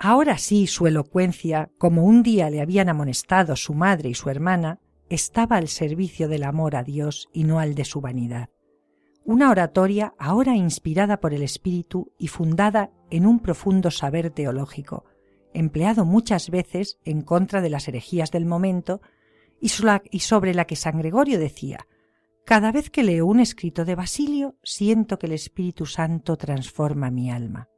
Ahora 0.03 0.39
sí 0.39 0.65
su 0.65 0.87
elocuencia, 0.87 1.69
como 1.77 2.05
un 2.05 2.23
día 2.23 2.49
le 2.49 2.59
habían 2.59 2.89
amonestado 2.89 3.55
su 3.55 3.75
madre 3.75 4.09
y 4.09 4.15
su 4.15 4.31
hermana, 4.31 4.79
estaba 5.09 5.57
al 5.57 5.67
servicio 5.67 6.27
del 6.27 6.43
amor 6.43 6.75
a 6.75 6.83
Dios 6.83 7.29
y 7.33 7.43
no 7.43 7.59
al 7.59 7.75
de 7.75 7.85
su 7.85 8.01
vanidad. 8.01 8.49
Una 9.23 9.51
oratoria 9.51 10.15
ahora 10.17 10.55
inspirada 10.55 11.19
por 11.19 11.33
el 11.33 11.43
Espíritu 11.43 12.11
y 12.17 12.27
fundada 12.27 12.91
en 13.11 13.27
un 13.27 13.39
profundo 13.39 13.91
saber 13.91 14.31
teológico, 14.31 15.05
empleado 15.53 16.05
muchas 16.05 16.49
veces 16.49 16.97
en 17.05 17.21
contra 17.21 17.61
de 17.61 17.69
las 17.69 17.87
herejías 17.87 18.31
del 18.31 18.45
momento 18.45 19.01
y 19.59 19.69
sobre 19.69 20.53
la 20.55 20.65
que 20.65 20.75
San 20.75 20.97
Gregorio 20.97 21.37
decía 21.37 21.87
Cada 22.45 22.71
vez 22.71 22.89
que 22.89 23.03
leo 23.03 23.27
un 23.27 23.39
escrito 23.39 23.85
de 23.85 23.93
Basilio 23.93 24.55
siento 24.63 25.19
que 25.19 25.27
el 25.27 25.33
Espíritu 25.33 25.85
Santo 25.85 26.35
transforma 26.35 27.11
mi 27.11 27.29
alma. 27.29 27.69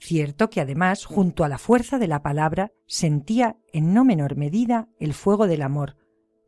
Cierto 0.00 0.48
que 0.48 0.62
además, 0.62 1.04
junto 1.04 1.44
a 1.44 1.48
la 1.48 1.58
fuerza 1.58 1.98
de 1.98 2.08
la 2.08 2.22
palabra, 2.22 2.72
sentía 2.86 3.58
en 3.72 3.92
no 3.92 4.04
menor 4.04 4.36
medida 4.36 4.88
el 4.98 5.12
fuego 5.12 5.46
del 5.46 5.60
amor, 5.60 5.97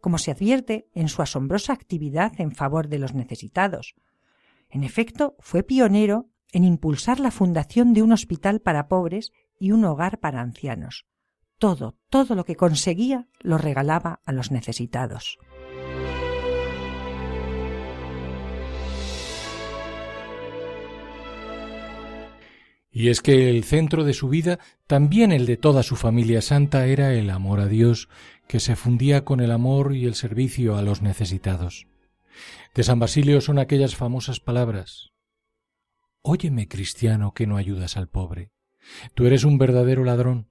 como 0.01 0.19
se 0.19 0.31
advierte 0.31 0.89
en 0.95 1.09
su 1.09 1.23
asombrosa 1.23 1.73
actividad 1.73 2.41
en 2.41 2.53
favor 2.53 2.89
de 2.89 2.99
los 2.99 3.15
necesitados. 3.15 3.95
En 4.69 4.85
efecto, 4.85 5.37
fue 5.41 5.63
pionero 5.63 6.29
en 6.53 6.65
impulsar 6.65 7.21
la 7.21 7.31
fundación 7.31 7.93
de 7.93 8.03
un 8.03 8.13
hospital 8.13 8.61
para 8.61 8.89
pobres 8.89 9.33
y 9.59 9.73
un 9.73 9.85
hogar 9.85 10.19
para 10.19 10.41
ancianos. 10.41 11.07
Todo, 11.59 11.97
todo 12.09 12.35
lo 12.35 12.45
que 12.45 12.57
conseguía 12.57 13.29
lo 13.41 13.59
regalaba 13.59 14.21
a 14.25 14.33
los 14.33 14.51
necesitados. 14.51 15.39
Y 22.93 23.09
es 23.09 23.21
que 23.21 23.51
el 23.51 23.63
centro 23.65 24.05
de 24.05 24.15
su 24.15 24.29
vida, 24.29 24.59
también 24.87 25.31
el 25.31 25.47
de 25.47 25.57
toda 25.57 25.83
su 25.83 25.95
familia 25.95 26.43
santa, 26.43 26.87
era 26.87 27.15
el 27.15 27.31
amor 27.31 27.61
a 27.61 27.67
Dios, 27.67 28.09
que 28.51 28.59
se 28.59 28.75
fundía 28.75 29.25
con 29.25 29.39
el 29.39 29.53
amor 29.53 29.95
y 29.95 30.07
el 30.07 30.17
servicio 30.17 30.77
a 30.77 30.83
los 30.83 31.03
necesitados. 31.03 31.87
De 32.75 32.83
San 32.83 32.99
Basilio 32.99 33.41
son 33.41 33.61
aquellas 33.61 33.95
famosas 33.95 34.41
palabras 34.41 35.13
Óyeme, 36.23 36.67
cristiano, 36.67 37.33
que 37.33 37.47
no 37.47 37.57
ayudas 37.57 37.97
al 37.97 38.09
pobre. 38.09 38.51
Tú 39.15 39.27
eres 39.27 39.45
un 39.45 39.57
verdadero 39.57 40.03
ladrón. 40.03 40.51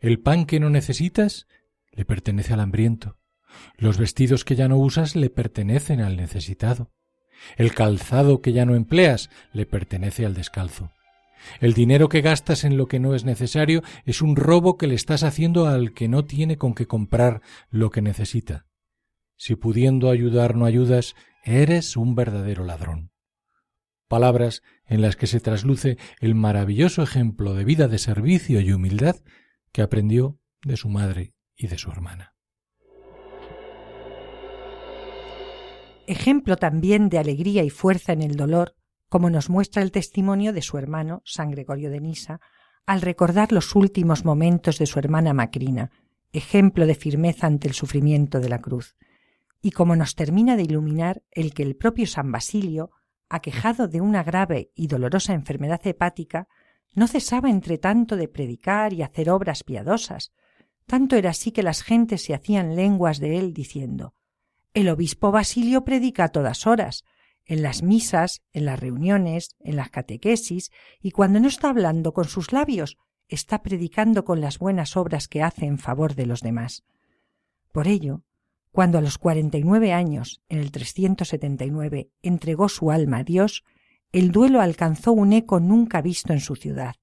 El 0.00 0.18
pan 0.18 0.46
que 0.46 0.60
no 0.60 0.70
necesitas 0.70 1.46
le 1.92 2.06
pertenece 2.06 2.54
al 2.54 2.60
hambriento. 2.60 3.18
Los 3.76 3.98
vestidos 3.98 4.46
que 4.46 4.56
ya 4.56 4.68
no 4.68 4.78
usas 4.78 5.14
le 5.14 5.28
pertenecen 5.28 6.00
al 6.00 6.16
necesitado. 6.16 6.90
El 7.58 7.74
calzado 7.74 8.40
que 8.40 8.54
ya 8.54 8.64
no 8.64 8.76
empleas 8.76 9.28
le 9.52 9.66
pertenece 9.66 10.24
al 10.24 10.32
descalzo. 10.32 10.93
El 11.60 11.74
dinero 11.74 12.08
que 12.08 12.20
gastas 12.20 12.64
en 12.64 12.76
lo 12.76 12.86
que 12.86 13.00
no 13.00 13.14
es 13.14 13.24
necesario 13.24 13.82
es 14.04 14.22
un 14.22 14.36
robo 14.36 14.76
que 14.76 14.86
le 14.86 14.94
estás 14.94 15.22
haciendo 15.22 15.66
al 15.66 15.92
que 15.92 16.08
no 16.08 16.24
tiene 16.24 16.56
con 16.56 16.74
qué 16.74 16.86
comprar 16.86 17.42
lo 17.70 17.90
que 17.90 18.02
necesita. 18.02 18.66
Si 19.36 19.56
pudiendo 19.56 20.10
ayudar 20.10 20.56
no 20.56 20.64
ayudas, 20.64 21.14
eres 21.44 21.96
un 21.96 22.14
verdadero 22.14 22.64
ladrón. 22.64 23.10
Palabras 24.08 24.62
en 24.86 25.02
las 25.02 25.16
que 25.16 25.26
se 25.26 25.40
trasluce 25.40 25.98
el 26.20 26.34
maravilloso 26.34 27.02
ejemplo 27.02 27.54
de 27.54 27.64
vida 27.64 27.88
de 27.88 27.98
servicio 27.98 28.60
y 28.60 28.72
humildad 28.72 29.16
que 29.72 29.82
aprendió 29.82 30.38
de 30.62 30.76
su 30.76 30.88
madre 30.88 31.34
y 31.56 31.66
de 31.66 31.78
su 31.78 31.90
hermana. 31.90 32.34
Ejemplo 36.06 36.56
también 36.56 37.08
de 37.08 37.18
alegría 37.18 37.64
y 37.64 37.70
fuerza 37.70 38.12
en 38.12 38.22
el 38.22 38.36
dolor, 38.36 38.76
como 39.14 39.30
nos 39.30 39.48
muestra 39.48 39.80
el 39.80 39.92
testimonio 39.92 40.52
de 40.52 40.60
su 40.60 40.76
hermano 40.76 41.22
San 41.24 41.52
Gregorio 41.52 41.88
de 41.88 42.00
Nisa, 42.00 42.40
al 42.84 43.00
recordar 43.00 43.52
los 43.52 43.76
últimos 43.76 44.24
momentos 44.24 44.76
de 44.76 44.86
su 44.86 44.98
hermana 44.98 45.32
Macrina, 45.32 45.92
ejemplo 46.32 46.84
de 46.84 46.96
firmeza 46.96 47.46
ante 47.46 47.68
el 47.68 47.74
sufrimiento 47.74 48.40
de 48.40 48.48
la 48.48 48.60
cruz, 48.60 48.96
y 49.62 49.70
como 49.70 49.94
nos 49.94 50.16
termina 50.16 50.56
de 50.56 50.64
iluminar 50.64 51.22
el 51.30 51.54
que 51.54 51.62
el 51.62 51.76
propio 51.76 52.08
San 52.08 52.32
Basilio, 52.32 52.90
aquejado 53.28 53.86
de 53.86 54.00
una 54.00 54.24
grave 54.24 54.72
y 54.74 54.88
dolorosa 54.88 55.32
enfermedad 55.32 55.86
hepática, 55.86 56.48
no 56.96 57.06
cesaba 57.06 57.50
entre 57.50 57.78
tanto 57.78 58.16
de 58.16 58.26
predicar 58.26 58.92
y 58.92 59.02
hacer 59.02 59.30
obras 59.30 59.62
piadosas, 59.62 60.32
tanto 60.86 61.14
era 61.14 61.30
así 61.30 61.52
que 61.52 61.62
las 61.62 61.84
gentes 61.84 62.24
se 62.24 62.34
hacían 62.34 62.74
lenguas 62.74 63.20
de 63.20 63.38
él 63.38 63.52
diciendo 63.54 64.12
El 64.72 64.88
obispo 64.88 65.30
Basilio 65.30 65.84
predica 65.84 66.24
a 66.24 66.28
todas 66.30 66.66
horas, 66.66 67.04
en 67.46 67.62
las 67.62 67.82
misas, 67.82 68.42
en 68.52 68.64
las 68.64 68.78
reuniones, 68.78 69.56
en 69.60 69.76
las 69.76 69.90
catequesis, 69.90 70.70
y 71.00 71.10
cuando 71.10 71.40
no 71.40 71.48
está 71.48 71.70
hablando 71.70 72.12
con 72.12 72.24
sus 72.24 72.52
labios, 72.52 72.96
está 73.28 73.62
predicando 73.62 74.24
con 74.24 74.40
las 74.40 74.58
buenas 74.58 74.96
obras 74.96 75.28
que 75.28 75.42
hace 75.42 75.66
en 75.66 75.78
favor 75.78 76.14
de 76.14 76.26
los 76.26 76.40
demás. 76.40 76.84
Por 77.72 77.88
ello, 77.88 78.22
cuando 78.70 78.98
a 78.98 79.00
los 79.00 79.18
cuarenta 79.18 79.58
y 79.58 79.62
nueve 79.62 79.92
años, 79.92 80.42
en 80.48 80.58
el 80.58 80.70
379, 80.72 82.10
entregó 82.22 82.68
su 82.68 82.90
alma 82.90 83.18
a 83.18 83.24
Dios, 83.24 83.64
el 84.12 84.30
duelo 84.30 84.60
alcanzó 84.60 85.12
un 85.12 85.32
eco 85.32 85.60
nunca 85.60 86.02
visto 86.02 86.32
en 86.32 86.40
su 86.40 86.56
ciudad. 86.56 86.96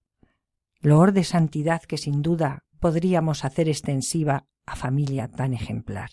Loor 0.80 1.14
de 1.14 1.24
santidad 1.24 1.82
que 1.82 1.98
sin 1.98 2.22
duda 2.22 2.66
podríamos 2.80 3.46
hacer 3.46 3.70
extensiva 3.70 4.48
a 4.66 4.76
familia 4.76 5.28
tan 5.28 5.54
ejemplar. 5.54 6.10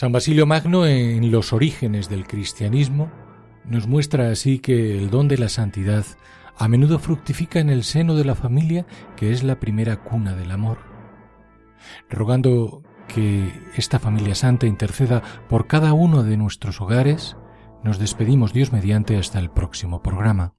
San 0.00 0.12
Basilio 0.12 0.46
Magno 0.46 0.86
en 0.86 1.30
los 1.30 1.52
orígenes 1.52 2.08
del 2.08 2.26
cristianismo 2.26 3.12
nos 3.66 3.86
muestra 3.86 4.30
así 4.30 4.58
que 4.58 4.96
el 4.96 5.10
don 5.10 5.28
de 5.28 5.36
la 5.36 5.50
santidad 5.50 6.06
a 6.56 6.68
menudo 6.68 6.98
fructifica 6.98 7.58
en 7.58 7.68
el 7.68 7.84
seno 7.84 8.14
de 8.14 8.24
la 8.24 8.34
familia 8.34 8.86
que 9.14 9.30
es 9.30 9.42
la 9.42 9.60
primera 9.60 10.02
cuna 10.02 10.34
del 10.34 10.52
amor. 10.52 10.78
Rogando 12.08 12.82
que 13.08 13.52
esta 13.76 13.98
familia 13.98 14.34
santa 14.34 14.66
interceda 14.66 15.22
por 15.50 15.66
cada 15.66 15.92
uno 15.92 16.22
de 16.22 16.38
nuestros 16.38 16.80
hogares, 16.80 17.36
nos 17.84 17.98
despedimos 17.98 18.54
Dios 18.54 18.72
mediante 18.72 19.18
hasta 19.18 19.38
el 19.38 19.50
próximo 19.50 20.02
programa. 20.02 20.54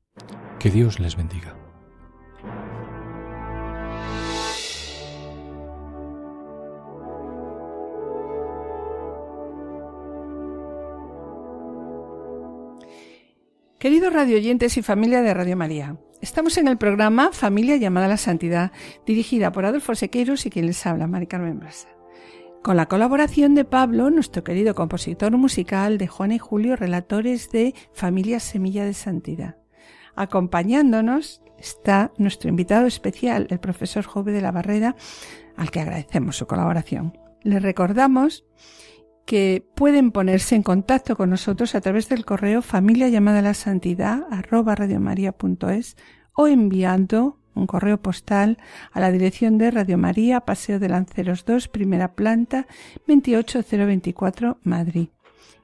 Que 0.60 0.70
Dios 0.70 1.00
les 1.00 1.16
bendiga. 1.16 1.61
Queridos 13.82 14.14
radioyentes 14.14 14.78
y 14.78 14.84
familia 14.84 15.24
de 15.24 15.34
Radio 15.34 15.58
María, 15.58 15.98
estamos 16.22 16.56
en 16.60 16.68
el 16.68 16.78
programa 16.78 17.32
Familia 17.32 17.78
llamada 17.78 18.06
a 18.06 18.10
la 18.10 18.18
Santidad, 18.18 18.72
dirigida 19.08 19.52
por 19.52 19.66
Adolfo 19.66 19.96
Sequeiros 19.96 20.46
y 20.46 20.52
quien 20.52 20.68
les 20.68 20.86
habla, 20.86 21.08
Mari 21.08 21.26
Carmen 21.26 21.58
Brasa. 21.58 21.88
Con 22.62 22.78
la 22.78 22.86
colaboración 22.86 23.56
de 23.56 23.66
Pablo, 23.66 24.12
nuestro 24.12 24.44
querido 24.44 24.76
compositor 24.76 25.36
musical, 25.36 25.98
de 25.98 26.06
Juan 26.06 26.32
y 26.32 26.38
Julio, 26.38 26.76
relatores 26.76 27.50
de 27.50 27.74
Familia 27.92 28.40
Semilla 28.40 28.86
de 28.86 28.94
Santidad. 28.94 29.58
Acompañándonos 30.16 31.42
está 31.58 32.12
nuestro 32.20 32.50
invitado 32.50 32.86
especial, 32.86 33.48
el 33.50 33.60
profesor 33.60 34.06
Jove 34.06 34.32
de 34.32 34.42
la 34.42 34.52
Barrera, 34.52 34.96
al 35.58 35.72
que 35.72 35.80
agradecemos 35.80 36.38
su 36.38 36.46
colaboración. 36.46 37.18
Les 37.42 37.64
recordamos 37.64 38.46
que 39.26 39.66
pueden 39.76 40.12
ponerse 40.12 40.56
en 40.56 40.64
contacto 40.64 41.16
con 41.16 41.30
nosotros 41.30 41.76
a 41.76 41.82
través 41.82 42.10
del 42.10 42.26
correo 42.26 42.62
familia 42.62 43.10
llamada 43.10 43.42
la 43.42 43.54
santidad 43.54 44.26
arroba 44.32 44.76
radiomaria.es 44.76 45.96
o 46.34 46.48
enviando 46.48 47.38
un 47.54 47.68
correo 47.68 48.02
postal 48.02 48.58
a 48.92 49.00
la 49.00 49.12
dirección 49.12 49.58
de 49.58 49.72
Radio 49.72 49.98
María, 49.98 50.42
Paseo 50.42 50.80
de 50.80 50.90
Lanceros 50.90 51.46
2, 51.46 51.68
primera 51.68 52.14
planta, 52.14 52.68
28024, 53.08 54.60
Madrid, 54.64 55.10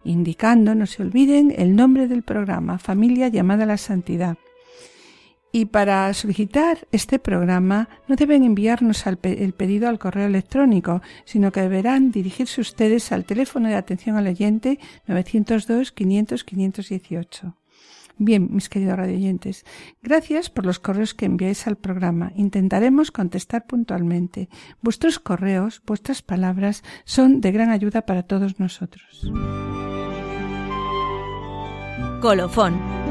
indicando, 0.03 0.75
no 0.75 0.85
se 0.85 1.03
olviden, 1.03 1.53
el 1.55 1.75
nombre 1.75 2.07
del 2.07 2.23
programa, 2.23 2.77
Familia 2.77 3.29
llamada 3.29 3.63
a 3.63 3.67
la 3.67 3.77
Santidad. 3.77 4.37
Y 5.57 5.65
para 5.65 6.13
solicitar 6.13 6.87
este 6.91 7.17
programa 7.17 7.89
no 8.07 8.15
deben 8.15 8.43
enviarnos 8.43 9.07
el 9.07 9.53
pedido 9.53 9.89
al 9.89 9.97
correo 9.97 10.27
electrónico, 10.27 11.01
sino 11.25 11.51
que 11.51 11.61
deberán 11.61 12.11
dirigirse 12.11 12.61
ustedes 12.61 13.11
al 13.11 13.25
teléfono 13.25 13.67
de 13.67 13.73
atención 13.73 14.17
al 14.17 14.27
oyente 14.27 14.77
902 15.07 15.91
500 15.93 16.43
518. 16.43 17.55
Bien, 18.19 18.49
mis 18.51 18.69
queridos 18.69 18.97
radioyentes, 18.97 19.65
gracias 20.03 20.51
por 20.51 20.63
los 20.63 20.77
correos 20.77 21.15
que 21.15 21.25
enviáis 21.25 21.65
al 21.65 21.77
programa. 21.77 22.33
Intentaremos 22.35 23.09
contestar 23.09 23.65
puntualmente. 23.65 24.49
Vuestros 24.83 25.17
correos, 25.17 25.81
vuestras 25.87 26.21
palabras 26.21 26.83
son 27.03 27.41
de 27.41 27.51
gran 27.51 27.71
ayuda 27.71 28.03
para 28.03 28.21
todos 28.21 28.59
nosotros. 28.59 29.27
Colofón. 32.21 33.06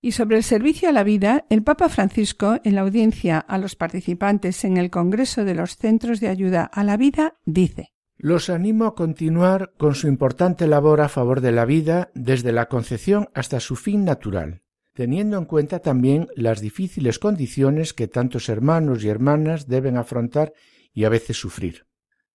Y 0.00 0.12
sobre 0.12 0.38
el 0.38 0.42
servicio 0.42 0.88
a 0.88 0.92
la 0.92 1.04
vida, 1.04 1.44
el 1.50 1.62
Papa 1.62 1.88
Francisco, 1.88 2.58
en 2.64 2.74
la 2.74 2.80
audiencia 2.80 3.38
a 3.38 3.58
los 3.58 3.76
participantes 3.76 4.64
en 4.64 4.76
el 4.76 4.90
Congreso 4.90 5.44
de 5.44 5.54
los 5.54 5.76
Centros 5.76 6.20
de 6.20 6.28
Ayuda 6.28 6.64
a 6.64 6.84
la 6.84 6.96
Vida, 6.96 7.34
dice 7.44 7.92
los 8.22 8.50
animo 8.50 8.84
a 8.84 8.94
continuar 8.94 9.72
con 9.78 9.94
su 9.94 10.06
importante 10.06 10.66
labor 10.66 11.00
a 11.00 11.08
favor 11.08 11.40
de 11.40 11.52
la 11.52 11.64
vida 11.64 12.10
desde 12.14 12.52
la 12.52 12.68
concepción 12.68 13.30
hasta 13.32 13.60
su 13.60 13.76
fin 13.76 14.04
natural, 14.04 14.60
teniendo 14.92 15.38
en 15.38 15.46
cuenta 15.46 15.78
también 15.78 16.28
las 16.36 16.60
difíciles 16.60 17.18
condiciones 17.18 17.94
que 17.94 18.08
tantos 18.08 18.50
hermanos 18.50 19.02
y 19.02 19.08
hermanas 19.08 19.68
deben 19.68 19.96
afrontar 19.96 20.52
y 20.92 21.04
a 21.04 21.08
veces 21.08 21.38
sufrir. 21.38 21.86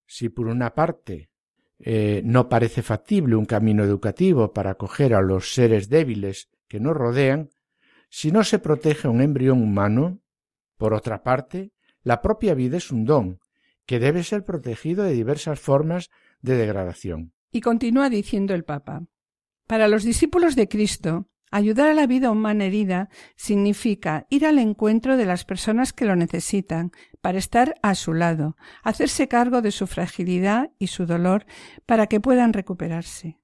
Si 0.08 0.30
por 0.30 0.48
una 0.48 0.74
parte 0.74 1.30
eh, 1.78 2.24
no 2.26 2.50
parece 2.50 2.82
factible 2.82 3.36
un 3.36 3.46
camino 3.46 3.84
educativo 3.84 4.54
para 4.54 4.72
acoger 4.72 5.14
a 5.14 5.22
los 5.22 5.54
seres 5.54 5.88
débiles 5.88 6.50
que 6.68 6.80
nos 6.80 6.98
rodean, 6.98 7.52
si 8.16 8.32
no 8.32 8.46
se 8.46 8.60
protege 8.60 9.10
un 9.10 9.20
embrión 9.20 9.62
humano, 9.62 10.22
por 10.78 10.94
otra 10.94 11.22
parte, 11.22 11.74
la 12.02 12.22
propia 12.22 12.54
vida 12.54 12.78
es 12.78 12.90
un 12.90 13.04
don, 13.04 13.40
que 13.86 14.00
debe 14.00 14.24
ser 14.24 14.46
protegido 14.46 15.04
de 15.04 15.12
diversas 15.12 15.60
formas 15.60 16.10
de 16.40 16.56
degradación. 16.56 17.34
Y 17.52 17.60
continúa 17.60 18.10
diciendo 18.10 18.54
el 18.54 18.64
Papa. 18.64 19.04
Para 19.68 19.90
los 19.90 20.06
discípulos 20.06 20.56
de 20.56 20.70
Cristo, 20.70 21.28
ayudar 21.52 21.90
a 21.90 21.94
la 21.94 22.08
vida 22.08 22.32
humana 22.32 22.64
herida 22.64 23.10
significa 23.36 24.28
ir 24.30 24.46
al 24.46 24.60
encuentro 24.60 25.18
de 25.18 25.26
las 25.26 25.44
personas 25.44 25.92
que 25.92 26.06
lo 26.06 26.16
necesitan, 26.16 26.94
para 27.20 27.38
estar 27.38 27.76
a 27.82 27.96
su 27.96 28.14
lado, 28.14 28.56
hacerse 28.82 29.28
cargo 29.28 29.62
de 29.62 29.72
su 29.72 29.88
fragilidad 29.88 30.72
y 30.80 30.88
su 30.88 31.06
dolor 31.06 31.46
para 31.86 32.08
que 32.08 32.22
puedan 32.22 32.54
recuperarse. 32.54 33.42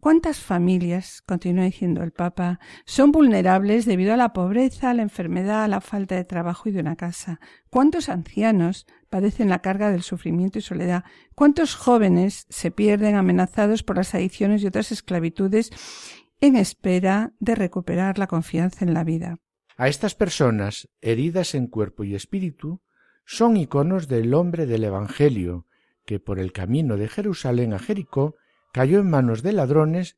¿Cuántas 0.00 0.40
familias, 0.40 1.20
continúa 1.26 1.64
diciendo 1.64 2.02
el 2.02 2.10
Papa, 2.10 2.58
son 2.86 3.12
vulnerables 3.12 3.84
debido 3.84 4.14
a 4.14 4.16
la 4.16 4.32
pobreza, 4.32 4.88
a 4.88 4.94
la 4.94 5.02
enfermedad, 5.02 5.62
a 5.62 5.68
la 5.68 5.82
falta 5.82 6.14
de 6.14 6.24
trabajo 6.24 6.70
y 6.70 6.72
de 6.72 6.80
una 6.80 6.96
casa? 6.96 7.38
¿Cuántos 7.68 8.08
ancianos 8.08 8.86
padecen 9.10 9.50
la 9.50 9.60
carga 9.60 9.90
del 9.90 10.02
sufrimiento 10.02 10.58
y 10.58 10.62
soledad? 10.62 11.04
¿Cuántos 11.34 11.74
jóvenes 11.74 12.46
se 12.48 12.70
pierden 12.70 13.14
amenazados 13.14 13.82
por 13.82 13.96
las 13.96 14.14
adicciones 14.14 14.62
y 14.62 14.68
otras 14.68 14.90
esclavitudes 14.90 15.70
en 16.40 16.56
espera 16.56 17.34
de 17.38 17.54
recuperar 17.54 18.18
la 18.18 18.26
confianza 18.26 18.86
en 18.86 18.94
la 18.94 19.04
vida? 19.04 19.36
A 19.76 19.88
estas 19.88 20.14
personas, 20.14 20.88
heridas 21.02 21.54
en 21.54 21.66
cuerpo 21.66 22.04
y 22.04 22.14
espíritu, 22.14 22.80
son 23.26 23.58
iconos 23.58 24.08
del 24.08 24.32
hombre 24.32 24.64
del 24.64 24.84
Evangelio, 24.84 25.66
que 26.06 26.20
por 26.20 26.38
el 26.38 26.52
camino 26.52 26.96
de 26.96 27.08
Jerusalén 27.08 27.74
a 27.74 27.78
Jericó 27.78 28.36
cayó 28.72 29.00
en 29.00 29.10
manos 29.10 29.42
de 29.42 29.52
ladrones 29.52 30.16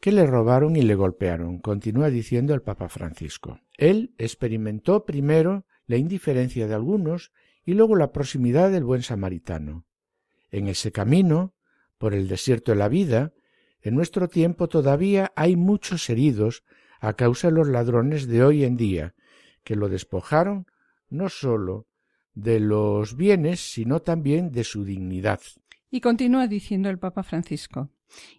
que 0.00 0.12
le 0.12 0.26
robaron 0.26 0.76
y 0.76 0.82
le 0.82 0.94
golpearon, 0.94 1.58
continúa 1.58 2.08
diciendo 2.08 2.54
el 2.54 2.62
Papa 2.62 2.88
Francisco. 2.88 3.60
Él 3.76 4.14
experimentó 4.18 5.04
primero 5.04 5.66
la 5.86 5.96
indiferencia 5.96 6.66
de 6.66 6.74
algunos 6.74 7.32
y 7.64 7.74
luego 7.74 7.96
la 7.96 8.12
proximidad 8.12 8.70
del 8.70 8.84
buen 8.84 9.02
samaritano. 9.02 9.84
En 10.50 10.68
ese 10.68 10.90
camino, 10.90 11.54
por 11.98 12.14
el 12.14 12.28
desierto 12.28 12.72
de 12.72 12.78
la 12.78 12.88
vida, 12.88 13.32
en 13.82 13.94
nuestro 13.94 14.28
tiempo 14.28 14.68
todavía 14.68 15.32
hay 15.36 15.56
muchos 15.56 16.08
heridos 16.08 16.64
a 17.00 17.14
causa 17.14 17.48
de 17.48 17.54
los 17.54 17.68
ladrones 17.68 18.26
de 18.26 18.42
hoy 18.42 18.64
en 18.64 18.76
día, 18.76 19.14
que 19.64 19.76
lo 19.76 19.88
despojaron 19.88 20.66
no 21.08 21.28
sólo 21.28 21.86
de 22.34 22.60
los 22.60 23.16
bienes, 23.16 23.60
sino 23.60 24.00
también 24.00 24.52
de 24.52 24.64
su 24.64 24.84
dignidad. 24.84 25.40
Y 25.90 26.00
continúa 26.00 26.46
diciendo 26.46 26.88
el 26.88 26.98
Papa 26.98 27.22
Francisco. 27.22 27.90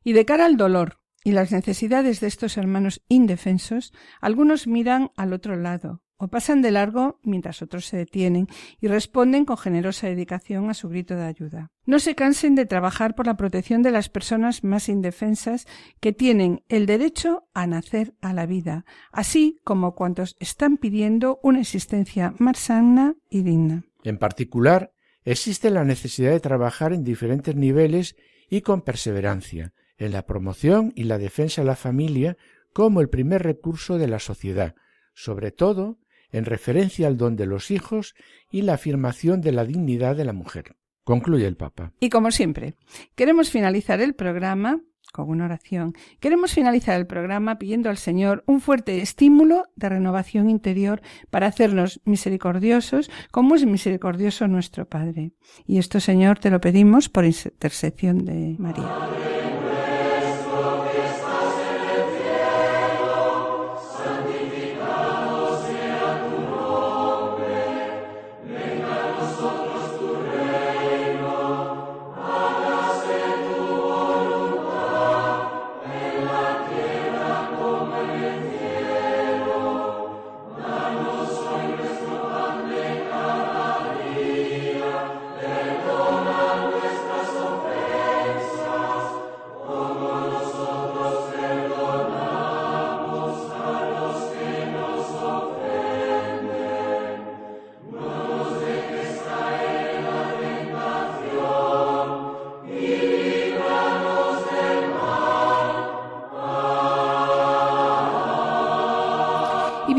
Y 0.04 0.14
de 0.14 0.26
cara 0.26 0.46
al 0.46 0.58
dolor 0.58 1.00
y 1.24 1.32
las 1.32 1.52
necesidades 1.52 2.20
de 2.20 2.28
estos 2.28 2.58
hermanos 2.58 3.02
indefensos, 3.08 3.94
algunos 4.22 4.68
miran 4.68 5.12
al 5.16 5.34
otro 5.34 5.56
lado 5.56 6.02
o 6.22 6.28
pasan 6.28 6.62
de 6.62 6.70
largo 6.70 7.20
mientras 7.24 7.64
otros 7.64 7.86
se 7.86 7.98
detienen 7.98 8.48
y 8.80 8.88
responden 8.88 9.44
con 9.44 9.58
generosa 9.58 10.06
dedicación 10.06 10.70
a 10.70 10.76
su 10.76 10.88
grito 10.88 11.16
de 11.16 11.26
ayuda. 11.26 11.72
No 11.88 11.98
se 11.98 12.14
cansen 12.14 12.54
de 12.54 12.68
trabajar 12.68 13.16
por 13.16 13.26
la 13.26 13.38
protección 13.38 13.82
de 13.82 13.90
las 13.90 14.08
personas 14.08 14.64
más 14.64 14.88
indefensas 14.88 15.66
que 16.00 16.14
tienen 16.14 16.64
el 16.70 16.86
derecho 16.86 17.48
a 17.56 17.66
nacer 17.66 18.14
a 18.22 18.34
la 18.34 18.46
vida, 18.46 18.86
así 19.12 19.60
como 19.64 19.96
cuantos 19.96 20.36
están 20.40 20.78
pidiendo 20.78 21.40
una 21.42 21.62
existencia 21.62 22.36
más 22.38 22.60
sana 22.60 23.16
y 23.28 23.42
digna. 23.42 23.84
En 24.04 24.20
particular, 24.20 24.94
existe 25.26 25.70
la 25.70 25.84
necesidad 25.84 26.32
de 26.32 26.40
trabajar 26.40 26.94
en 26.94 27.04
diferentes 27.04 27.56
niveles 27.56 28.16
y 28.50 28.62
con 28.62 28.82
perseverancia, 28.82 29.74
en 29.98 30.12
la 30.12 30.26
promoción 30.26 30.92
y 30.96 31.04
la 31.04 31.18
defensa 31.18 31.62
de 31.62 31.68
la 31.68 31.76
familia 31.76 32.38
como 32.74 33.02
el 33.02 33.10
primer 33.10 33.44
recurso 33.44 33.98
de 33.98 34.08
la 34.08 34.20
sociedad, 34.20 34.76
sobre 35.14 35.52
todo 35.52 36.00
en 36.32 36.46
referencia 36.46 37.08
al 37.08 37.18
don 37.18 37.36
de 37.36 37.46
los 37.46 37.72
hijos 37.72 38.16
y 38.50 38.62
la 38.62 38.74
afirmación 38.74 39.42
de 39.42 39.52
la 39.52 39.66
dignidad 39.66 40.16
de 40.16 40.26
la 40.26 40.34
mujer. 40.34 40.76
Concluye 41.04 41.46
el 41.46 41.58
Papa. 41.58 41.94
Y 42.00 42.10
como 42.10 42.32
siempre, 42.32 42.76
queremos 43.16 43.50
finalizar 43.50 44.02
el 44.02 44.14
programa 44.14 44.82
con 45.12 45.30
una 45.30 45.46
oración. 45.46 45.94
Queremos 46.20 46.54
finalizar 46.54 47.00
el 47.00 47.08
programa 47.08 47.58
pidiendo 47.58 47.90
al 47.90 47.98
Señor 47.98 48.44
un 48.48 48.62
fuerte 48.62 49.02
estímulo 49.02 49.66
de 49.76 49.90
renovación 49.90 50.50
interior 50.50 51.02
para 51.30 51.48
hacernos 51.48 52.02
misericordiosos 52.06 53.10
como 53.32 53.56
es 53.56 53.66
misericordioso 53.66 54.48
nuestro 54.48 54.86
Padre. 54.86 55.34
Y 55.66 55.78
esto, 55.78 56.00
Señor, 56.00 56.40
te 56.40 56.50
lo 56.50 56.62
pedimos 56.62 57.10
por 57.10 57.26
intercesión 57.26 58.26
de 58.26 58.56
María. 58.58 59.41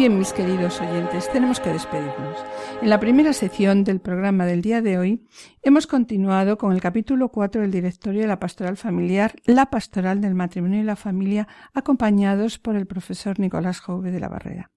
Bien, 0.03 0.19
mis 0.19 0.33
queridos 0.33 0.81
oyentes, 0.81 1.31
tenemos 1.31 1.61
que 1.61 1.71
despedirnos. 1.71 2.37
En 2.81 2.91
la 2.91 2.99
primera 2.99 3.33
sección 3.33 3.85
del 3.85 4.01
programa 4.01 4.45
del 4.47 4.61
día 4.61 4.83
de 4.83 4.99
hoy 4.99 5.29
hemos 5.63 5.87
continuado 5.87 6.59
con 6.59 6.73
el 6.73 6.81
capítulo 6.81 7.29
4 7.29 7.61
del 7.61 7.71
directorio 7.71 8.23
de 8.23 8.27
la 8.27 8.41
pastoral 8.41 8.77
familiar, 8.77 9.37
la 9.45 9.67
pastoral 9.67 10.21
del 10.21 10.35
matrimonio 10.35 10.81
y 10.81 10.83
la 10.83 10.97
familia, 10.97 11.47
acompañados 11.73 12.59
por 12.59 12.75
el 12.75 12.87
profesor 12.87 13.39
Nicolás 13.39 13.79
Jove 13.79 14.11
de 14.11 14.19
la 14.19 14.29
Barrera. 14.29 14.73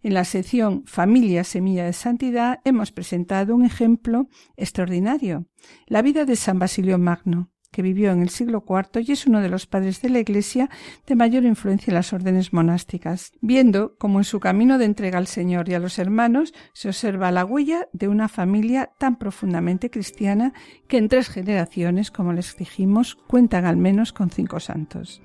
En 0.00 0.14
la 0.14 0.24
sección 0.24 0.84
Familia 0.86 1.44
Semilla 1.44 1.84
de 1.84 1.92
Santidad 1.92 2.60
hemos 2.64 2.92
presentado 2.92 3.54
un 3.54 3.62
ejemplo 3.62 4.30
extraordinario, 4.56 5.44
la 5.86 6.00
vida 6.00 6.24
de 6.24 6.34
San 6.34 6.58
Basilio 6.58 6.96
Magno, 6.96 7.50
que 7.76 7.82
vivió 7.82 8.10
en 8.10 8.22
el 8.22 8.30
siglo 8.30 8.64
IV 8.66 9.02
y 9.06 9.12
es 9.12 9.26
uno 9.26 9.42
de 9.42 9.50
los 9.50 9.66
padres 9.66 10.00
de 10.00 10.08
la 10.08 10.18
Iglesia 10.18 10.70
de 11.06 11.14
mayor 11.14 11.44
influencia 11.44 11.90
en 11.90 11.96
las 11.96 12.14
órdenes 12.14 12.54
monásticas, 12.54 13.32
viendo 13.42 13.96
cómo 13.98 14.18
en 14.18 14.24
su 14.24 14.40
camino 14.40 14.78
de 14.78 14.86
entrega 14.86 15.18
al 15.18 15.26
Señor 15.26 15.68
y 15.68 15.74
a 15.74 15.78
los 15.78 15.98
hermanos 15.98 16.54
se 16.72 16.88
observa 16.88 17.30
la 17.30 17.44
huella 17.44 17.86
de 17.92 18.08
una 18.08 18.28
familia 18.28 18.92
tan 18.96 19.16
profundamente 19.16 19.90
cristiana 19.90 20.54
que 20.88 20.96
en 20.96 21.10
tres 21.10 21.28
generaciones, 21.28 22.10
como 22.10 22.32
les 22.32 22.56
dijimos, 22.56 23.14
cuentan 23.26 23.66
al 23.66 23.76
menos 23.76 24.14
con 24.14 24.30
cinco 24.30 24.58
santos. 24.58 25.20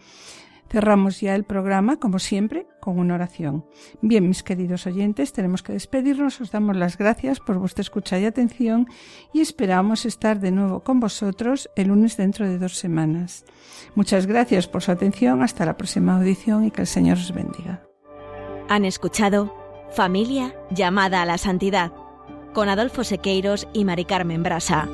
Cerramos 0.71 1.19
ya 1.19 1.35
el 1.35 1.43
programa, 1.43 1.97
como 1.97 2.17
siempre, 2.17 2.65
con 2.79 2.97
una 2.97 3.15
oración. 3.15 3.65
Bien, 4.01 4.25
mis 4.25 4.41
queridos 4.41 4.87
oyentes, 4.87 5.33
tenemos 5.33 5.63
que 5.63 5.73
despedirnos. 5.73 6.39
Os 6.39 6.51
damos 6.51 6.77
las 6.77 6.97
gracias 6.97 7.41
por 7.41 7.57
vuestra 7.59 7.81
escucha 7.81 8.17
y 8.17 8.25
atención 8.25 8.87
y 9.33 9.41
esperamos 9.41 10.05
estar 10.05 10.39
de 10.39 10.51
nuevo 10.51 10.79
con 10.79 11.01
vosotros 11.01 11.69
el 11.75 11.89
lunes 11.89 12.15
dentro 12.15 12.47
de 12.47 12.57
dos 12.57 12.77
semanas. 12.77 13.43
Muchas 13.95 14.27
gracias 14.27 14.67
por 14.67 14.81
su 14.81 14.91
atención. 14.91 15.41
Hasta 15.43 15.65
la 15.65 15.75
próxima 15.75 16.15
audición 16.15 16.63
y 16.63 16.71
que 16.71 16.81
el 16.81 16.87
Señor 16.87 17.17
os 17.17 17.33
bendiga. 17.33 17.83
Han 18.69 18.85
escuchado 18.85 19.53
Familia 19.91 20.55
llamada 20.69 21.21
a 21.21 21.25
la 21.25 21.37
santidad 21.37 21.91
con 22.53 22.69
Adolfo 22.69 23.03
Sequeiros 23.03 23.67
y 23.73 23.83
Mari 23.83 24.05
Carmen 24.05 24.41
Brasa. 24.41 24.87